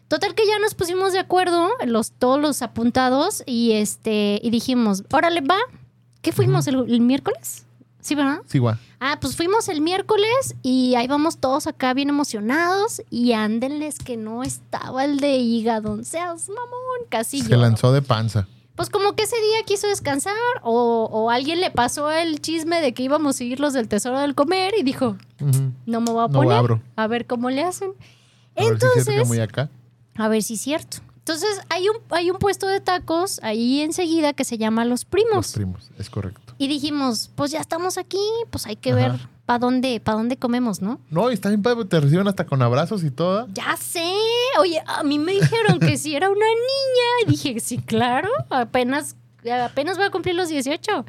Total 0.09 0.35
que 0.35 0.45
ya 0.45 0.59
nos 0.59 0.75
pusimos 0.75 1.13
de 1.13 1.19
acuerdo, 1.19 1.69
los, 1.85 2.11
todos 2.11 2.39
los 2.39 2.61
apuntados, 2.61 3.43
y 3.45 3.71
este, 3.71 4.39
y 4.43 4.49
dijimos, 4.49 5.03
órale, 5.11 5.41
va. 5.41 5.57
¿Qué 6.21 6.33
fuimos 6.33 6.67
el, 6.67 6.75
el 6.75 7.01
miércoles? 7.01 7.65
Sí, 8.01 8.15
¿verdad? 8.15 8.39
Sí, 8.47 8.59
guau. 8.59 8.75
Ah, 8.99 9.17
pues 9.21 9.35
fuimos 9.35 9.67
el 9.69 9.81
miércoles 9.81 10.55
y 10.61 10.95
ahí 10.95 11.07
vamos 11.07 11.37
todos 11.37 11.67
acá 11.67 11.93
bien 11.93 12.09
emocionados 12.09 13.01
y 13.09 13.33
ándenles 13.33 13.97
que 13.99 14.17
no 14.17 14.43
estaba 14.43 15.05
el 15.05 15.19
de 15.19 15.37
hígado. 15.37 16.03
Seas 16.03 16.49
mamón, 16.49 17.07
casi 17.09 17.41
Se 17.41 17.49
lloro. 17.49 17.61
lanzó 17.61 17.91
de 17.93 18.01
panza. 18.01 18.47
Pues 18.75 18.89
como 18.89 19.13
que 19.13 19.23
ese 19.23 19.35
día 19.35 19.63
quiso 19.65 19.87
descansar 19.87 20.33
o, 20.63 21.07
o 21.11 21.29
alguien 21.29 21.61
le 21.61 21.69
pasó 21.71 22.09
el 22.09 22.41
chisme 22.41 22.81
de 22.81 22.93
que 22.93 23.03
íbamos 23.03 23.39
a 23.39 23.43
ir 23.43 23.59
los 23.59 23.73
del 23.73 23.87
Tesoro 23.87 24.19
del 24.19 24.33
Comer 24.33 24.73
y 24.79 24.83
dijo, 24.83 25.17
no 25.85 26.01
me 26.01 26.11
voy 26.11 26.23
a 26.23 26.27
No 26.27 26.33
poner. 26.33 26.53
abro. 26.53 26.81
A 26.95 27.05
ver 27.07 27.27
cómo 27.27 27.49
le 27.49 27.63
hacen. 27.63 27.91
A 28.55 28.63
ver 28.63 28.79
si 28.79 28.85
es 28.87 28.95
Entonces, 29.07 29.27
muy 29.27 29.39
acá. 29.39 29.69
a 30.15 30.27
ver 30.27 30.41
si 30.41 30.55
es 30.55 30.61
cierto. 30.61 30.97
Entonces 31.21 31.61
hay 31.69 31.87
un, 31.87 31.97
hay 32.09 32.31
un 32.31 32.37
puesto 32.39 32.67
de 32.67 32.79
tacos 32.81 33.39
ahí 33.43 33.81
enseguida 33.81 34.33
que 34.33 34.43
se 34.43 34.57
llama 34.57 34.85
Los 34.85 35.05
Primos. 35.05 35.35
Los 35.35 35.51
primos, 35.53 35.91
es 35.99 36.09
correcto. 36.09 36.55
y 36.57 36.67
dijimos, 36.67 37.29
pues 37.35 37.51
ya 37.51 37.59
estamos 37.59 37.97
aquí, 37.97 38.19
pues 38.49 38.65
hay 38.65 38.75
que 38.75 38.91
Ajá. 38.91 38.97
ver 38.99 39.11
para 39.45 39.59
dónde, 39.59 39.99
para 39.99 40.17
dónde 40.17 40.37
comemos, 40.37 40.81
¿no? 40.81 40.99
No, 41.09 41.29
y 41.29 41.33
está 41.35 41.49
bien 41.49 41.61
padre, 41.61 41.85
te 41.85 41.99
reciben 41.99 42.27
hasta 42.27 42.45
con 42.45 42.61
abrazos 42.61 43.03
y 43.03 43.11
todo. 43.11 43.47
Ya 43.53 43.75
sé. 43.77 44.03
Oye, 44.59 44.81
a 44.85 45.03
mí 45.03 45.19
me 45.19 45.33
dijeron 45.33 45.79
que 45.79 45.97
si 45.97 46.15
era 46.15 46.29
una 46.29 46.45
niña. 46.45 47.27
Y 47.27 47.31
dije, 47.31 47.59
sí, 47.59 47.77
claro. 47.79 48.29
Apenas, 48.49 49.15
apenas 49.63 49.97
voy 49.97 50.07
a 50.07 50.09
cumplir 50.09 50.35
los 50.35 50.49
18. 50.49 51.05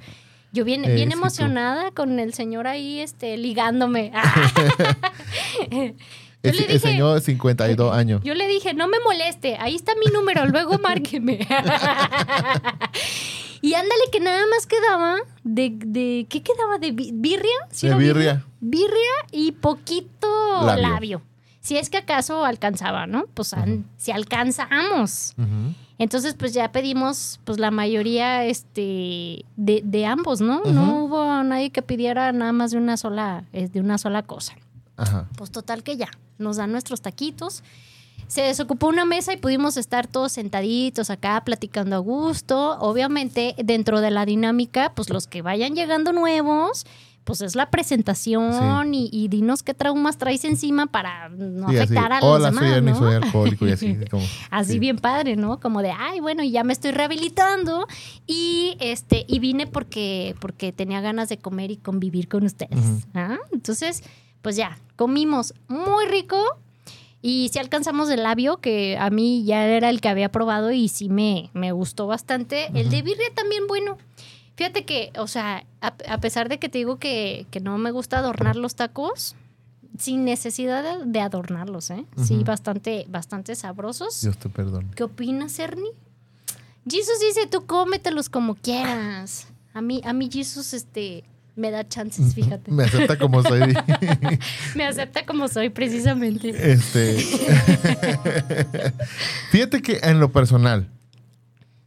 Yo 0.53 0.64
bien, 0.64 0.85
Eh, 0.85 0.94
bien 0.94 1.09
sí, 1.09 1.14
tú. 1.14 1.18
emocionada 1.20 1.90
con 1.92 2.18
el 2.18 2.35
señor 2.35 2.66
ahí, 2.66 2.98
este, 3.01 3.37
ligándome. 3.38 4.12
El 6.42 6.52
dije- 6.52 6.78
señor 6.78 7.14
de 7.14 7.20
52 7.20 7.94
años. 7.94 8.20
Yo 8.24 8.35
le 8.35 8.48
dije, 8.48 8.74
no 8.74 8.88
me 8.88 8.98
moleste, 9.00 9.57
ahí 9.61 9.74
está 9.76 9.92
mi 9.94 10.07
número, 10.12 10.46
luego 10.46 10.78
márqueme. 10.78 11.38
y 13.61 13.74
ándale 13.74 14.02
que 14.11 14.20
nada 14.20 14.42
más 14.50 14.66
quedaba 14.66 15.16
de, 15.44 15.70
de 15.76 16.26
¿qué 16.28 16.42
quedaba? 16.42 16.78
¿De 16.78 16.90
bi- 16.92 17.12
birria? 17.14 17.50
¿Sí 17.70 17.88
De 17.88 17.94
birria. 17.94 18.44
Birria 18.61 19.12
y 19.31 19.52
poquito 19.52 20.26
Labio. 20.66 20.83
labio. 20.88 21.22
Si 21.61 21.76
es 21.76 21.90
que 21.90 21.98
acaso 21.98 22.44
alcanzaba, 22.44 23.07
¿no? 23.07 23.26
Pues 23.35 23.55
si 23.96 24.11
alcanzamos. 24.11 25.35
Entonces, 25.98 26.35
pues 26.35 26.52
ya 26.55 26.72
pedimos, 26.72 27.38
pues 27.44 27.59
la 27.61 27.70
mayoría 27.70 28.44
este, 28.46 29.44
de, 29.57 29.83
de 29.85 30.07
ambos, 30.07 30.40
¿no? 30.40 30.62
No 30.64 31.05
hubo 31.05 31.42
nadie 31.44 31.70
que 31.70 31.83
pidiera 31.83 32.33
nada 32.33 32.50
más 32.52 32.72
de 32.72 32.78
una 32.78 32.96
sola, 32.96 33.44
eh, 33.52 33.68
de 33.68 33.78
una 33.81 33.98
sola 33.98 34.22
cosa. 34.24 34.55
Ajá. 34.96 35.28
Pues 35.37 35.52
total 35.52 35.85
que 35.85 35.96
ya, 35.96 36.09
nos 36.42 36.57
dan 36.57 36.72
nuestros 36.72 37.00
taquitos. 37.00 37.62
Se 38.28 38.42
desocupó 38.42 38.87
una 38.88 39.05
mesa 39.05 39.33
y 39.33 39.37
pudimos 39.37 39.76
estar 39.76 40.07
todos 40.07 40.33
sentaditos 40.33 41.11
acá 41.11 41.42
platicando 41.44 41.96
a 41.96 41.98
gusto. 41.98 42.78
Obviamente, 42.81 43.55
dentro 43.62 44.00
de 44.00 44.11
la 44.11 44.24
dinámica, 44.26 44.92
pues 44.94 45.11
los 45.11 45.26
que 45.26 45.42
vayan 45.42 45.74
llegando 45.74 46.12
nuevos, 46.12 46.87
pues 47.24 47.40
es 47.42 47.55
la 47.55 47.70
presentación 47.70 48.94
y, 48.94 49.09
y 49.12 49.28
dinos 49.28 49.62
qué 49.62 49.74
traumas 49.74 50.16
traes 50.18 50.44
encima 50.44 50.87
para 50.87 51.28
no 51.28 51.68
Sí, 51.68 51.76
así. 51.76 51.94
afectar 51.94 52.12
a 52.12 52.20
los 52.20 52.24
Hola, 52.24 52.46
demás, 52.50 52.64
soy 52.64 52.72
Ernie, 52.72 52.92
¿no? 52.92 52.98
soy 52.98 53.14
alcohólico 53.14 53.66
y 53.68 53.72
así. 53.72 53.96
como- 54.11 54.24
Así 54.50 54.72
sí. 54.72 54.78
bien 54.78 54.96
padre, 54.98 55.37
¿no? 55.37 55.61
Como 55.61 55.83
de, 55.83 55.90
ay, 55.90 56.20
bueno, 56.20 56.42
ya 56.42 56.64
me 56.64 56.72
estoy 56.72 56.90
rehabilitando 56.92 57.87
y 58.26 58.76
este 58.81 59.24
y 59.28 59.38
vine 59.40 59.66
porque 59.66 60.35
porque 60.40 60.72
tenía 60.72 61.00
ganas 61.00 61.28
de 61.28 61.38
comer 61.38 61.70
y 61.70 61.76
convivir 61.76 62.28
con 62.28 62.44
ustedes. 62.44 63.07
¿ah? 63.14 63.37
Entonces, 63.52 64.02
pues 64.42 64.57
ya, 64.57 64.78
comimos 64.96 65.55
muy 65.68 66.05
rico 66.07 66.37
y 67.22 67.50
sí 67.52 67.59
alcanzamos 67.59 68.11
el 68.11 68.24
labio 68.24 68.59
que 68.59 68.98
a 68.98 69.09
mí 69.11 69.44
ya 69.44 69.64
era 69.66 69.88
el 69.88 70.00
que 70.00 70.09
había 70.09 70.31
probado 70.31 70.73
y 70.73 70.88
sí 70.88 71.08
me, 71.08 71.50
me 71.54 71.73
gustó 71.73 72.06
bastante. 72.06 72.67
El 72.75 72.90
de 72.90 73.02
birria 73.02 73.33
también 73.35 73.67
bueno. 73.67 73.96
Fíjate 74.56 74.85
que, 74.85 75.12
o 75.17 75.27
sea, 75.29 75.64
a, 75.81 75.94
a 76.08 76.19
pesar 76.19 76.48
de 76.48 76.58
que 76.58 76.69
te 76.69 76.79
digo 76.79 76.98
que, 76.98 77.46
que 77.50 77.60
no 77.60 77.79
me 77.79 77.90
gusta 77.90 78.19
adornar 78.19 78.56
los 78.56 78.75
tacos, 78.75 79.35
sin 79.98 80.25
necesidad 80.25 80.83
de, 80.83 81.06
de 81.06 81.21
adornarlos, 81.21 81.90
¿eh? 81.90 82.06
Sí, 82.23 82.42
bastante, 82.44 83.06
bastante 83.08 83.54
sabrosos. 83.54 84.21
Dios 84.23 84.37
te 84.38 84.48
perdone. 84.48 84.90
¿Qué 84.94 85.04
opinas, 85.04 85.58
Ernie? 85.58 85.92
Jesus 86.88 87.21
dice, 87.21 87.46
tú 87.46 87.67
cómetelos 87.67 88.29
como 88.29 88.54
quieras. 88.54 89.46
A 89.75 89.81
mí, 89.81 90.00
a 90.04 90.12
mí 90.12 90.29
Jesus, 90.31 90.75
este, 90.75 91.25
me 91.57 91.71
da 91.71 91.87
chances, 91.88 92.35
fíjate. 92.35 92.71
Me 92.71 92.85
acepta 92.85 93.19
como 93.19 93.42
soy. 93.42 93.61
Me 94.75 94.87
acepta 94.87 95.27
como 95.27 95.48
soy, 95.48 95.69
precisamente. 95.71 96.73
este. 96.73 97.17
Fíjate 99.50 99.83
que 99.83 100.00
en 100.03 100.21
lo 100.21 100.33
personal, 100.33 100.88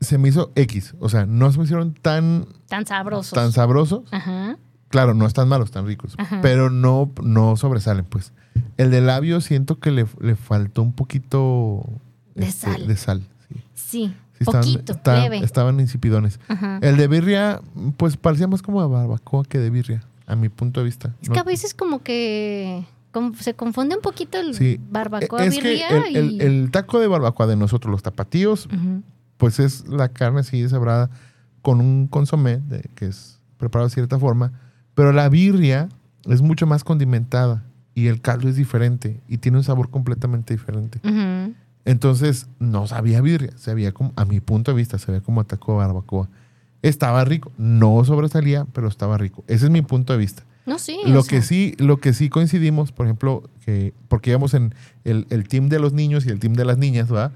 se 0.02 0.18
me 0.18 0.30
hizo 0.30 0.52
X. 0.56 0.94
O 1.00 1.10
sea, 1.10 1.26
no 1.26 1.52
se 1.52 1.58
me 1.58 1.64
hicieron 1.64 1.94
tan, 1.94 2.48
Tan 2.68 2.86
sabrosos. 2.86 3.34
tan 3.34 3.52
sabrosos. 3.52 4.04
Ajá. 4.12 4.58
Claro, 4.90 5.14
no 5.14 5.26
están 5.26 5.48
malos, 5.48 5.70
están 5.70 5.88
ricos. 5.88 6.14
Ajá. 6.18 6.40
Pero 6.42 6.70
no, 6.70 7.12
no 7.24 7.58
sobresalen, 7.58 8.06
pues. 8.06 8.34
El 8.78 8.92
de 8.92 9.02
labio 9.02 9.42
siento 9.42 9.80
que 9.80 9.92
le, 9.92 10.06
le 10.22 10.36
faltó 10.36 10.82
un 10.82 10.94
poquito 10.94 11.84
De 12.36 12.52
sal. 12.52 12.88
de 12.88 12.96
sal, 12.96 13.24
sí. 13.50 13.64
Sí. 13.74 14.16
Sí, 14.38 14.44
estaban- 14.44 14.62
Poquito, 14.62 14.94
estaban- 14.94 15.22
leve. 15.24 15.38
Estaban 15.40 15.80
insipidones. 15.80 16.40
Ajá. 16.48 16.80
El 16.82 16.98
de 16.98 17.08
birria, 17.08 17.62
pues 17.98 18.18
parecía 18.18 18.48
más 18.48 18.62
como 18.62 18.82
de 18.82 18.88
barbacoa 18.88 19.44
que 19.46 19.58
de 19.60 19.70
birria, 19.70 20.04
a 20.28 20.36
mi 20.36 20.50
punto 20.50 20.80
de 20.82 20.86
vista. 20.86 21.14
Es 21.22 21.30
No- 21.30 21.34
que 21.34 21.40
a 21.40 21.44
veces 21.44 21.74
como 21.74 22.04
que 22.04 22.86
se 23.40 23.54
confunde 23.54 23.96
un 23.96 24.02
poquito 24.02 24.38
el 24.38 24.54
Sí. 24.56 24.78
barbacoa 24.90 25.46
es 25.46 25.56
birria 25.56 25.88
el, 26.08 26.16
el- 26.18 26.32
y... 26.34 26.42
el 26.42 26.70
taco 26.72 27.00
de 27.00 27.08
barbacoa 27.08 27.48
de 27.48 27.56
nosotros, 27.56 27.90
los 27.92 28.04
tapatíos, 28.04 28.68
pues 29.38 29.60
es 29.60 29.88
la 29.88 30.10
carne 30.10 30.42
así 30.42 30.62
deshebrada 30.62 31.10
con 31.62 31.80
un 31.80 32.08
consomé 32.08 32.58
de- 32.58 32.90
que 32.96 33.06
es 33.08 33.40
preparado 33.58 33.88
de 33.88 33.94
cierta 33.94 34.20
forma, 34.20 34.52
pero 34.96 35.14
la 35.14 35.30
birria 35.30 35.88
es 36.26 36.42
mucho 36.42 36.68
más 36.68 36.84
condimentada 36.84 37.64
y 37.94 38.08
el 38.08 38.20
caldo 38.22 38.50
es 38.50 38.58
diferente 38.58 39.22
y 39.30 39.38
tiene 39.38 39.58
un 39.60 39.64
sabor 39.64 39.90
completamente 39.90 40.54
diferente. 40.54 41.00
Ujú. 41.04 41.54
Entonces 41.86 42.48
no 42.60 42.88
sabía 42.88 43.22
birria, 43.22 43.52
se 43.58 43.74
veía 43.74 43.92
como, 43.94 44.12
a 44.16 44.26
mi 44.26 44.40
punto 44.40 44.72
de 44.72 44.78
vista, 44.78 44.98
se 44.98 45.12
veía 45.12 45.22
como 45.24 45.44
taco 45.46 45.74
de 45.74 45.78
barbacoa. 45.80 46.30
Estaba 46.82 47.24
rico, 47.26 47.52
no 47.58 48.04
sobresalía, 48.06 48.66
pero 48.74 48.88
estaba 48.88 49.18
rico. 49.18 49.44
Ese 49.48 49.66
es 49.66 49.72
mi 49.72 49.82
punto 49.82 50.14
de 50.14 50.20
vista. 50.20 50.44
No, 50.66 50.80
sí. 50.80 50.98
Lo 51.06 51.24
que 51.24 51.38
sea, 51.38 51.42
sí, 51.44 51.76
lo 51.78 51.98
que 51.98 52.14
sí 52.14 52.30
coincidimos, 52.30 52.92
por 52.92 53.06
ejemplo, 53.06 53.44
que 53.66 53.94
porque 54.08 54.32
íbamos 54.32 54.54
en 54.56 54.74
el, 55.04 55.28
el 55.30 55.48
team 55.48 55.70
de 55.70 55.80
los 55.80 55.94
niños 55.94 56.26
y 56.26 56.30
el 56.30 56.40
team 56.40 56.54
de 56.54 56.66
las 56.66 56.78
niñas, 56.80 57.10
¿verdad? 57.10 57.32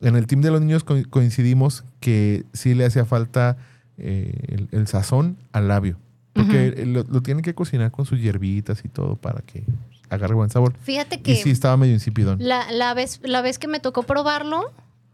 En 0.00 0.14
el 0.14 0.26
team 0.28 0.42
de 0.42 0.52
los 0.52 0.60
niños 0.60 0.84
co- 0.84 0.96
coincidimos 1.10 1.84
que 1.98 2.44
sí 2.52 2.74
le 2.74 2.84
hacía 2.86 3.04
falta 3.04 3.56
eh, 3.98 4.32
el, 4.48 4.68
el 4.70 4.86
sazón 4.86 5.36
al 5.52 5.66
labio. 5.68 5.96
Porque 6.34 6.84
lo, 6.86 7.02
lo 7.02 7.20
tienen 7.20 7.42
que 7.42 7.52
cocinar 7.52 7.90
con 7.90 8.04
sus 8.06 8.20
hierbitas 8.20 8.84
y 8.84 8.88
todo 8.88 9.16
para 9.16 9.40
que 9.42 9.64
agarre 10.10 10.34
buen 10.34 10.50
sabor. 10.50 10.74
Fíjate 10.82 11.20
que 11.22 11.32
Y 11.32 11.36
sí 11.36 11.50
estaba 11.50 11.76
medio 11.76 11.94
insipidón. 11.94 12.38
la, 12.40 12.70
la 12.72 12.94
vez, 12.94 13.20
la 13.22 13.40
vez 13.42 13.58
que 13.58 13.68
me 13.68 13.80
tocó 13.80 14.02
probarlo, 14.04 14.72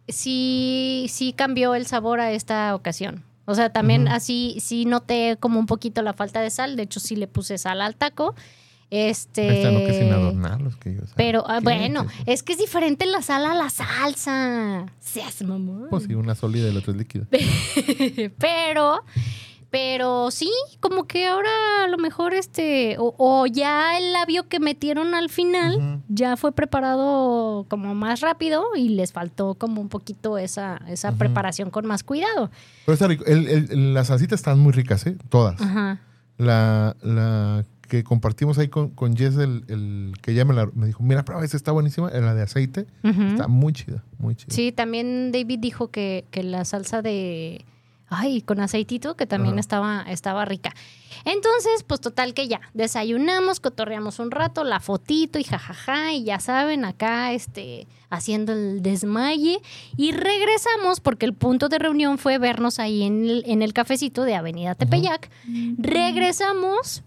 sí, 0.09 1.07
sí 1.09 1.32
cambió 1.32 1.74
el 1.74 1.86
sabor 1.86 2.20
a 2.20 2.32
esta 2.32 2.74
ocasión. 2.74 3.22
O 3.47 3.55
sea, 3.55 3.70
también 3.70 4.09
así 4.09 4.57
sí 4.61 4.86
noté 4.86 5.36
como 5.38 5.59
un 5.59 5.66
poquito 5.66 6.01
la 6.01 6.14
falta 6.14 6.40
de 6.40 6.49
sal. 6.51 6.76
De 6.76 6.84
hecho, 6.84 6.99
sí 7.01 7.14
le 7.14 7.26
puse 7.26 7.59
sal 7.59 7.82
al 7.82 7.95
taco. 7.95 8.34
Este. 8.90 9.51
Ahí 9.51 9.57
está, 9.59 9.70
no 9.70 9.78
que 9.80 9.92
sin 9.99 10.12
adornarlos, 10.12 10.76
que 10.76 10.95
yo, 10.95 11.01
Pero 11.16 11.45
ah, 11.47 11.61
bueno, 11.62 12.07
Que- 12.24 12.32
es 12.32 12.42
que 12.42 12.53
es 12.53 12.59
diferente 12.59 13.05
la 13.07 13.20
sal 13.22 13.45
a 13.45 13.55
la 13.55 13.68
salsa. 13.68 14.86
Seas 15.01 15.42
mamón. 15.42 15.88
Pues 15.90 16.05
sí, 16.05 16.14
una 16.14 16.34
sólida 16.34 16.68
y 16.68 16.72
la 16.72 16.78
otra 16.78 16.92
es 16.92 16.99
líquida. 16.99 17.26
pero, 18.38 19.03
pero 19.75 20.31
sí, 20.31 20.53
como 20.79 21.05
que 21.09 21.27
ahora 21.27 21.51
a 21.85 21.89
lo 21.89 21.99
mejor 21.99 22.33
este, 22.33 22.97
o, 23.01 23.12
o 23.18 23.45
ya 23.47 23.99
el 23.99 24.12
labio 24.12 24.49
que 24.49 24.61
metieron 24.61 25.16
al 25.16 25.31
final 25.31 26.01
ya 26.09 26.37
fue 26.37 26.53
preparado 26.53 27.66
como 27.68 27.93
más 27.93 28.20
rápido 28.20 28.62
y 28.77 28.91
les 28.91 29.12
faltó 29.12 29.57
como 29.57 29.81
un 29.81 29.89
poquito 29.89 30.39
esa, 30.39 30.81
esa 30.87 31.11
preparación 31.12 31.70
con 31.70 31.87
más 31.87 32.05
cuidado. 32.05 32.53
Pero 32.87 32.95
está 32.95 33.09
rico. 33.09 33.25
El- 33.27 33.49
el- 33.49 33.95
las 33.95 34.07
salsitas 34.07 34.39
están 34.39 34.61
muy 34.61 34.72
ricas, 34.72 35.05
¿eh? 35.09 35.16
Todas. 35.29 35.61
Ajá. 35.61 35.99
la, 36.39 36.95
la 37.03 37.64
que 37.89 38.05
compartimos 38.05 38.59
ahí 38.59 38.68
con, 38.68 38.91
con 38.91 39.16
Jess, 39.16 39.37
el, 39.37 39.64
el 39.68 40.12
que 40.22 40.31
ella 40.33 40.45
me, 40.45 40.55
la- 40.55 40.70
me 40.72 40.87
dijo, 40.87 41.03
mira, 41.03 41.25
prueba, 41.25 41.45
esta 41.45 41.57
está 41.57 41.72
buenísima, 41.72 42.11
la 42.11 42.35
de 42.35 42.43
aceite, 42.43 42.87
está 43.03 43.49
muy 43.49 43.72
chida, 43.72 44.05
muy 44.18 44.37
chida. 44.37 44.55
Sí, 44.55 44.70
también 44.70 45.33
David 45.33 45.59
dijo 45.59 45.89
que, 45.91 46.27
que 46.31 46.45
la 46.45 46.64
salsa 46.64 47.03
de. 47.03 47.64
Ay, 48.15 48.43
con 48.43 48.61
aceitito, 48.61 49.17
que 49.17 49.27
también 49.27 49.59
estaba, 49.59 50.05
estaba 50.09 50.45
rica. 50.45 50.75
Entonces, 51.25 51.85
pues 51.87 52.01
total 52.01 52.35
que 52.35 52.49
ya, 52.49 52.61
desayunamos, 52.75 53.61
cotorreamos 53.61 54.19
un 54.19 54.31
rato, 54.31 54.65
la 54.65 54.81
fotito 54.81 55.39
y 55.39 55.45
jajaja, 55.45 56.12
y 56.12 56.25
ya 56.25 56.39
saben, 56.41 56.85
acá 56.85 57.33
este, 57.33 57.87
haciendo 58.11 58.53
el 58.53 58.83
desmaye. 58.83 59.61
Y 59.97 60.12
regresamos, 60.12 61.01
porque 61.01 61.27
el 61.27 61.35
punto 61.35 61.69
de 61.69 61.79
reunión 61.79 62.19
fue 62.19 62.39
vernos 62.39 62.79
ahí 62.79 63.03
en 63.03 63.25
el, 63.25 63.43
en 63.47 63.62
el 63.62 63.73
cafecito 63.73 64.25
de 64.25 64.35
Avenida 64.35 64.75
Tepeyac. 64.75 65.31
Regresamos 65.79 67.03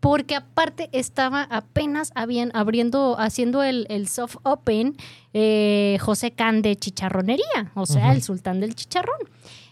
porque 0.00 0.34
aparte 0.34 0.88
estaba 0.92 1.42
apenas 1.42 2.10
habían 2.14 2.50
abriendo, 2.54 3.16
haciendo 3.18 3.62
el, 3.62 3.86
el 3.90 4.08
soft 4.08 4.36
open 4.42 4.96
eh, 5.34 5.98
José 6.00 6.32
Can 6.32 6.62
de 6.62 6.74
Chicharronería, 6.74 7.70
o 7.74 7.86
sea, 7.86 8.12
el 8.12 8.22
sultán 8.22 8.60
del 8.60 8.74
chicharrón. 8.74 9.18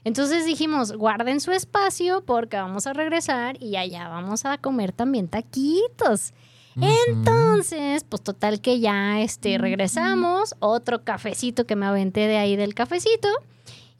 Entonces 0.05 0.45
dijimos, 0.47 0.93
guarden 0.93 1.41
su 1.41 1.53
espacio 1.53 2.23
porque 2.25 2.57
vamos 2.57 2.87
a 2.87 2.93
regresar 2.93 3.63
y 3.63 3.77
allá 3.77 4.09
vamos 4.09 4.45
a 4.45 4.59
comer 4.59 4.93
también 4.93 5.29
taquitos. 5.29 6.33
Entonces, 6.81 8.05
pues 8.09 8.23
total 8.23 8.61
que 8.61 8.79
ya 8.79 9.21
este, 9.21 9.59
regresamos, 9.59 10.55
otro 10.61 11.03
cafecito 11.03 11.67
que 11.67 11.77
me 11.77 11.87
aventé 11.87 12.29
de 12.29 12.39
ahí 12.39 12.57
del 12.57 12.75
cafecito. 12.75 13.29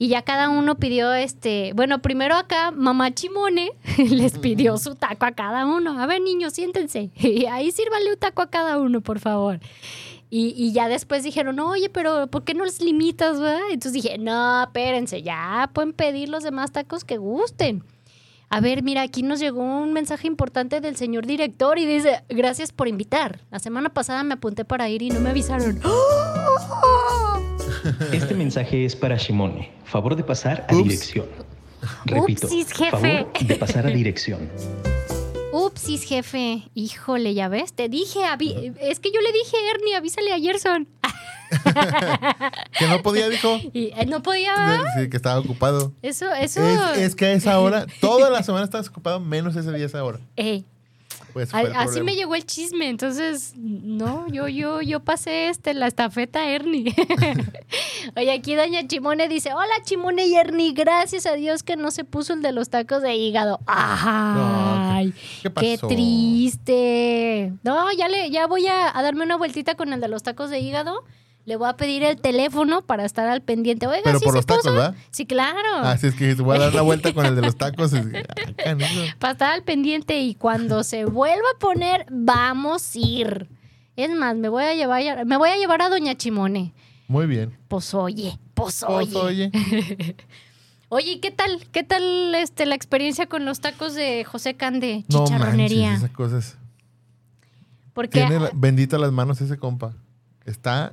Y 0.01 0.09
ya 0.09 0.23
cada 0.23 0.49
uno 0.49 0.77
pidió 0.77 1.13
este, 1.13 1.73
bueno, 1.75 2.01
primero 2.01 2.37
acá 2.37 2.71
mamá 2.71 3.13
Chimone 3.13 3.73
les 3.99 4.39
pidió 4.39 4.79
su 4.79 4.95
taco 4.95 5.27
a 5.27 5.33
cada 5.33 5.67
uno. 5.67 6.01
A 6.01 6.07
ver, 6.07 6.23
niños, 6.23 6.53
siéntense. 6.53 7.11
Y 7.17 7.47
ahí 7.51 7.73
sírvale 7.73 8.13
un 8.13 8.19
taco 8.19 8.43
a 8.43 8.49
cada 8.49 8.79
uno, 8.79 9.01
por 9.01 9.19
favor. 9.19 9.59
Y, 10.31 10.55
y 10.57 10.73
ya 10.73 10.89
después 10.89 11.23
dijeron, 11.23 11.59
oye, 11.59 11.89
pero 11.89 12.27
¿por 12.27 12.45
qué 12.45 12.53
no 12.55 12.65
les 12.65 12.81
limitas, 12.83 13.41
verdad? 13.41 13.61
Entonces 13.71 13.93
dije, 14.03 14.19
no, 14.19 14.63
espérense, 14.65 15.23
ya 15.23 15.71
pueden 15.73 15.93
pedir 15.95 16.29
los 16.29 16.43
demás 16.43 16.71
tacos 16.73 17.05
que 17.05 17.17
gusten. 17.17 17.83
A 18.51 18.61
ver, 18.61 18.83
mira, 18.83 19.03
aquí 19.03 19.23
nos 19.23 19.41
llegó 19.41 19.61
un 19.63 19.93
mensaje 19.93 20.27
importante 20.27 20.81
del 20.81 20.97
señor 20.97 21.27
director 21.27 21.79
y 21.79 21.85
dice, 21.87 22.23
gracias 22.31 22.73
por 22.73 22.89
invitar. 22.89 23.41
La 23.51 23.59
semana 23.59 23.91
pasada 23.91 24.23
me 24.23 24.35
apunté 24.35 24.65
para 24.65 24.89
ir 24.89 25.03
y 25.03 25.11
no 25.11 25.21
me 25.21 25.31
avisaron. 25.31 25.81
Este 28.13 28.35
mensaje 28.35 28.85
es 28.85 28.97
para 28.97 29.17
Shimone. 29.17 29.71
Favor 29.85 30.17
de 30.17 30.25
pasar 30.25 30.67
a 30.69 30.75
Ups. 30.75 30.85
dirección. 30.85 31.27
Repito, 32.05 32.47
Upsis, 32.47 32.73
jefe. 32.73 32.91
favor 32.91 33.33
de 33.41 33.55
pasar 33.55 33.87
a 33.87 33.91
dirección. 33.91 34.51
Upsis, 35.53 36.03
jefe. 36.03 36.69
Híjole, 36.75 37.33
ya 37.35 37.49
ves, 37.49 37.73
te 37.73 37.89
dije, 37.89 38.21
es 38.81 39.01
que 39.01 39.11
yo 39.11 39.21
le 39.21 39.33
dije, 39.33 39.57
Ernie, 39.75 39.97
avísale 39.97 40.33
a 40.33 40.39
Gerson. 40.39 40.89
Que 42.79 42.87
no 42.87 43.03
podía, 43.03 43.29
dijo. 43.31 43.59
Y 43.73 43.91
él 43.97 44.11
no 44.11 44.23
podía, 44.23 44.83
que 45.11 45.17
estaba 45.17 45.41
ocupado. 45.41 45.95
Eso, 46.03 46.31
eso. 46.35 46.61
Es, 46.95 46.99
es 46.99 47.17
que 47.17 47.25
a 47.27 47.33
esa 47.33 47.59
hora, 47.59 47.87
toda 48.01 48.29
la 48.29 48.43
semana 48.43 48.65
estabas 48.65 48.89
ocupado, 48.89 49.19
menos 49.19 49.57
ese 49.57 49.73
día 49.73 49.85
a 49.85 49.87
esa 49.87 50.05
hora. 50.05 50.21
Ey, 50.37 50.67
Pues 51.33 51.53
así 51.53 51.71
problema. 51.71 52.05
me 52.05 52.17
llegó 52.17 52.35
el 52.35 52.45
chisme, 52.45 52.89
entonces, 52.89 53.53
no, 53.57 54.27
yo, 54.29 54.49
yo, 54.49 54.81
yo 54.81 55.01
pasé 55.01 55.49
este, 55.49 55.75
la 55.75 55.87
estafeta 55.87 56.41
a 56.41 56.51
Ernie. 56.51 56.95
Oye, 58.17 58.33
aquí 58.33 58.55
doña 58.55 58.87
Chimone 58.87 59.29
dice, 59.29 59.53
hola 59.53 59.75
Chimone 59.85 60.27
y 60.27 60.35
Ernie, 60.35 60.73
gracias 60.73 61.27
a 61.27 61.35
Dios 61.35 61.63
que 61.63 61.77
no 61.77 61.91
se 61.91 62.05
puso 62.05 62.33
el 62.33 62.43
de 62.43 62.53
los 62.53 62.71
tacos 62.71 63.03
de 63.03 63.15
hígado. 63.15 63.61
Ay, 63.67 65.13
¿qué 65.43 65.51
qué 65.53 65.75
pasó? 65.77 65.89
triste. 65.89 67.53
No, 67.63 67.93
ya 67.93 68.09
le, 68.09 68.31
ya 68.31 68.47
voy 68.47 68.67
a, 68.67 68.97
a 68.97 69.03
darme 69.03 69.25
una 69.25 69.37
vueltita 69.37 69.75
con 69.75 69.93
el 69.93 70.01
de 70.01 70.09
los 70.09 70.23
tacos 70.23 70.51
de 70.51 70.61
hígado. 70.61 71.05
Le 71.49 71.57
voy 71.57 71.67
a 71.71 71.77
pedir 71.79 72.03
el 72.03 72.21
teléfono 72.21 72.83
para 72.83 73.07
estar 73.07 73.27
al 73.27 73.41
pendiente. 73.41 73.87
Oiga, 73.87 74.03
Pero 74.05 74.19
¿sí 74.19 74.25
por 74.27 74.35
los 74.35 74.45
tacos? 74.45 74.65
¿verdad? 74.67 74.95
Sí, 75.11 75.25
claro. 75.25 75.79
Así 75.83 76.09
es 76.09 76.15
que 76.15 76.35
te 76.37 76.43
voy 76.43 76.57
a 76.57 76.61
dar 76.61 76.75
la 76.75 76.83
vuelta 76.83 77.15
con 77.15 77.25
el 77.25 77.35
de 77.35 77.41
los 77.41 77.57
tacos. 77.57 77.95
ah, 77.95 78.01
para 79.19 79.33
estar 79.33 79.53
al 79.55 79.63
pendiente 79.63 80.21
y 80.21 80.35
cuando 80.35 80.85
se 80.85 81.07
vuelva 81.07 81.47
a 81.57 81.59
poner, 81.59 82.05
vamos 82.11 82.95
a 82.95 82.99
ir. 82.99 83.49
Es 83.97 84.11
más, 84.15 84.37
me 84.37 84.51
voy 84.51 84.65
a 84.65 84.75
llevar, 84.75 85.25
me 85.25 85.39
voy 85.39 85.49
a 85.49 85.57
llevar 85.57 85.81
a 85.81 85.89
Doña 85.89 86.15
Chimone. 86.17 86.75
Muy 87.09 87.25
bien. 87.27 87.57
Pues 87.69 87.95
oye, 87.95 88.39
pues 88.53 88.85
Pues, 88.87 89.15
oye. 89.17 89.51
oye, 89.51 90.17
Oye, 90.91 91.13
¿y 91.13 91.21
¿qué 91.21 91.31
tal? 91.31 91.67
¿Qué 91.73 91.83
tal 91.83 92.35
este, 92.35 92.67
la 92.67 92.75
experiencia 92.75 93.27
con 93.27 93.47
los 93.47 93.61
tacos 93.61 93.95
de 93.95 94.23
José 94.25 94.55
Cande, 94.55 95.07
no 95.11 95.25
chicharronería? 95.25 95.93
manches, 95.93 96.05
esas 96.05 96.15
cosas. 96.15 96.59
Porque 97.95 98.21
Tiene 98.21 98.39
la- 98.39 98.51
bendita 98.55 98.99
las 98.99 99.13
manos 99.13 99.41
ese 99.41 99.57
compa. 99.57 99.95
Está 100.45 100.93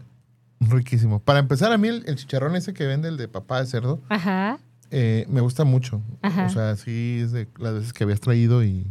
riquísimo. 0.60 1.20
Para 1.20 1.39
empezar, 1.39 1.72
a 1.72 1.78
mí 1.78 1.88
el, 1.88 2.03
el 2.08 2.16
chicharrón 2.16 2.56
ese 2.56 2.74
que 2.74 2.86
vende, 2.86 3.08
el 3.10 3.18
de 3.18 3.28
papá 3.28 3.60
de 3.60 3.68
cerdo, 3.68 4.01
Ajá. 4.10 4.58
eh, 4.91 5.26
me 5.30 5.41
gusta 5.41 5.64
mucho. 5.64 6.01
Ajá. 6.22 6.45
O 6.45 6.49
sea, 6.49 6.76
sí 6.76 7.20
es 7.24 7.32
de 7.32 7.47
las 7.58 7.74
veces 7.74 7.93
que 7.93 8.03
habías 8.03 8.20
traído 8.22 8.64
y 8.64 8.86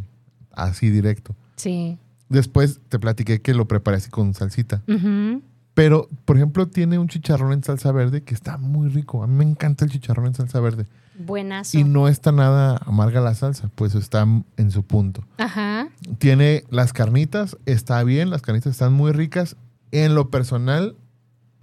así 0.52 0.90
directo. 0.90 1.34
Sí. 1.56 1.98
Después 2.28 2.80
te 2.88 2.98
platiqué 2.98 3.40
que 3.42 3.54
lo 3.54 3.66
preparé 3.68 3.98
así 3.98 4.10
con 4.10 4.34
salsita. 4.34 4.82
Ujú. 4.88 5.42
Pero, 5.74 6.08
por 6.24 6.36
ejemplo, 6.36 6.68
tiene 6.68 6.98
un 6.98 7.08
chicharrón 7.08 7.52
en 7.52 7.64
salsa 7.64 7.90
verde 7.90 8.22
que 8.22 8.32
está 8.34 8.58
muy 8.58 8.88
rico. 8.88 9.24
A 9.24 9.26
mí 9.26 9.34
me 9.34 9.44
encanta 9.44 9.84
el 9.84 9.90
chicharrón 9.90 10.26
en 10.26 10.34
salsa 10.34 10.60
verde. 10.60 10.86
Buenazo. 11.18 11.76
Y 11.78 11.84
no 11.84 12.06
está 12.08 12.30
nada 12.32 12.80
amarga 12.86 13.20
la 13.20 13.34
salsa, 13.34 13.70
pues 13.74 13.94
está 13.96 14.24
en 14.56 14.70
su 14.70 14.84
punto. 14.84 15.24
Ajá. 15.38 15.88
Tiene 16.18 16.64
las 16.70 16.92
carnitas, 16.92 17.56
está 17.66 18.02
bien, 18.04 18.30
las 18.30 18.42
carnitas 18.42 18.70
están 18.72 18.92
muy 18.92 19.10
ricas. 19.12 19.56
En 19.90 20.14
lo 20.14 20.30
personal, 20.30 20.96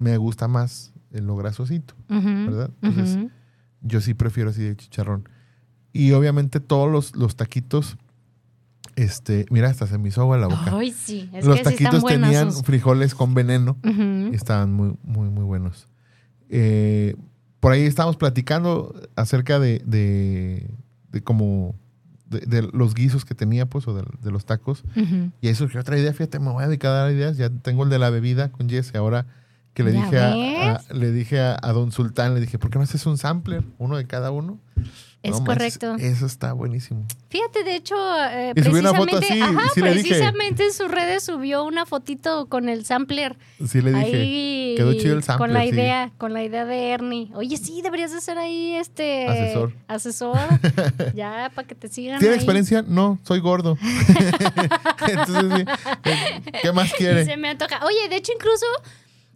me 0.02 0.18
gusta 0.18 0.48
más 0.48 0.94
en 1.12 1.28
lo 1.28 1.36
grasosito. 1.36 1.94
¿verdad? 2.10 2.72
Entonces. 2.82 3.30
Yo 3.82 4.02
sí 4.02 4.14
prefiero 4.14 4.50
así 4.50 4.64
de 4.64 4.76
chicharrón. 4.76 5.30
Y 5.94 6.12
obviamente 6.12 6.60
todos 6.60 6.92
los, 6.92 7.16
los 7.16 7.36
taquitos, 7.36 7.98
este, 8.96 9.46
mira, 9.50 9.70
hasta 9.70 9.88
se 9.88 9.98
me 9.98 10.10
hizo 10.10 10.22
agua 10.22 10.38
la 10.38 10.48
boca. 10.48 10.72
Ay, 10.74 10.92
sí. 10.92 11.30
Es 11.34 11.46
los 11.46 11.58
que 11.58 11.64
sí 11.64 11.70
están 11.70 11.92
taquitos 12.02 12.06
tenían 12.06 12.52
frijoles 12.52 13.14
con 13.14 13.34
veneno 13.34 13.78
estaban 14.34 14.74
muy, 14.74 14.96
muy, 15.04 15.30
muy 15.30 15.44
buenos. 15.44 15.88
Eh, 16.50 17.16
por 17.60 17.72
ahí 17.72 17.84
estábamos 17.84 18.18
platicando 18.18 18.96
acerca 19.16 19.60
de, 19.60 19.84
de, 19.86 20.68
de 21.12 21.22
como 21.22 21.76
de, 22.28 22.40
de 22.40 22.70
los 22.74 22.96
guisos 22.96 23.24
que 23.26 23.36
tenía, 23.36 23.68
pues, 23.68 23.88
o 23.88 23.94
de, 23.94 24.04
de 24.22 24.32
los 24.32 24.46
tacos. 24.46 24.84
Y 25.42 25.48
ahí 25.48 25.56
surgió 25.56 25.82
otra 25.82 25.98
idea, 25.98 26.12
fíjate, 26.14 26.40
me 26.40 26.52
voy 26.52 26.64
a 26.64 26.68
dedicar 26.68 26.92
a 26.92 26.96
dar 26.96 27.12
ideas. 27.12 27.38
Ya 27.38 27.50
tengo 27.50 27.84
el 27.84 27.90
de 27.90 28.00
la 28.00 28.10
bebida 28.10 28.52
con 28.52 28.68
Jess 28.68 28.92
y 28.94 28.98
ahora 28.98 29.28
que 29.74 29.84
le 29.84 29.94
¿Ya 29.94 30.04
dije, 30.04 30.18
a, 30.20 30.82
le 30.94 31.12
dije 31.12 31.40
a, 31.40 31.58
a 31.62 31.72
Don 31.72 31.92
Sultán, 31.92 32.34
le 32.34 32.42
dije, 32.42 32.60
¿por 32.60 32.70
qué 32.70 32.78
no 32.78 32.84
haces 32.84 33.06
un 33.06 33.18
sampler? 33.18 33.64
Uno 33.78 33.98
de 33.98 34.06
cada 34.06 34.32
uno. 34.32 34.60
Es 35.24 35.40
No 35.40 35.46
correcto. 35.46 35.96
Eso 36.00 36.26
está 36.26 36.52
buenísimo. 36.54 37.06
Fíjate, 37.30 37.64
de 37.64 37.76
hecho, 37.76 37.96
eh, 38.32 38.54
Y 38.56 38.64
subió 38.64 38.80
una 38.80 38.92
precisamente, 38.92 39.12
foto 39.14 39.34
así, 39.34 39.40
ajá, 39.42 39.70
sí 39.76 39.82
precisamente 39.82 40.66
en 40.66 40.74
sus 40.74 40.90
redes 40.90 41.24
subió 41.24 41.64
una 41.64 41.86
fotito 41.86 42.48
con 42.48 42.70
el 42.70 42.86
sampler. 42.86 43.38
Sí 43.68 43.82
le 43.82 43.94
dije, 43.94 44.16
ahí 44.20 44.74
quedó 44.78 44.94
chido 44.94 45.16
el 45.16 45.22
sampler. 45.22 45.48
con 45.48 45.54
la 45.54 45.62
sí. 45.62 45.70
idea, 45.70 46.12
con 46.18 46.34
la 46.34 46.44
idea 46.44 46.66
de 46.66 46.90
Ernie. 46.90 47.30
Oye, 47.36 47.56
sí, 47.58 47.84
deberías 47.84 48.12
de 48.12 48.20
ser 48.20 48.40
ahí 48.40 48.74
este 48.74 49.28
Asesor. 49.28 49.74
asesor. 49.88 50.38
ya 51.16 51.52
para 51.54 51.68
que 51.68 51.76
te 51.76 51.88
sigan. 51.88 52.18
¿Tiene 52.20 52.34
ahí. 52.34 52.38
experiencia? 52.40 52.82
No, 52.82 53.20
soy 53.24 53.42
gordo. 53.42 53.78
Entonces, 55.08 55.54
sí, 55.56 55.66
¿qué 56.64 56.72
más 56.72 56.92
quiere? 56.94 57.26
se 57.26 57.38
me 57.38 57.50
antoja. 57.50 57.86
Oye, 57.86 58.10
de 58.10 58.16
hecho, 58.16 58.32
incluso 58.34 58.66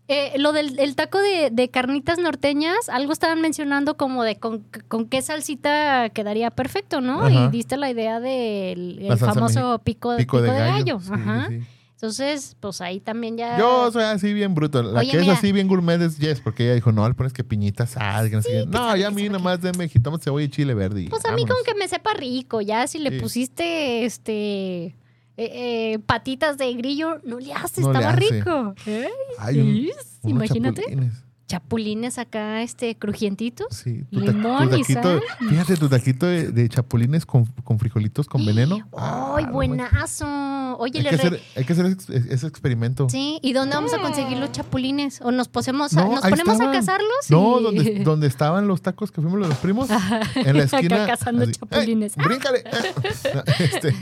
eh, 0.07 0.33
lo 0.37 0.51
del 0.53 0.77
el 0.79 0.95
taco 0.95 1.19
de, 1.19 1.49
de 1.51 1.69
carnitas 1.69 2.19
norteñas, 2.19 2.89
algo 2.89 3.11
estaban 3.11 3.41
mencionando 3.41 3.97
como 3.97 4.23
de 4.23 4.35
con, 4.37 4.63
con 4.87 5.07
qué 5.07 5.21
salsita 5.21 6.09
quedaría 6.09 6.51
perfecto, 6.51 7.01
¿no? 7.01 7.21
Ajá. 7.25 7.47
Y 7.47 7.49
diste 7.49 7.77
la 7.77 7.89
idea 7.89 8.19
del 8.19 9.07
famoso 9.17 9.79
pico, 9.83 10.11
de, 10.11 10.17
Pico 10.19 10.41
de 10.41 10.49
gallo. 10.49 10.99
Sí, 10.99 11.07
sí, 11.07 11.13
Ajá. 11.13 11.47
sí. 11.49 11.59
Entonces, 11.93 12.57
pues 12.59 12.81
ahí 12.81 12.99
también 12.99 13.37
ya. 13.37 13.57
Yo 13.57 13.89
soy 13.91 14.03
así 14.03 14.33
bien 14.33 14.53
bruto. 14.53 14.83
La 14.83 14.99
Oye, 14.99 15.11
que 15.11 15.21
es 15.21 15.29
así 15.29 15.51
bien 15.53 15.67
gourmet 15.67 15.99
es 16.01 16.17
Jess, 16.19 16.41
porque 16.41 16.65
ella 16.65 16.75
dijo, 16.75 16.91
no, 16.91 17.07
le 17.07 17.15
pones 17.15 17.31
que 17.33 17.43
piñita 17.45 17.87
sal. 17.87 18.29
que 18.29 18.35
no, 18.35 18.41
sabe, 18.43 18.99
ya 18.99 19.07
a 19.07 19.11
mí 19.11 19.21
sabe 19.25 19.29
nada 19.29 19.37
que- 19.39 19.43
más 19.69 19.77
de 19.77 19.89
jitomate, 19.89 20.23
cebolla 20.25 20.45
y 20.45 20.49
chile 20.49 20.73
verde. 20.73 21.03
y 21.03 21.07
Pues 21.07 21.25
a 21.25 21.31
mí 21.31 21.45
como 21.45 21.63
que 21.65 21.73
me 21.73 21.87
sepa 21.87 22.13
rico, 22.13 22.59
ya 22.61 22.85
si 22.87 22.99
le 22.99 23.11
Sí. 23.11 23.19
pusiste 23.21 24.05
este 24.05 24.93
eh, 25.37 25.93
eh, 25.93 25.99
patitas 25.99 26.57
de 26.57 26.73
grillo, 26.73 27.19
no 27.25 27.39
le 27.39 27.53
hace, 27.53 27.81
No 27.81 27.91
le 27.91 27.99
estaba 27.99 28.13
hace. 28.15 28.29
rico. 28.31 28.75
¿Eh? 28.85 29.09
Ay, 29.39 29.59
un- 29.59 29.67
¿Sí? 29.75 29.91
Imagínate. 30.23 30.81
chapulines. 30.83 31.13
Chapulines 31.47 32.17
acá, 32.17 32.63
este, 32.63 32.95
crujientitos. 32.97 33.67
Sí, 33.69 34.03
tu, 34.11 34.19
Limón 34.19 34.69
tu 34.69 34.77
y 34.77 34.81
taquito, 34.81 35.01
sal. 35.03 35.21
fíjate, 35.47 35.77
tu 35.77 35.87
taquito 35.89 36.25
de, 36.25 36.47
de 36.51 36.67
chapulines 36.69 37.25
con, 37.27 37.45
con 37.63 37.77
frijolitos 37.77 38.27
con 38.27 38.43
veneno. 38.45 38.77
¡Ay, 38.97 39.45
Ah, 39.47 39.51
buenazo! 39.51 40.25
Oye, 40.79 40.97
Hay 40.99 41.03
le 41.03 41.09
que, 41.11 41.17
re- 41.17 41.27
hacer, 41.27 41.41
hay 41.55 41.63
que 41.65 41.73
hacer 41.73 41.85
ese 42.31 42.47
experimento. 42.47 43.07
Sí, 43.09 43.39
¿y 43.43 43.53
dónde 43.53 43.75
vamos 43.75 43.93
a 43.93 43.99
conseguir 44.01 44.37
los 44.39 44.51
chapulines? 44.51 45.21
¿O 45.21 45.31
nos 45.31 45.47
posemos 45.47 45.93
a- 45.95 46.03
No, 46.03 46.11
nos 46.13 46.21
ponemos 46.21 46.53
estaban. 46.53 46.69
a 46.75 46.79
cazarlos? 46.79 47.29
No, 47.29 47.59
donde, 47.61 47.99
donde 48.03 48.25
estaban 48.27 48.67
los 48.67 48.81
tacos 48.81 49.11
que 49.11 49.21
fuimos 49.21 49.39
los 49.39 49.55
primos, 49.57 49.87
en 49.89 50.57
la 50.57 50.63
Acá 50.63 50.77
esquina. 50.77 51.05
cazando 51.05 51.45
chapulines. 51.51 52.17
¡Ey, 52.17 52.23
¡Bríncale! 52.25 52.63
No, 53.35 53.43
este, 53.59 53.93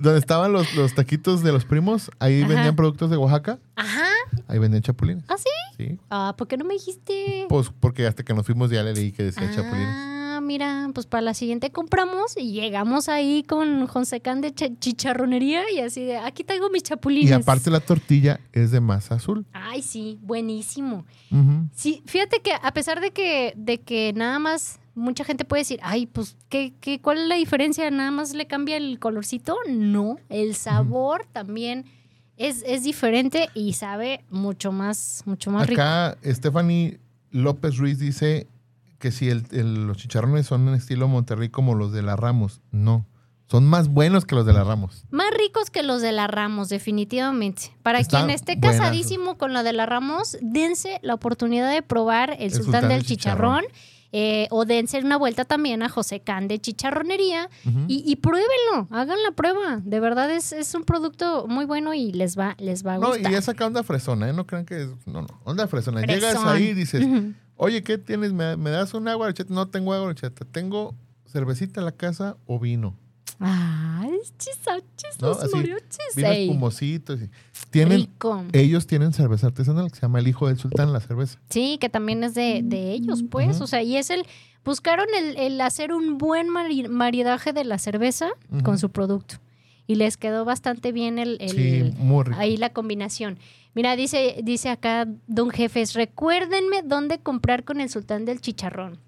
donde 0.00 0.18
estaban 0.18 0.52
los, 0.52 0.74
los 0.74 0.94
taquitos 0.94 1.42
de 1.42 1.52
los 1.52 1.64
primos, 1.66 2.10
ahí 2.18 2.40
Ajá. 2.42 2.48
vendían 2.54 2.74
productos 2.76 3.10
de 3.10 3.16
Oaxaca, 3.18 3.58
Ajá. 3.76 4.06
ahí 4.48 4.58
vendían 4.58 4.82
chapulines. 4.82 5.24
¿Ah, 5.28 5.36
sí? 5.36 5.44
Sí. 5.76 5.98
Ah, 6.10 6.34
¿por 6.36 6.48
qué 6.48 6.56
no 6.56 6.64
me 6.70 6.74
dijiste? 6.74 7.46
Pues 7.48 7.70
porque 7.80 8.06
hasta 8.06 8.22
que 8.22 8.32
nos 8.32 8.46
fuimos 8.46 8.70
ya 8.70 8.82
le 8.82 8.94
leí 8.94 9.10
que 9.12 9.24
decía 9.24 9.50
chapulines. 9.54 9.88
Ah, 9.92 10.40
mira, 10.42 10.88
pues 10.94 11.06
para 11.06 11.20
la 11.22 11.34
siguiente 11.34 11.70
compramos 11.70 12.36
y 12.36 12.52
llegamos 12.52 13.08
ahí 13.08 13.42
con 13.42 13.86
José 13.88 14.20
Can 14.20 14.40
de 14.40 14.54
ch- 14.54 14.78
chicharronería 14.78 15.70
y 15.70 15.80
así 15.80 16.04
de, 16.04 16.16
aquí 16.18 16.44
traigo 16.44 16.70
mis 16.70 16.84
chapulines. 16.84 17.30
Y 17.30 17.32
aparte 17.32 17.70
la 17.70 17.80
tortilla 17.80 18.38
es 18.52 18.70
de 18.70 18.80
masa 18.80 19.16
azul. 19.16 19.44
Ay, 19.52 19.82
sí, 19.82 20.18
buenísimo. 20.22 21.04
Sí, 21.74 22.02
fíjate 22.06 22.40
que 22.40 22.52
a 22.60 22.72
pesar 22.72 23.00
de 23.00 23.10
que, 23.10 23.52
de 23.56 23.80
que 23.80 24.12
nada 24.14 24.38
más 24.38 24.78
mucha 24.94 25.24
gente 25.24 25.44
puede 25.44 25.62
decir, 25.62 25.80
ay, 25.82 26.06
pues, 26.06 26.36
¿qué, 26.48 26.74
qué, 26.80 27.00
¿cuál 27.00 27.18
es 27.18 27.26
la 27.28 27.36
diferencia? 27.36 27.90
¿Nada 27.90 28.10
más 28.10 28.32
le 28.34 28.46
cambia 28.46 28.76
el 28.76 28.98
colorcito? 28.98 29.56
No, 29.68 30.16
el 30.28 30.54
sabor 30.54 31.26
también 31.32 31.84
es, 32.40 32.64
es 32.66 32.82
diferente 32.82 33.48
y 33.54 33.74
sabe 33.74 34.24
mucho 34.30 34.72
más, 34.72 35.22
mucho 35.26 35.50
más 35.50 35.66
rico. 35.68 35.80
Acá 35.80 36.16
Stephanie 36.24 36.98
López 37.30 37.76
Ruiz 37.76 37.98
dice 37.98 38.46
que 38.98 39.12
si 39.12 39.28
el- 39.28 39.44
el- 39.52 39.86
los 39.86 39.96
chicharrones 39.98 40.46
son 40.46 40.66
en 40.68 40.74
estilo 40.74 41.06
Monterrey 41.08 41.48
como 41.48 41.74
los 41.74 41.92
de 41.92 42.02
la 42.02 42.16
Ramos. 42.16 42.60
No, 42.72 43.06
son 43.48 43.66
más 43.66 43.88
buenos 43.88 44.24
que 44.26 44.34
los 44.34 44.44
de 44.46 44.52
la 44.52 44.62
Ramos. 44.64 45.04
Más 45.10 45.30
ricos 45.36 45.70
que 45.70 45.82
los 45.82 46.02
de 46.02 46.12
la 46.12 46.26
Ramos, 46.26 46.68
definitivamente. 46.68 47.72
Para 47.82 48.02
quien 48.04 48.30
esté 48.30 48.60
casadísimo 48.60 49.36
con 49.38 49.52
la 49.52 49.62
de 49.62 49.72
la 49.72 49.86
Ramos, 49.86 50.36
dense 50.40 50.98
la 51.02 51.14
oportunidad 51.14 51.70
de 51.72 51.82
probar 51.82 52.36
el, 52.38 52.52
sultán, 52.52 52.88
del 52.88 53.04
chicharrón. 53.04 53.64
Eh, 54.12 54.48
o 54.50 54.64
dense 54.64 54.98
una 54.98 55.16
vuelta 55.16 55.44
también 55.44 55.82
a 55.82 55.88
José 55.88 56.20
Can 56.20 56.48
de 56.48 56.58
Chicharronería 56.60 57.48
y, 57.86 58.02
y 58.04 58.16
pruébenlo, 58.16 58.88
hagan 58.90 59.22
la 59.22 59.30
prueba. 59.32 59.80
De 59.84 60.00
verdad 60.00 60.30
es, 60.30 60.52
es 60.52 60.74
un 60.74 60.84
producto 60.84 61.46
muy 61.48 61.64
bueno 61.64 61.94
y 61.94 62.12
les 62.12 62.38
va, 62.38 62.56
les 62.58 62.84
va 62.84 62.94
a 62.94 62.98
No, 62.98 63.08
y 63.14 63.18
gustar. 63.18 63.34
es 63.34 63.48
acá 63.48 63.66
onda 63.66 63.82
fresona, 63.82 64.28
¿eh? 64.28 64.32
No 64.32 64.46
crean 64.46 64.64
que 64.64 64.82
es. 64.82 64.88
No, 65.06 65.22
no, 65.22 65.28
onda 65.44 65.66
fresona. 65.68 66.00
Fresón. 66.00 66.20
Llegas 66.20 66.44
ahí 66.44 66.68
y 66.68 66.74
dices, 66.74 67.06
oye, 67.56 67.82
¿qué 67.82 67.98
tienes? 67.98 68.32
¿Me, 68.32 68.56
me 68.56 68.70
das 68.70 68.94
un 68.94 69.06
agua 69.08 69.26
de 69.26 69.30
horchata? 69.30 69.54
No 69.54 69.68
tengo 69.68 69.92
agua 69.92 70.06
de 70.06 70.10
horchata. 70.10 70.44
Tengo 70.44 70.94
cervecita 71.26 71.80
en 71.80 71.84
la 71.86 71.92
casa 71.92 72.36
o 72.46 72.58
vino. 72.58 72.96
Ay, 73.42 74.10
chisachis, 74.38 75.20
¿No? 75.20 75.28
los 75.28 75.42
Así, 75.42 75.56
mariachis. 75.56 76.14
Vino 76.14 76.28
ey. 76.28 76.42
espumosito. 76.44 77.14
así. 77.14 77.30
Tienen, 77.70 78.00
Rico. 78.00 78.44
ellos 78.52 78.86
tienen 78.86 79.12
cerveza 79.14 79.46
artesanal 79.46 79.88
que 79.90 79.96
se 79.96 80.02
llama 80.02 80.18
El 80.18 80.28
Hijo 80.28 80.46
del 80.48 80.58
Sultán, 80.58 80.92
la 80.92 81.00
cerveza. 81.00 81.38
Sí, 81.48 81.78
que 81.80 81.88
también 81.88 82.22
es 82.22 82.34
de, 82.34 82.60
de 82.62 82.92
ellos, 82.92 83.22
pues. 83.30 83.60
O 83.60 83.66
sea, 83.66 83.82
y 83.82 83.96
es 83.96 84.10
el. 84.10 84.26
Buscaron 84.62 85.06
el, 85.18 85.38
el 85.38 85.58
hacer 85.62 85.92
un 85.94 86.18
buen 86.18 86.48
mari- 86.50 86.86
maridaje 86.88 87.54
de 87.54 87.64
la 87.64 87.78
cerveza 87.78 88.28
con 88.62 88.78
su 88.78 88.90
producto. 88.90 89.36
Y 89.86 89.94
les 89.94 90.18
quedó 90.18 90.44
bastante 90.44 90.92
bien 90.92 91.18
el, 91.18 91.38
el- 91.40 91.50
sí, 91.50 91.94
muy 91.98 92.24
rico. 92.24 92.38
ahí 92.38 92.56
la 92.58 92.70
combinación. 92.70 93.38
Mira, 93.74 93.96
dice, 93.96 94.40
dice 94.44 94.68
acá 94.68 95.06
Don 95.28 95.48
Jefes, 95.50 95.94
recuérdenme 95.94 96.82
dónde 96.84 97.20
comprar 97.20 97.64
con 97.64 97.80
el 97.80 97.88
sultán 97.88 98.24
del 98.26 98.40
chicharrón. 98.40 98.98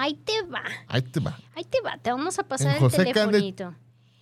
Ahí 0.00 0.14
te 0.14 0.42
va, 0.42 0.62
Ahí 0.88 1.02
te 1.02 1.20
va. 1.20 1.38
ahí 1.54 1.64
te 1.64 1.80
va, 1.82 1.98
te 1.98 2.10
vamos 2.10 2.38
a 2.38 2.42
pasar 2.44 2.68
En 2.68 2.72
el 2.74 2.78
José 2.80 3.04
Cande- 3.12 3.12
telefonito. 3.14 3.74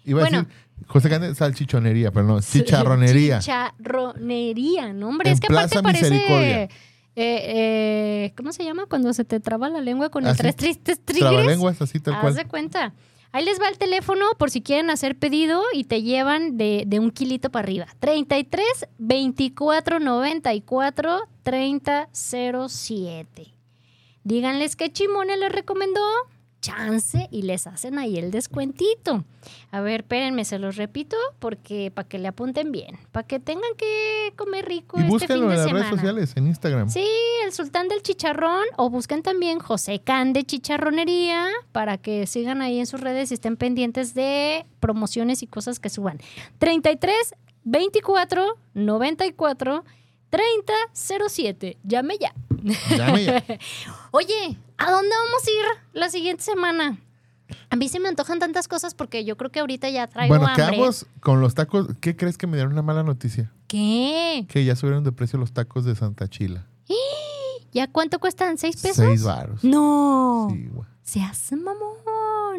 Iba 0.04 0.20
Bueno. 0.22 0.38
a 0.38 0.42
decir 0.42 0.56
José 0.86 1.08
Cande 1.10 1.34
salchichonería, 1.34 2.10
pero 2.12 2.26
no, 2.26 2.40
chicharronería. 2.40 3.38
Chicharronería, 3.40 4.92
¿no? 4.92 5.08
Hombre, 5.08 5.30
En 5.30 5.34
es 5.34 5.40
que 5.40 5.46
aparte 5.52 5.82
parece... 5.82 6.68
Eh, 7.20 8.28
eh, 8.30 8.32
¿Cómo 8.36 8.52
se 8.52 8.62
llama? 8.62 8.86
Cuando 8.86 9.12
se 9.12 9.24
te 9.24 9.40
traba 9.40 9.68
la 9.68 9.80
lengua 9.80 10.08
con 10.08 10.22
el 10.24 10.30
Así, 10.30 10.38
tres 10.38 10.54
tristes 10.56 11.00
tigres. 11.00 11.18
Trabalenguas, 11.20 11.82
así 11.82 11.98
tal 11.98 12.14
Haz 12.14 12.20
cual. 12.20 12.34
de 12.36 12.44
cuenta. 12.44 12.94
Ahí 13.32 13.44
les 13.44 13.60
va 13.60 13.68
el 13.68 13.76
teléfono 13.76 14.24
por 14.38 14.50
si 14.50 14.62
quieren 14.62 14.88
hacer 14.88 15.18
pedido 15.18 15.60
y 15.74 15.82
te 15.84 16.02
llevan 16.02 16.56
de, 16.56 16.84
de 16.86 17.00
un 17.00 17.10
kilito 17.10 17.50
para 17.50 17.64
arriba. 17.64 17.86
33 17.98 18.64
24 18.98 19.98
94 19.98 21.20
30 21.42 22.08
07. 22.12 23.54
Díganles 24.28 24.76
que 24.76 24.92
Chimone 24.92 25.38
les 25.38 25.50
recomendó 25.50 26.02
chance 26.60 27.28
y 27.30 27.42
les 27.44 27.66
hacen 27.66 27.98
ahí 27.98 28.18
el 28.18 28.30
descuentito. 28.30 29.24
A 29.70 29.80
ver, 29.80 30.00
espérenme, 30.00 30.44
se 30.44 30.58
los 30.58 30.76
repito 30.76 31.16
porque 31.38 31.90
para 31.90 32.06
que 32.06 32.18
le 32.18 32.28
apunten 32.28 32.70
bien, 32.70 32.98
para 33.10 33.26
que 33.26 33.40
tengan 33.40 33.70
que 33.78 34.34
comer 34.36 34.66
rico 34.66 34.98
Y 35.00 35.04
este 35.14 35.28
fin 35.28 35.36
de 35.38 35.42
en 35.44 35.48
las 35.48 35.64
semana. 35.64 35.78
redes 35.78 35.88
sociales, 35.88 36.32
en 36.36 36.46
Instagram. 36.46 36.90
Sí, 36.90 37.08
el 37.42 37.54
sultán 37.54 37.88
del 37.88 38.02
chicharrón 38.02 38.66
o 38.76 38.90
busquen 38.90 39.22
también 39.22 39.60
José 39.60 40.00
Can 40.00 40.34
de 40.34 40.44
Chicharronería 40.44 41.48
para 41.72 41.96
que 41.96 42.26
sigan 42.26 42.60
ahí 42.60 42.80
en 42.80 42.86
sus 42.86 43.00
redes 43.00 43.30
y 43.30 43.34
estén 43.34 43.56
pendientes 43.56 44.12
de 44.12 44.66
promociones 44.78 45.42
y 45.42 45.46
cosas 45.46 45.80
que 45.80 45.88
suban. 45.88 46.20
33 46.58 47.34
24 47.64 48.58
94 48.74 49.84
30 50.30 50.72
07. 51.28 51.78
Llame 51.84 52.18
ya. 52.18 52.32
Llame 52.96 53.24
ya. 53.24 53.44
Oye, 54.10 54.58
¿a 54.76 54.90
dónde 54.90 55.10
vamos 55.10 55.46
a 55.46 55.50
ir 55.50 55.66
la 55.92 56.08
siguiente 56.10 56.42
semana? 56.42 56.98
A 57.70 57.76
mí 57.76 57.88
se 57.88 57.98
me 58.00 58.08
antojan 58.08 58.38
tantas 58.38 58.68
cosas 58.68 58.94
porque 58.94 59.24
yo 59.24 59.36
creo 59.36 59.50
que 59.50 59.60
ahorita 59.60 59.88
ya 59.90 60.06
traigo 60.06 60.36
Bueno, 60.36 60.52
¿qué 60.54 60.62
hambre. 60.62 60.80
vamos 60.80 61.06
con 61.20 61.40
los 61.40 61.54
tacos? 61.54 61.86
¿Qué 62.00 62.14
crees 62.16 62.36
que 62.36 62.46
me 62.46 62.56
dieron 62.56 62.72
una 62.72 62.82
mala 62.82 63.02
noticia? 63.02 63.52
¿Qué? 63.68 64.44
Que 64.48 64.64
ya 64.64 64.76
subieron 64.76 65.04
de 65.04 65.12
precio 65.12 65.38
los 65.38 65.52
tacos 65.52 65.84
de 65.84 65.94
Santa 65.94 66.28
Chila. 66.28 66.66
¿Ya 67.72 67.86
cuánto 67.86 68.18
cuestan? 68.18 68.56
¿Seis 68.58 68.80
pesos? 68.80 68.96
Seis 69.04 69.22
varos. 69.22 69.62
No. 69.64 70.48
Sí, 70.50 70.68
güey. 70.72 70.88
Se 71.02 71.22
hace 71.22 71.56
mamón. 71.56 71.96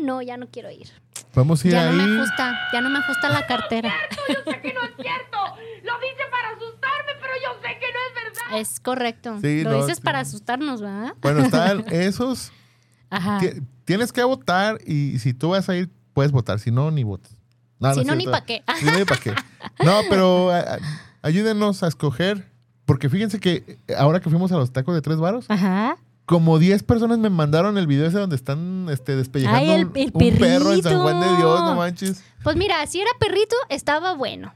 No, 0.02 0.22
ya 0.22 0.38
no 0.38 0.48
quiero 0.48 0.72
ir. 0.72 0.88
Vamos 1.36 1.64
a 1.64 1.68
ir 1.68 1.74
Ya 1.74 1.90
ahí. 1.90 1.96
no 1.96 2.04
me 2.08 2.20
ajusta, 2.22 2.58
ya 2.72 2.82
no 2.82 2.90
me 2.90 3.00
ajusta 3.00 3.30
la 3.30 3.46
cartera. 3.46 3.94
Yo 4.30 4.52
sé 4.52 4.62
que 4.62 4.74
no 4.74 4.82
es 4.84 4.92
cierto. 4.96 5.38
Lo 5.84 5.94
dice 6.00 6.24
para 6.32 6.39
yo 7.44 7.62
sé 7.62 7.68
que 7.80 7.86
no 7.86 8.00
es 8.08 8.34
verdad. 8.34 8.60
Es 8.60 8.80
correcto. 8.80 9.38
Sí, 9.42 9.64
Lo 9.64 9.72
no, 9.72 9.78
dices 9.82 9.98
sí. 9.98 10.04
para 10.04 10.20
asustarnos, 10.22 10.82
¿verdad? 10.82 11.14
Bueno, 11.22 11.42
están 11.42 11.86
esos. 11.92 12.52
Ajá. 13.10 13.40
ti- 13.40 13.62
tienes 13.86 14.12
que 14.14 14.24
votar 14.24 14.78
y 14.86 15.18
si 15.20 15.34
tú 15.34 15.50
vas 15.50 15.68
a 15.70 15.76
ir, 15.76 15.90
puedes 16.14 16.32
votar. 16.32 16.60
Si 16.60 16.72
no, 16.72 16.92
ni 16.92 17.04
votes. 17.04 17.32
No, 17.80 17.94
si 17.94 18.04
no, 18.04 18.14
ni 18.16 18.26
para 18.26 18.46
qué. 18.46 18.64
Si 18.78 18.86
no, 18.86 18.98
ni 19.00 19.06
para 19.06 19.22
qué. 19.22 19.34
No, 19.84 20.02
pero 20.10 20.52
a- 20.52 20.60
a- 20.60 20.80
ayúdenos 21.22 21.82
a 21.84 21.88
escoger. 21.88 22.50
Porque 22.86 23.08
fíjense 23.10 23.40
que 23.40 23.78
ahora 23.98 24.20
que 24.20 24.30
fuimos 24.32 24.52
a 24.52 24.58
los 24.58 24.74
tacos 24.74 24.96
de 24.96 25.02
tres 25.02 25.18
varos, 25.18 25.46
Ajá. 25.48 25.96
como 26.26 26.58
10 26.58 26.82
personas 26.84 27.20
me 27.20 27.30
mandaron 27.30 27.78
el 27.78 27.86
video 27.86 28.08
ese 28.08 28.18
donde 28.18 28.36
están 28.36 28.88
este, 28.90 29.16
despellejando 29.16 29.60
Ay, 29.60 29.70
el- 29.72 29.86
un- 29.86 29.92
el 29.96 30.12
un 30.12 30.38
perro 30.40 30.74
en 30.74 30.82
San. 30.84 31.00
Juan 31.00 31.20
de 31.20 31.28
Dios, 31.38 31.62
no 31.62 31.76
manches. 31.76 32.24
Pues 32.44 32.56
mira, 32.56 32.86
si 32.88 33.00
era 33.00 33.12
perrito, 33.20 33.56
estaba 33.70 34.16
bueno. 34.16 34.54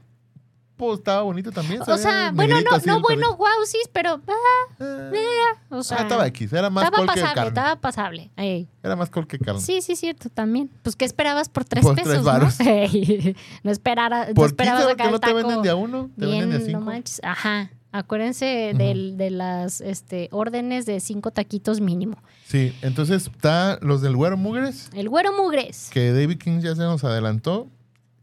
Pues 0.76 0.98
estaba 0.98 1.22
bonito 1.22 1.52
también. 1.52 1.80
O 1.82 1.84
se 1.84 1.98
sea, 1.98 2.32
bueno, 2.32 2.56
no, 2.60 2.78
no 2.84 3.00
bueno, 3.00 3.36
wow, 3.36 3.46
sí, 3.64 3.78
pero. 3.92 4.20
ah. 4.26 4.74
Eh, 4.80 5.38
o 5.70 5.82
sea, 5.84 5.98
ah, 5.98 6.02
estaba 6.02 6.26
X, 6.26 6.52
era 6.52 6.68
más 6.68 6.84
estaba 6.84 6.96
col 6.98 7.14
que 7.14 7.20
pasable, 7.20 7.34
carne. 7.34 7.48
estaba 7.48 7.80
pasable. 7.80 8.30
Ey. 8.36 8.68
Era 8.82 8.96
más 8.96 9.08
col 9.08 9.26
que 9.28 9.38
carne. 9.38 9.60
Sí, 9.60 9.80
sí, 9.82 9.94
cierto, 9.94 10.28
también. 10.30 10.70
Pues, 10.82 10.96
¿qué 10.96 11.04
esperabas 11.04 11.48
por 11.48 11.64
tres 11.64 11.84
Por 11.84 11.94
pesos? 11.94 12.10
tres 12.10 12.22
¿no? 12.24 12.26
varos. 12.26 12.58
Ey, 12.60 13.36
no, 13.62 13.70
esperara, 13.70 14.26
no 14.28 14.34
Por 14.34 14.46
esperabas 14.46 14.80
15 14.82 14.90
sacar 14.92 15.06
que 15.06 15.12
no 15.12 15.20
te 15.20 15.32
venden 15.32 15.62
de 15.62 15.70
a 15.70 15.76
uno, 15.76 16.10
te 16.18 16.26
bien, 16.26 16.40
venden 16.40 16.50
de 16.50 16.56
a 16.56 16.58
no 16.58 16.66
cinco. 16.66 16.80
manches. 16.80 17.20
Ajá. 17.22 17.70
Acuérdense 17.92 18.72
del- 18.76 19.16
de 19.16 19.30
las 19.30 19.80
este, 19.80 20.28
órdenes 20.32 20.84
de 20.86 20.98
cinco 20.98 21.30
taquitos 21.30 21.80
mínimo. 21.80 22.16
Sí, 22.44 22.74
entonces 22.82 23.28
está 23.32 23.78
los 23.80 24.02
del 24.02 24.16
Güero 24.16 24.36
Mugres, 24.36 24.90
El 24.92 25.08
güero 25.08 25.32
mugres. 25.32 25.90
que 25.92 26.12
David 26.12 26.38
King 26.38 26.58
ya 26.60 26.74
se 26.74 26.82
nos 26.82 27.04
adelantó. 27.04 27.68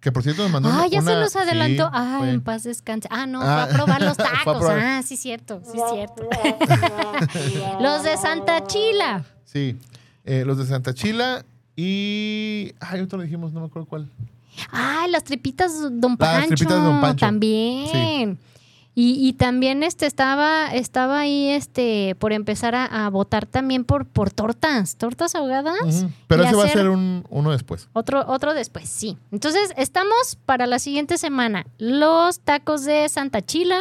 Que 0.01 0.11
por 0.11 0.23
cierto 0.23 0.41
nos 0.43 0.51
mandó 0.51 0.67
Ah, 0.69 0.73
una- 0.79 0.87
ya 0.87 1.01
se 1.01 1.15
los 1.15 1.35
adelantó. 1.35 1.85
sí, 1.85 1.91
ah, 1.93 2.15
fue. 2.19 2.29
en 2.31 2.41
paz 2.41 2.63
descanse. 2.63 3.07
Ah, 3.11 3.27
no, 3.27 3.39
Ah, 3.41 3.65
fue 3.67 3.73
a 3.73 3.75
probar 3.77 4.01
los 4.01 4.17
tacos. 4.17 4.57
probar. 4.57 4.79
Ah, 4.79 5.01
sí, 5.03 5.15
cierto, 5.15 5.61
sí, 5.71 5.77
cierto. 5.93 6.27
los 7.79 8.03
de 8.03 8.17
Santa 8.17 8.65
Chila. 8.65 9.23
Sí, 9.45 9.77
eh, 10.25 10.43
los 10.45 10.57
de 10.57 10.65
Santa 10.65 10.93
Chila 10.93 11.45
y... 11.75 12.73
Ay, 12.79 13.01
otro 13.01 13.21
dijimos, 13.21 13.51
no 13.53 13.59
me 13.61 13.67
acuerdo 13.67 13.87
cuál. 13.87 14.09
Ah, 14.71 15.05
las 15.09 15.23
tripitas 15.23 15.71
Don 15.79 16.11
Las 16.11 16.17
Pancho. 16.17 16.47
tripitas 16.55 16.77
de 16.77 16.83
Don 16.83 17.01
Pancho. 17.01 17.25
También. 17.25 18.37
Y, 18.93 19.25
y 19.25 19.33
también 19.33 19.83
este 19.83 20.05
estaba, 20.05 20.67
estaba 20.73 21.19
ahí 21.21 21.47
este 21.47 22.13
por 22.19 22.33
empezar 22.33 22.75
a, 22.75 22.85
a 23.05 23.09
votar 23.09 23.45
también 23.45 23.85
por, 23.85 24.05
por 24.05 24.31
tortas, 24.31 24.97
tortas 24.97 25.33
ahogadas. 25.33 26.05
Pero 26.27 26.43
ese 26.43 26.55
va 26.55 26.65
a 26.65 26.67
ser 26.67 26.89
un, 26.89 27.23
uno 27.29 27.51
después. 27.51 27.87
Otro, 27.93 28.25
otro 28.27 28.53
después, 28.53 28.89
sí. 28.89 29.17
Entonces, 29.31 29.71
estamos 29.77 30.37
para 30.45 30.67
la 30.67 30.77
siguiente 30.77 31.17
semana. 31.17 31.65
Los 31.77 32.41
tacos 32.41 32.83
de 32.83 33.07
Santa 33.07 33.41
Chila, 33.41 33.79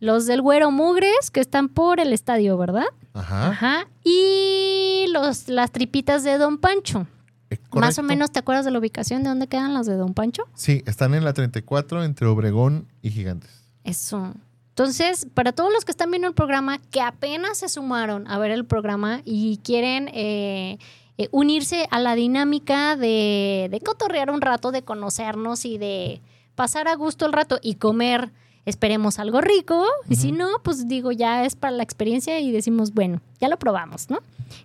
los 0.00 0.26
del 0.26 0.42
Güero 0.42 0.70
Mugres, 0.70 1.30
que 1.32 1.40
están 1.40 1.68
por 1.70 1.98
el 1.98 2.12
estadio, 2.12 2.58
¿verdad? 2.58 2.84
Ajá. 3.14 3.48
Ajá. 3.48 3.86
Y 4.04 5.06
los, 5.12 5.48
las 5.48 5.70
tripitas 5.72 6.24
de 6.24 6.36
Don 6.38 6.58
Pancho. 6.58 7.06
eh, 7.50 7.56
Más 7.58 7.66
o 7.68 7.70
correcto. 7.70 8.02
menos, 8.02 8.30
¿te 8.32 8.38
acuerdas 8.38 8.64
de 8.66 8.70
la 8.70 8.78
ubicación 8.78 9.22
de 9.22 9.30
dónde 9.30 9.46
quedan 9.48 9.72
las 9.74 9.86
de 9.86 9.96
Don 9.96 10.12
Pancho? 10.14 10.44
Sí, 10.54 10.82
están 10.86 11.14
en 11.14 11.24
la 11.24 11.32
34 11.32 12.04
entre 12.04 12.26
Obregón 12.26 12.86
y 13.02 13.10
Gigantes. 13.10 13.59
Eso. 13.84 14.34
Entonces, 14.70 15.26
para 15.34 15.52
todos 15.52 15.72
los 15.72 15.84
que 15.84 15.90
están 15.90 16.10
viendo 16.10 16.28
el 16.28 16.34
programa, 16.34 16.78
que 16.78 17.00
apenas 17.00 17.58
se 17.58 17.68
sumaron 17.68 18.26
a 18.28 18.38
ver 18.38 18.50
el 18.50 18.64
programa 18.64 19.20
y 19.24 19.58
quieren 19.58 20.08
eh, 20.14 20.78
eh, 21.18 21.28
unirse 21.32 21.86
a 21.90 21.98
la 21.98 22.14
dinámica 22.14 22.96
de, 22.96 23.68
de 23.70 23.80
cotorrear 23.80 24.30
un 24.30 24.40
rato, 24.40 24.70
de 24.70 24.82
conocernos 24.82 25.64
y 25.64 25.76
de 25.76 26.22
pasar 26.54 26.88
a 26.88 26.94
gusto 26.94 27.26
el 27.26 27.32
rato 27.32 27.58
y 27.60 27.74
comer, 27.74 28.32
esperemos 28.70 29.18
algo 29.18 29.40
rico. 29.40 29.84
Y 30.08 30.16
si 30.16 30.32
no, 30.32 30.48
pues 30.62 30.88
digo, 30.88 31.12
ya 31.12 31.44
es 31.44 31.56
para 31.56 31.76
la 31.76 31.82
experiencia 31.82 32.40
y 32.40 32.50
decimos, 32.52 32.92
bueno, 32.94 33.20
ya 33.40 33.48
lo 33.48 33.58
probamos, 33.58 34.08
¿no? 34.10 34.18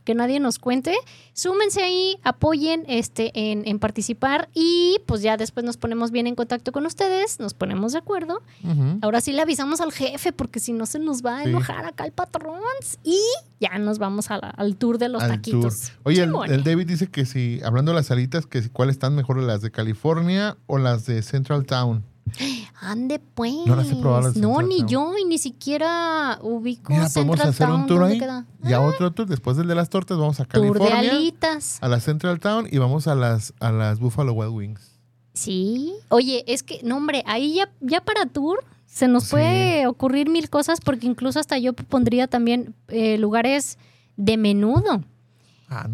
Que 0.03 0.15
nadie 0.15 0.39
nos 0.39 0.57
cuente. 0.57 0.95
Súmense 1.33 1.83
ahí, 1.83 2.17
apoyen 2.23 2.83
este, 2.87 3.31
en, 3.51 3.67
en 3.67 3.77
participar 3.79 4.49
y 4.53 4.97
pues 5.05 5.21
ya 5.21 5.37
después 5.37 5.63
nos 5.65 5.77
ponemos 5.77 6.09
bien 6.11 6.25
en 6.27 6.35
contacto 6.35 6.71
con 6.71 6.85
ustedes, 6.85 7.39
nos 7.39 7.53
ponemos 7.53 7.91
de 7.93 7.99
acuerdo. 7.99 8.41
Ahora 9.01 9.21
sí 9.21 9.31
le 9.31 9.41
avisamos 9.41 9.81
al 9.81 9.91
jefe 9.91 10.31
porque 10.31 10.59
si 10.59 10.73
no 10.73 10.85
se 10.85 10.99
nos 10.99 11.23
va 11.23 11.39
a 11.39 11.43
Sí. 11.43 11.49
enojar 11.49 11.85
acá 11.85 12.05
el 12.05 12.11
patrón 12.13 12.59
y 13.03 13.19
ya 13.59 13.77
nos 13.77 13.99
vamos 13.99 14.31
a 14.31 14.37
la- 14.37 14.49
al 14.49 14.75
tour 14.75 14.97
de 14.97 15.09
los 15.09 15.21
al 15.23 15.29
taquitos. 15.31 15.81
tour. 15.81 15.91
Oye, 16.03 16.23
el 16.23 16.63
David 16.63 16.87
dice 16.87 17.07
que 17.07 17.25
si, 17.25 17.59
hablando 17.63 17.91
de 17.91 17.95
las 17.97 18.07
salitas, 18.07 18.45
que 18.47 18.61
si 18.61 18.69
cuáles 18.69 18.95
están 18.95 19.13
mejor, 19.15 19.37
las 19.41 19.61
de 19.61 19.71
California 19.71 20.57
o 20.67 20.77
las 20.77 21.05
de 21.05 21.21
Central 21.21 21.65
Town. 21.65 22.03
Ande 22.81 23.19
pues. 23.19 23.53
No 23.65 23.75
las 23.75 23.89
he 23.91 23.95
probado 23.95 24.23
las 24.23 24.33
de 24.33 24.41
No, 24.41 24.57
Central 24.57 24.69
ni 24.69 24.85
yo 24.85 25.13
y 25.17 25.25
ni 25.25 25.37
siquiera 25.37 26.39
ubico 26.41 26.91
Mira, 26.91 27.07
podemos 27.07 27.37
Central 27.39 27.49
hacer 27.49 27.69
un 27.69 27.87
tour 27.87 27.99
¿dónde 27.99 28.13
ahí. 28.13 28.19
queda? 28.19 28.45
Ya 28.63 28.81
otro 28.81 29.11
tour, 29.11 29.27
después 29.27 29.57
del 29.57 29.67
de 29.67 29.75
las 29.75 29.89
tortas, 29.89 30.17
vamos 30.17 30.39
a 30.39 30.45
Tour 30.45 30.73
de 30.79 30.79
California, 30.87 31.11
alitas. 31.11 31.77
a 31.81 31.87
la 31.87 31.99
Central 31.99 32.39
Town 32.39 32.67
y 32.71 32.77
vamos 32.77 33.07
a 33.07 33.15
las, 33.15 33.53
a 33.59 33.71
las 33.71 33.99
Buffalo 33.99 34.33
Wild 34.33 34.51
Wings. 34.53 34.91
Sí. 35.33 35.93
Oye, 36.09 36.43
es 36.47 36.63
que, 36.63 36.79
no, 36.83 36.97
hombre, 36.97 37.23
ahí 37.27 37.55
ya, 37.55 37.69
ya 37.81 38.01
para 38.01 38.25
tour 38.25 38.63
se 38.87 39.07
nos 39.07 39.25
Sí. 39.25 39.31
puede 39.31 39.87
ocurrir 39.87 40.29
mil 40.29 40.49
cosas 40.49 40.79
porque 40.81 41.05
incluso 41.07 41.39
hasta 41.39 41.57
yo 41.57 41.73
pondría 41.73 42.27
también 42.27 42.73
eh, 42.87 43.17
lugares 43.17 43.77
de 44.17 44.37
menudo. 44.37 45.03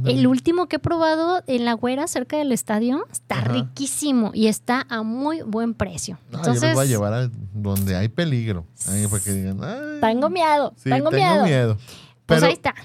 El 0.05 0.27
último 0.27 0.67
que 0.67 0.75
he 0.75 0.79
probado 0.79 1.43
en 1.47 1.65
la 1.65 1.73
güera 1.73 2.07
cerca 2.07 2.37
del 2.37 2.51
estadio 2.51 3.05
está 3.11 3.39
Ajá. 3.39 3.53
riquísimo 3.53 4.31
y 4.33 4.47
está 4.47 4.85
a 4.89 5.01
muy 5.03 5.41
buen 5.43 5.73
precio. 5.73 6.17
Yo 6.31 6.37
Entonces, 6.39 6.63
los 6.63 6.73
voy 6.73 6.85
a 6.85 6.89
llevar 6.89 7.13
a 7.13 7.29
donde 7.53 7.95
hay 7.95 8.09
peligro. 8.09 8.65
Ahí 8.87 9.07
para 9.07 9.23
que 9.23 9.31
digan, 9.31 9.59
"Ay, 9.63 9.99
tengo 10.01 10.29
miedo, 10.29 10.73
sí, 10.77 10.89
tengo, 10.89 11.09
miedo. 11.11 11.77
Pues 12.25 12.39
Pero, 12.39 12.47
ahí 12.47 12.53
está. 12.53 12.75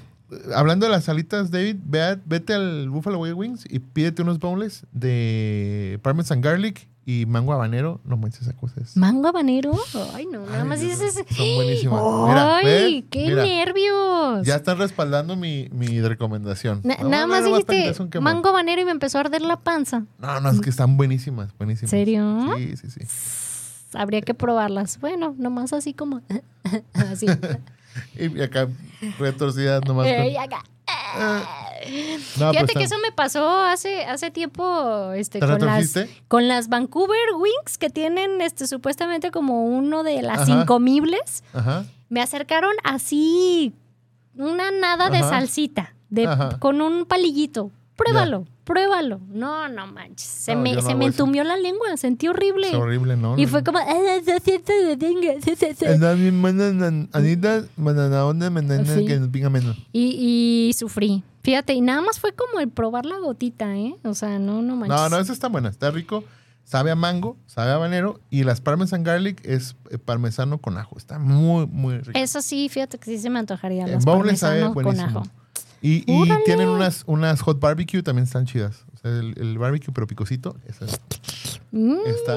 hablando 0.54 0.86
de 0.86 0.92
las 0.92 1.04
salitas, 1.04 1.50
David, 1.50 1.76
ve 1.84 2.02
a- 2.02 2.20
vete 2.24 2.54
al 2.54 2.88
Buffalo 2.88 3.18
Wild 3.18 3.34
Wings 3.36 3.64
y 3.68 3.78
pídete 3.80 4.22
unos 4.22 4.38
boneless 4.38 4.84
de 4.92 5.98
Parmesan 6.02 6.40
Garlic 6.40 6.88
y 7.08 7.24
mango 7.24 7.52
habanero. 7.52 8.00
No 8.04 8.16
manches, 8.16 8.42
esa 8.42 8.52
cosa 8.56 8.80
es. 8.80 8.96
Mango 8.96 9.28
habanero. 9.28 9.72
Ay, 10.12 10.26
no, 10.26 10.44
nada 10.44 10.62
Ay, 10.62 10.68
más 10.68 10.80
dices. 10.80 11.14
Son 11.14 11.54
buenísimas. 11.54 12.02
Mira, 12.28 12.56
Ay, 12.56 12.64
¿ves? 12.66 13.04
qué 13.10 13.26
Mira, 13.28 13.42
nervios. 13.44 14.44
Ya 14.44 14.56
están 14.56 14.76
respaldando 14.78 15.36
mi, 15.36 15.68
mi 15.72 16.00
recomendación. 16.02 16.80
Na- 16.82 16.96
nada 16.96 17.26
más 17.28 17.44
dijiste 17.44 17.94
mango 18.20 18.48
habanero 18.48 18.82
y 18.82 18.84
me 18.84 18.90
empezó 18.90 19.18
a 19.18 19.20
arder 19.22 19.40
la 19.40 19.56
panza. 19.60 20.04
No, 20.18 20.40
no, 20.40 20.50
es 20.50 20.60
que 20.60 20.68
están 20.68 20.96
buenísimas, 20.96 21.56
buenísimas. 21.56 21.90
¿Serio? 21.90 22.54
Sí, 22.56 22.76
sí, 22.76 22.90
sí. 22.90 23.00
Habría 23.94 24.20
que 24.20 24.34
probarlas. 24.34 24.98
Bueno, 25.00 25.34
nomás 25.38 25.72
así 25.72 25.94
como. 25.94 26.22
así. 26.92 27.26
Y 28.18 28.42
acá 28.42 28.68
retorcidas 29.18 29.80
nomás. 29.86 30.06
con- 30.06 30.14
Ey, 30.14 30.36
acá. 30.36 30.62
No, 32.38 32.50
Fíjate 32.50 32.72
pues, 32.72 32.78
que 32.78 32.84
eso 32.84 32.96
me 32.98 33.12
pasó 33.12 33.48
hace, 33.60 34.04
hace 34.04 34.30
tiempo 34.30 35.12
este, 35.12 35.38
¿Te 35.38 35.46
con, 35.46 35.64
las, 35.64 35.94
con 36.28 36.48
las 36.48 36.68
Vancouver 36.68 37.34
Wings 37.38 37.78
que 37.78 37.90
tienen 37.90 38.40
este, 38.40 38.66
supuestamente 38.66 39.30
como 39.30 39.64
uno 39.64 40.02
de 40.02 40.22
las 40.22 40.40
Ajá. 40.40 40.62
incomibles. 40.62 41.44
Ajá. 41.52 41.84
Me 42.08 42.20
acercaron 42.20 42.72
así 42.84 43.72
una 44.36 44.70
nada 44.70 45.10
de 45.10 45.18
Ajá. 45.18 45.30
salsita 45.30 45.94
de, 46.08 46.28
con 46.60 46.80
un 46.80 47.06
palillito. 47.06 47.70
Pruébalo, 47.96 48.44
pruébalo. 48.64 49.20
No, 49.28 49.68
no 49.68 49.86
manches. 49.86 50.28
Se 50.28 50.54
No, 50.54 50.60
me, 50.60 50.74
se 50.82 50.94
me 50.94 51.06
eso. 51.06 51.22
entumió 51.22 51.44
la 51.44 51.56
lengua, 51.56 51.96
sentí 51.96 52.28
horrible. 52.28 52.68
Es 52.68 52.74
horrible, 52.74 53.16
¿no? 53.16 53.38
Y 53.38 53.44
No, 53.44 53.48
fue 53.48 53.60
no. 53.62 53.64
como, 53.72 53.78
"Ah, 53.78 54.20
se 54.24 54.38
siente 54.40 54.72
de 54.72 54.96
dengue, 54.96 55.40
se- 55.40 55.56
se- 55.56 55.74
se". 55.74 55.92
Está 55.94 56.12
bien, 56.12 56.40
manan- 56.40 57.08
Anita, 57.12 57.64
manana, 57.76 58.26
onda, 58.26 58.50
manana, 58.50 58.84
Sí. 58.84 59.06
y, 59.92 60.68
y 60.68 60.72
sufrí. 60.74 61.22
Fíjate, 61.42 61.74
y 61.74 61.80
nada 61.80 62.00
más 62.02 62.18
fue 62.20 62.32
como 62.32 62.60
el 62.60 62.68
probar 62.68 63.06
la 63.06 63.18
gotita, 63.18 63.76
¿eh? 63.76 63.94
O 64.04 64.14
sea, 64.14 64.38
no, 64.38 64.62
no 64.62 64.76
manches. 64.76 64.96
No, 64.96 65.08
no, 65.08 65.18
esa 65.18 65.32
está 65.32 65.48
buena, 65.48 65.68
está 65.68 65.90
rico. 65.90 66.24
Sabe 66.64 66.90
a 66.90 66.96
mango, 66.96 67.36
sabe 67.46 67.70
a 67.70 67.74
habanero. 67.76 68.18
Y 68.28 68.42
las 68.42 68.60
parmesan 68.60 69.04
garlic 69.04 69.40
es 69.46 69.76
eh, 69.90 69.98
parmesano 69.98 70.58
con 70.58 70.76
ajo. 70.76 70.98
Está 70.98 71.20
muy, 71.20 71.66
muy 71.68 71.98
rico. 71.98 72.18
Eso 72.18 72.42
sí, 72.42 72.68
fíjate 72.68 72.98
que 72.98 73.04
sí 73.04 73.18
se 73.18 73.30
me 73.30 73.38
antojaría. 73.38 73.86
Los 73.86 74.04
boneless 74.04 74.40
sabe 74.40 74.62
con 74.74 74.98
ajo. 75.00 75.22
Y, 75.82 76.04
y 76.10 76.28
tienen 76.44 76.68
unas, 76.68 77.04
unas 77.06 77.40
hot 77.42 77.60
barbecue, 77.60 78.02
también 78.02 78.24
están 78.24 78.46
chidas. 78.46 78.84
O 78.94 78.98
sea, 78.98 79.10
el, 79.10 79.34
el 79.38 79.58
barbecue, 79.58 79.92
pero 79.92 80.06
picosito. 80.06 80.56
esa 80.68 80.84
es- 80.86 81.00
Mm, 81.72 81.96
Está- 82.06 82.34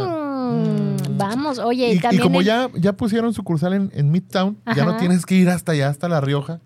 Vamos, 1.11 1.59
oye, 1.59 1.93
Y, 1.93 2.15
y 2.15 2.19
como 2.19 2.39
el- 2.41 2.45
ya, 2.45 2.69
ya 2.75 2.93
pusieron 2.93 3.33
sucursal 3.33 3.73
en, 3.73 3.91
en 3.93 4.11
Midtown, 4.11 4.57
ya 4.75 4.85
no 4.85 4.97
tienes 4.97 5.25
que 5.25 5.35
ir 5.35 5.49
hasta 5.49 5.71
allá, 5.73 5.87
hasta 5.89 6.09
La 6.09 6.19
Rioja. 6.19 6.59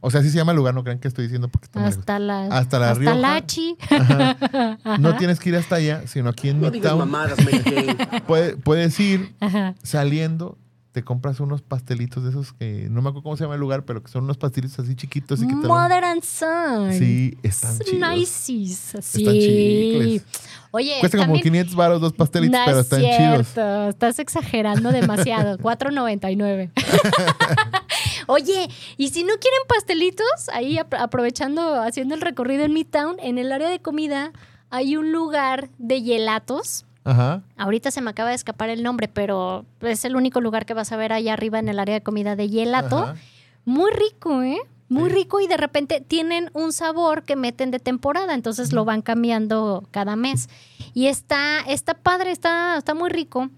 O 0.00 0.10
sea, 0.10 0.20
así 0.20 0.28
se 0.30 0.36
llama 0.36 0.52
el 0.52 0.56
lugar, 0.56 0.74
no 0.74 0.82
crean 0.84 0.98
que 0.98 1.08
estoy 1.08 1.24
diciendo 1.24 1.48
porque 1.48 1.66
está 1.66 1.86
hasta 1.86 2.18
la. 2.18 2.46
Hasta 2.48 2.78
la 2.78 2.92
Rioja. 2.94 3.16
Lachi. 3.16 3.76
Ajá. 3.90 4.78
No 4.98 5.16
tienes 5.16 5.40
que 5.40 5.48
ir 5.50 5.56
hasta 5.56 5.76
allá, 5.76 6.06
sino 6.06 6.28
aquí 6.28 6.50
en 6.50 6.60
No 6.60 6.70
digas 6.70 6.92
Midtown. 6.92 7.10
mamadas, 7.10 7.38
Mary 7.42 7.62
Jane. 7.64 7.96
Puede- 8.26 8.56
puedes 8.58 8.98
ir 9.00 9.34
Ajá. 9.40 9.74
saliendo, 9.82 10.58
te 10.94 11.02
compras 11.02 11.40
unos 11.40 11.60
pastelitos 11.60 12.22
de 12.22 12.30
esos 12.30 12.52
que 12.52 12.86
no 12.88 13.02
me 13.02 13.08
acuerdo 13.08 13.24
cómo 13.24 13.36
se 13.36 13.42
llama 13.42 13.54
el 13.54 13.60
lugar, 13.60 13.84
pero 13.84 14.00
que 14.00 14.08
son 14.12 14.22
unos 14.22 14.38
pastelitos 14.38 14.78
así 14.78 14.94
chiquitos 14.94 15.42
y 15.42 15.46
que 15.48 15.54
te 15.56 15.62
lo- 15.62 15.68
Mother 15.74 16.04
and 16.04 16.22
Son. 16.22 16.92
Sí, 16.94 17.36
están 17.42 17.76
chidos. 17.80 18.10
Nices. 18.16 18.94
Sí. 19.02 19.22
Están 19.22 19.34
chicles. 19.34 20.22
Oye, 20.70 20.94
Cuestan 21.00 21.22
como 21.22 21.34
también- 21.34 21.42
500 21.42 21.74
baros 21.74 22.00
dos 22.00 22.12
pastelitos, 22.12 22.56
No 22.60 22.64
pero 22.64 22.78
es 22.78 22.84
están 22.84 23.00
chidos. 23.00 23.48
cierto, 23.48 23.88
Estás 23.88 24.18
exagerando 24.20 24.92
demasiado. 24.92 25.58
4.99. 25.58 26.70
Oye, 28.26 28.68
y 28.96 29.08
si 29.08 29.24
no 29.24 29.34
quieren 29.40 29.60
pastelitos, 29.68 30.48
ahí 30.52 30.78
ap- 30.78 30.94
aprovechando, 30.94 31.82
haciendo 31.82 32.14
el 32.14 32.20
recorrido 32.20 32.62
en 32.64 32.72
Midtown, 32.72 33.16
en 33.20 33.38
el 33.38 33.50
área 33.52 33.68
de 33.68 33.80
comida 33.80 34.32
hay 34.70 34.96
un 34.96 35.10
lugar 35.12 35.70
de 35.78 36.00
gelatos. 36.02 36.86
Ajá. 37.04 37.42
Ahorita 37.56 37.90
se 37.90 38.00
me 38.00 38.10
acaba 38.10 38.30
de 38.30 38.34
escapar 38.34 38.70
el 38.70 38.82
nombre, 38.82 39.08
pero 39.08 39.64
es 39.80 40.04
el 40.04 40.16
único 40.16 40.40
lugar 40.40 40.64
que 40.66 40.74
vas 40.74 40.90
a 40.92 40.96
ver 40.96 41.12
allá 41.12 41.34
arriba 41.34 41.58
en 41.58 41.68
el 41.68 41.78
área 41.78 41.94
de 41.94 42.02
comida 42.02 42.34
de 42.36 42.48
gelato. 42.48 42.98
Ajá. 42.98 43.16
Muy 43.64 43.90
rico, 43.92 44.42
¿eh? 44.42 44.58
Muy 44.88 45.08
Sí. 45.10 45.16
rico 45.16 45.40
y 45.40 45.46
de 45.46 45.56
repente 45.56 46.00
tienen 46.06 46.50
un 46.52 46.72
sabor 46.72 47.22
que 47.24 47.36
meten 47.36 47.70
de 47.70 47.78
temporada, 47.78 48.34
entonces 48.34 48.72
lo 48.72 48.84
van 48.84 49.00
cambiando 49.02 49.84
cada 49.90 50.14
mes. 50.16 50.48
Y 50.92 51.06
está, 51.06 51.60
está 51.66 51.94
padre, 51.94 52.30
está, 52.30 52.76
está 52.76 52.94
muy 52.94 53.08
rico. 53.10 53.48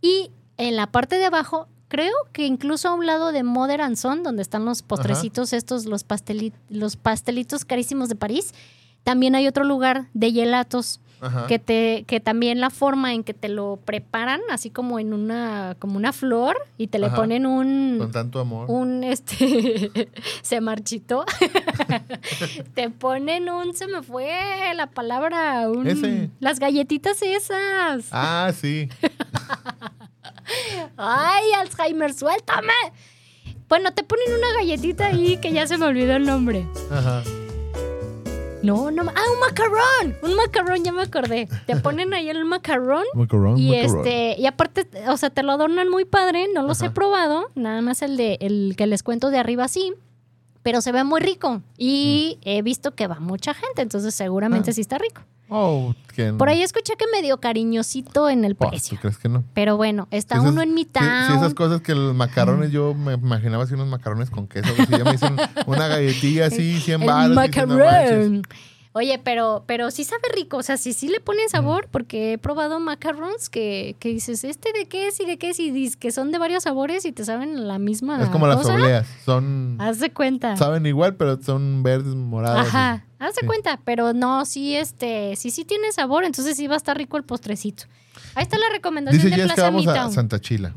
Y 0.00 0.30
en 0.56 0.76
la 0.76 0.88
parte 0.88 1.16
de 1.18 1.24
abajo, 1.24 1.68
creo 1.88 2.12
que 2.32 2.46
incluso 2.46 2.88
a 2.88 2.94
un 2.94 3.06
lado 3.06 3.30
de 3.32 3.42
Mother 3.44 3.80
and 3.82 3.96
Son, 3.96 4.22
donde 4.22 4.42
están 4.42 4.64
los 4.64 4.82
postrecitos 4.82 5.52
estos, 5.52 5.86
los, 5.86 6.06
pasteli- 6.06 6.52
los 6.68 6.96
pastelitos 6.96 7.64
carísimos 7.64 8.08
de 8.08 8.16
París, 8.16 8.52
también 9.04 9.34
hay 9.34 9.46
otro 9.46 9.64
lugar 9.64 10.08
de 10.14 10.32
gelatos 10.32 11.00
Ajá. 11.22 11.46
que 11.46 11.58
te 11.58 12.04
que 12.06 12.18
también 12.20 12.60
la 12.60 12.68
forma 12.68 13.14
en 13.14 13.22
que 13.24 13.32
te 13.32 13.48
lo 13.48 13.78
preparan 13.84 14.40
así 14.50 14.70
como 14.70 14.98
en 14.98 15.14
una 15.14 15.76
como 15.78 15.96
una 15.96 16.12
flor 16.12 16.56
y 16.78 16.88
te 16.88 16.98
le 16.98 17.06
Ajá. 17.06 17.16
ponen 17.16 17.46
un 17.46 17.96
Con 17.98 18.10
tanto 18.10 18.40
amor. 18.40 18.66
un 18.68 19.04
este 19.04 20.08
se 20.42 20.60
marchitó 20.60 21.24
te 22.74 22.90
ponen 22.90 23.48
un 23.48 23.72
se 23.74 23.86
me 23.86 24.02
fue 24.02 24.28
la 24.74 24.88
palabra 24.88 25.70
un 25.70 25.86
Ese. 25.86 26.28
las 26.40 26.58
galletitas 26.58 27.22
esas 27.22 28.06
Ah, 28.10 28.50
sí. 28.60 28.88
ay 30.96 31.44
Alzheimer 31.60 32.12
suéltame 32.12 32.72
bueno 33.68 33.92
te 33.94 34.02
ponen 34.04 34.26
una 34.36 34.52
galletita 34.54 35.06
ahí 35.06 35.36
que 35.38 35.52
ya 35.52 35.66
se 35.66 35.78
me 35.78 35.86
olvidó 35.86 36.16
el 36.16 36.26
nombre 36.26 36.66
Ajá. 36.90 37.22
No 38.62 38.90
no 38.90 39.02
ah 39.02 39.22
un 39.32 39.40
macarrón 39.40 40.16
un 40.22 40.34
macarrón 40.36 40.84
ya 40.84 40.92
me 40.92 41.02
acordé 41.02 41.48
te 41.66 41.76
ponen 41.76 42.14
ahí 42.14 42.28
el 42.28 42.44
macarrón 42.44 43.04
Macarón, 43.14 43.58
Y 43.58 43.70
macarón. 43.70 43.98
este, 43.98 44.40
y 44.40 44.46
aparte, 44.46 44.86
o 45.08 45.16
sea, 45.16 45.30
te 45.30 45.42
lo 45.42 45.52
adornan 45.52 45.88
muy 45.88 46.04
padre, 46.04 46.46
no 46.54 46.62
los 46.62 46.80
he 46.82 46.90
probado, 46.90 47.50
nada 47.54 47.80
más 47.82 48.02
el 48.02 48.16
de 48.16 48.38
el 48.40 48.74
que 48.76 48.86
les 48.86 49.02
cuento 49.02 49.30
de 49.30 49.38
arriba 49.38 49.68
sí, 49.68 49.94
pero 50.62 50.80
se 50.80 50.92
ve 50.92 51.02
muy 51.04 51.20
rico 51.20 51.60
y 51.76 52.38
he 52.42 52.62
visto 52.62 52.94
que 52.94 53.06
va 53.08 53.18
mucha 53.20 53.52
gente, 53.54 53.82
entonces 53.82 54.14
seguramente 54.14 54.70
Ah. 54.70 54.74
sí 54.74 54.80
está 54.80 54.98
rico. 54.98 55.22
Oh, 55.54 55.94
que 56.14 56.32
Por 56.32 56.48
ahí 56.48 56.62
escuché 56.62 56.94
que 56.96 57.04
medio 57.12 57.38
cariñosito 57.38 58.30
en 58.30 58.44
el 58.46 58.56
Oh, 58.58 58.70
precio. 58.70 58.96
¿Tú 58.96 59.02
crees 59.02 59.18
que 59.18 59.28
no? 59.28 59.44
Pero 59.52 59.76
bueno, 59.76 60.08
está 60.10 60.40
uno 60.40 60.62
en 60.62 60.72
mi 60.72 60.84
Sí, 60.84 60.88
sí, 60.94 61.32
esas 61.34 61.52
cosas 61.52 61.82
que 61.82 61.94
los 61.94 62.14
macarrones, 62.14 62.70
yo 62.70 62.94
me 62.94 63.14
imaginaba 63.14 63.64
así 63.64 63.74
unos 63.74 63.88
macarrones 63.88 64.30
con 64.30 64.46
queso. 64.46 64.72
así. 64.78 64.90
ya 64.90 65.04
me 65.04 65.12
dicen 65.12 65.36
una 65.66 65.88
galletilla 65.88 66.46
así, 66.46 66.80
100 66.80 67.02
el 67.02 67.06
balas. 67.06 67.50
Oye, 68.94 69.18
pero, 69.18 69.64
pero 69.66 69.90
sí 69.90 70.04
sabe 70.04 70.22
rico, 70.34 70.58
o 70.58 70.62
sea, 70.62 70.76
sí, 70.76 70.92
sí 70.92 71.08
le 71.08 71.18
ponen 71.18 71.48
sabor, 71.48 71.88
porque 71.90 72.34
he 72.34 72.38
probado 72.38 72.78
macarons 72.78 73.48
que, 73.48 73.96
que 73.98 74.10
dices, 74.10 74.44
¿este 74.44 74.70
de 74.74 74.84
qué 74.84 75.08
es 75.08 75.18
y 75.18 75.24
de 75.24 75.38
qué 75.38 75.48
es? 75.50 75.60
Y 75.60 75.70
dices 75.70 75.96
que 75.96 76.12
son 76.12 76.30
de 76.30 76.36
varios 76.38 76.64
sabores 76.64 77.06
y 77.06 77.12
te 77.12 77.24
saben 77.24 77.66
la 77.66 77.78
misma 77.78 78.22
Es 78.22 78.28
como 78.28 78.46
las 78.46 78.64
obleas. 78.66 79.06
Son. 79.24 79.78
Haz 79.80 79.98
de 79.98 80.12
cuenta. 80.12 80.58
Saben 80.58 80.84
igual, 80.84 81.16
pero 81.16 81.40
son 81.42 81.82
verdes, 81.82 82.14
morados. 82.14 82.66
Ajá, 82.66 83.06
haz 83.18 83.34
de 83.34 83.40
Sí. 83.40 83.46
cuenta, 83.46 83.80
pero 83.82 84.12
no, 84.12 84.44
sí, 84.44 84.76
este, 84.76 85.36
sí, 85.36 85.50
sí 85.50 85.64
tiene 85.64 85.90
sabor, 85.92 86.24
entonces 86.24 86.56
sí 86.58 86.66
va 86.66 86.74
a 86.74 86.76
estar 86.76 86.94
rico 86.98 87.16
el 87.16 87.24
postrecito. 87.24 87.84
Ahí 88.34 88.42
está 88.42 88.58
la 88.58 88.68
recomendación 88.70 89.22
Dice 89.22 89.30
de 89.30 89.36
Jess 89.36 89.50
que 89.52 89.54
Plaza 89.54 89.70
vamos 89.70 89.86
a 89.86 89.90
Midtown. 89.92 90.12
Santa 90.12 90.38
Chila. 90.38 90.74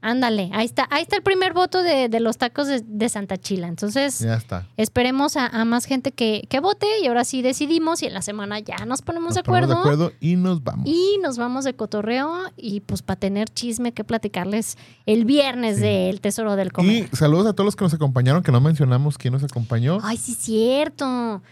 Ándale, 0.00 0.48
ahí 0.52 0.64
está, 0.64 0.86
ahí 0.92 1.02
está 1.02 1.16
el 1.16 1.22
primer 1.24 1.52
voto 1.54 1.82
de, 1.82 2.08
de 2.08 2.20
los 2.20 2.38
tacos 2.38 2.68
de, 2.68 2.82
de 2.86 3.08
Santa 3.08 3.36
Chila. 3.36 3.66
Entonces, 3.66 4.20
Ya 4.20 4.34
está. 4.36 4.64
esperemos 4.76 5.36
a, 5.36 5.46
a 5.48 5.64
más 5.64 5.86
gente 5.86 6.12
que, 6.12 6.44
que 6.48 6.60
vote 6.60 6.86
y 7.02 7.08
ahora 7.08 7.24
sí 7.24 7.42
decidimos 7.42 8.02
y 8.02 8.06
en 8.06 8.14
la 8.14 8.22
semana 8.22 8.60
ya 8.60 8.76
nos 8.86 9.02
ponemos 9.02 9.30
Nos 9.30 9.34
de 9.36 9.42
ponemos 9.42 9.70
acuerdo. 9.76 9.90
de 9.98 10.04
acuerdo 10.06 10.16
y 10.20 10.36
nos 10.36 10.62
vamos. 10.62 10.86
Y 10.86 11.18
nos 11.20 11.36
vamos 11.36 11.64
de 11.64 11.74
cotorreo 11.74 12.32
y 12.56 12.78
pues 12.80 13.02
para 13.02 13.18
tener 13.18 13.48
chisme 13.48 13.90
que 13.92 14.04
platicarles 14.04 14.78
el 15.04 15.24
viernes 15.24 15.76
Sí. 15.76 15.82
del 15.82 16.20
Tesoro 16.20 16.54
del 16.54 16.72
Comer. 16.72 17.08
Y 17.12 17.16
saludos 17.16 17.46
a 17.48 17.52
todos 17.52 17.64
los 17.64 17.74
que 17.76 17.84
nos 17.84 17.92
acompañaron, 17.94 18.44
que 18.44 18.52
no 18.52 18.60
mencionamos 18.60 19.18
quién 19.18 19.32
nos 19.32 19.42
acompañó. 19.42 19.98
Ay, 20.04 20.16
sí, 20.16 20.34
cierto. 20.34 21.42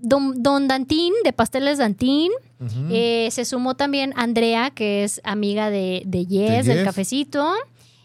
Don, 0.00 0.40
don 0.44 0.68
Dantín, 0.68 1.12
de 1.24 1.32
Pasteles 1.32 1.78
Dantín. 1.78 2.30
Eh, 2.90 3.28
se 3.32 3.44
sumó 3.44 3.74
también 3.74 4.12
Andrea, 4.16 4.70
que 4.70 5.02
es 5.02 5.20
amiga 5.24 5.70
de, 5.70 6.02
de 6.06 6.26
Yes, 6.26 6.66
De 6.66 6.74
del 6.74 6.76
Yes. 6.78 6.84
cafecito. 6.84 7.52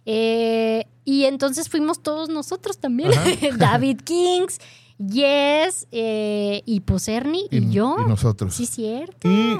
Eh, 0.05 0.85
y 1.05 1.25
entonces 1.25 1.69
fuimos 1.69 2.01
todos 2.03 2.29
nosotros 2.29 2.77
también. 2.79 3.11
David 3.57 4.01
Kings, 4.03 4.59
Yes, 4.99 5.87
eh, 5.91 6.61
y 6.65 6.79
pues 6.81 7.07
Ernie 7.07 7.47
y, 7.49 7.69
yo. 7.71 7.97
y 7.99 8.07
nosotros. 8.07 8.53
Sí, 8.55 8.65
cierto. 8.65 9.27
Y 9.29 9.57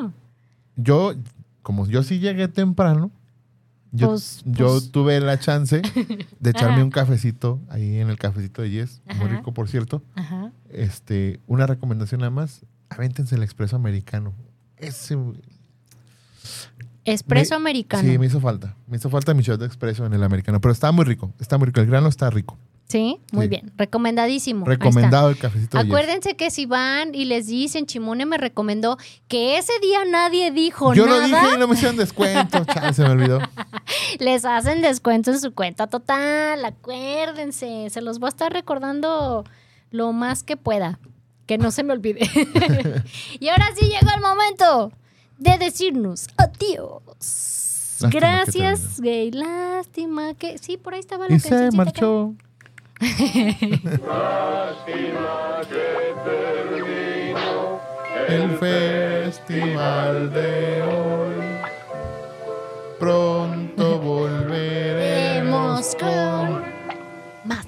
yo, 0.75 1.13
como 1.63 1.87
yo 1.87 2.03
sí 2.03 2.19
llegué 2.19 2.47
temprano, 2.47 3.11
yo, 3.91 4.09
Pues- 4.09 4.41
yo 4.45 4.67
pues- 4.67 4.91
tuve 4.91 5.19
la 5.19 5.39
chance 5.39 5.81
de 6.39 6.49
echarme 6.49 6.75
Ajá. 6.75 6.83
un 6.83 6.91
cafecito 6.91 7.59
ahí 7.69 7.97
en 7.97 8.09
el 8.09 8.17
cafecito 8.17 8.61
de 8.61 8.69
Yes, 8.71 9.01
muy 9.17 9.27
rico 9.27 9.53
por 9.53 9.67
cierto. 9.69 10.01
Ajá. 10.15 10.51
Este, 10.69 11.39
una 11.47 11.65
recomendación 11.67 12.19
nada 12.21 12.31
más, 12.31 12.61
avéntense 12.89 13.35
el 13.35 13.43
expreso 13.43 13.75
americano. 13.75 14.33
Ese 14.77 15.17
Espresso 17.05 17.51
Me- 17.55 17.57
americano. 17.57 18.03
Sí, 18.09 18.17
me 18.17 18.25
hizo 18.27 18.39
falta. 18.39 18.75
Me 18.87 18.97
hizo 18.97 19.09
falta 19.09 19.33
mi 19.33 19.43
shot 19.43 19.59
de 19.59 19.65
expreso 19.65 20.05
en 20.05 20.13
el 20.13 20.23
americano, 20.23 20.61
pero 20.61 20.71
está 20.71 20.91
muy 20.91 21.05
rico, 21.05 21.33
está 21.39 21.57
muy 21.57 21.67
rico, 21.67 21.81
el 21.81 21.87
grano 21.87 22.07
está 22.07 22.29
rico. 22.29 22.57
Sí, 22.87 23.17
muy 23.31 23.45
Sí. 23.45 23.49
bien. 23.49 23.73
Recomendadísimo. 23.77 24.65
Recomendado 24.65 25.29
el 25.29 25.37
cafecito 25.37 25.77
de 25.77 25.83
Yes. 25.83 25.91
Acuérdense 25.91 26.35
que 26.35 26.51
si 26.51 26.65
van 26.65 27.15
y 27.15 27.25
les 27.25 27.47
dicen, 27.47 27.85
Chimone 27.87 28.25
me 28.25 28.37
recomendó 28.37 28.97
que 29.27 29.57
ese 29.57 29.71
día 29.81 30.05
nadie 30.05 30.51
dijo 30.51 30.93
Yo 30.93 31.05
nada, 31.05 31.19
lo 31.19 31.25
dije 31.25 31.55
y 31.55 31.59
no 31.59 31.67
me 31.67 31.73
hicieron 31.73 31.95
descuento, 31.97 32.63
chale, 32.73 32.93
se 32.93 33.03
me 33.03 33.09
olvidó. 33.09 33.39
les 34.19 34.45
hacen 34.45 34.81
descuento 34.81 35.31
en 35.31 35.39
su 35.39 35.53
cuenta 35.53 35.87
total. 35.87 36.63
Acuérdense, 36.65 37.89
se 37.89 38.01
los 38.01 38.19
voy 38.19 38.27
a 38.27 38.29
estar 38.29 38.51
recordando 38.53 39.43
lo 39.91 40.11
más 40.13 40.43
que 40.43 40.55
pueda, 40.57 40.99
que 41.47 41.57
no 41.57 41.71
se 41.71 41.83
me 41.83 41.93
olvide. 41.93 42.19
y 43.39 43.47
ahora 43.47 43.69
sí 43.75 43.85
llegó 43.87 44.11
el 44.15 44.21
momento 44.21 44.91
de 45.37 45.57
decirnos 45.57 46.27
adiós. 46.37 47.99
Lástima 48.01 48.19
Gracias, 48.19 48.99
gay. 48.99 49.31
Lástima 49.31 50.33
que. 50.33 50.57
Sí, 50.57 50.75
por 50.77 50.93
ahí 50.93 50.99
estaba 50.99 51.27
la 51.29 51.35
Y 51.35 51.39
se 51.39 51.49
cancioncita 51.49 51.71
que- 51.71 51.77
marchó. 52.01 52.33
El 58.27 58.57
festival 58.57 60.33
de 60.33 60.81
hoy. 60.83 61.43
Pronto 62.99 63.99
volveremos 63.99 65.95
con 65.99 66.62
más 67.45 67.65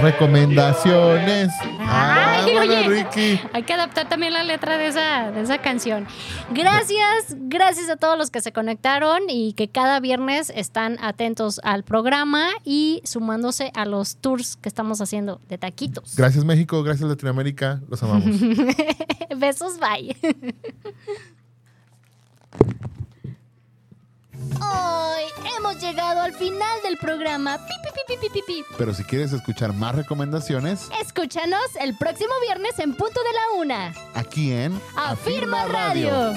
recomendaciones. 0.00 1.50
Ay, 1.80 2.54
Vámonos, 2.54 2.86
oye. 2.86 2.88
Ricky. 2.88 3.40
Hay 3.52 3.62
que 3.62 3.72
adaptar 3.72 4.08
también 4.08 4.32
la 4.32 4.44
letra 4.44 4.78
de 4.78 4.86
esa, 4.88 5.30
de 5.30 5.42
esa 5.42 5.58
canción. 5.58 6.06
Gracias, 6.50 7.36
gracias 7.38 7.88
a 7.90 7.96
todos 7.96 8.16
los 8.16 8.30
que 8.30 8.40
se 8.40 8.52
conectaron 8.52 9.22
y 9.28 9.52
que 9.54 9.68
cada 9.68 10.00
viernes 10.00 10.52
están 10.54 10.98
atentos 11.02 11.60
al 11.64 11.84
programa 11.84 12.48
y 12.64 13.02
sumándose 13.04 13.70
a 13.74 13.84
los 13.84 14.16
tours 14.16 14.56
que 14.56 14.68
estamos 14.68 15.00
haciendo 15.00 15.40
de 15.48 15.58
taquitos. 15.58 16.16
Gracias 16.16 16.44
México, 16.44 16.82
gracias 16.82 17.08
Latinoamérica, 17.08 17.80
los 17.88 18.02
amamos. 18.02 18.24
Besos, 19.36 19.78
bye. 19.78 20.16
Hoy 24.60 25.22
hemos 25.56 25.80
llegado 25.80 26.20
al 26.20 26.32
final 26.34 26.78
del 26.82 26.96
programa. 26.98 27.58
Pi, 27.66 27.74
pi, 28.32 28.40
pi. 28.46 28.64
Pero 28.76 28.94
si 28.94 29.04
quieres 29.04 29.32
escuchar 29.32 29.72
más 29.72 29.94
recomendaciones, 29.94 30.88
Escúchanos 31.00 31.60
el 31.80 31.96
próximo 31.96 32.32
viernes 32.42 32.78
en 32.78 32.94
punto 32.94 33.20
de 33.22 33.32
la 33.32 33.60
una. 33.60 33.94
aquí 34.14 34.52
en 34.52 34.80
Afirma 34.96 35.66
Radio. 35.66 36.32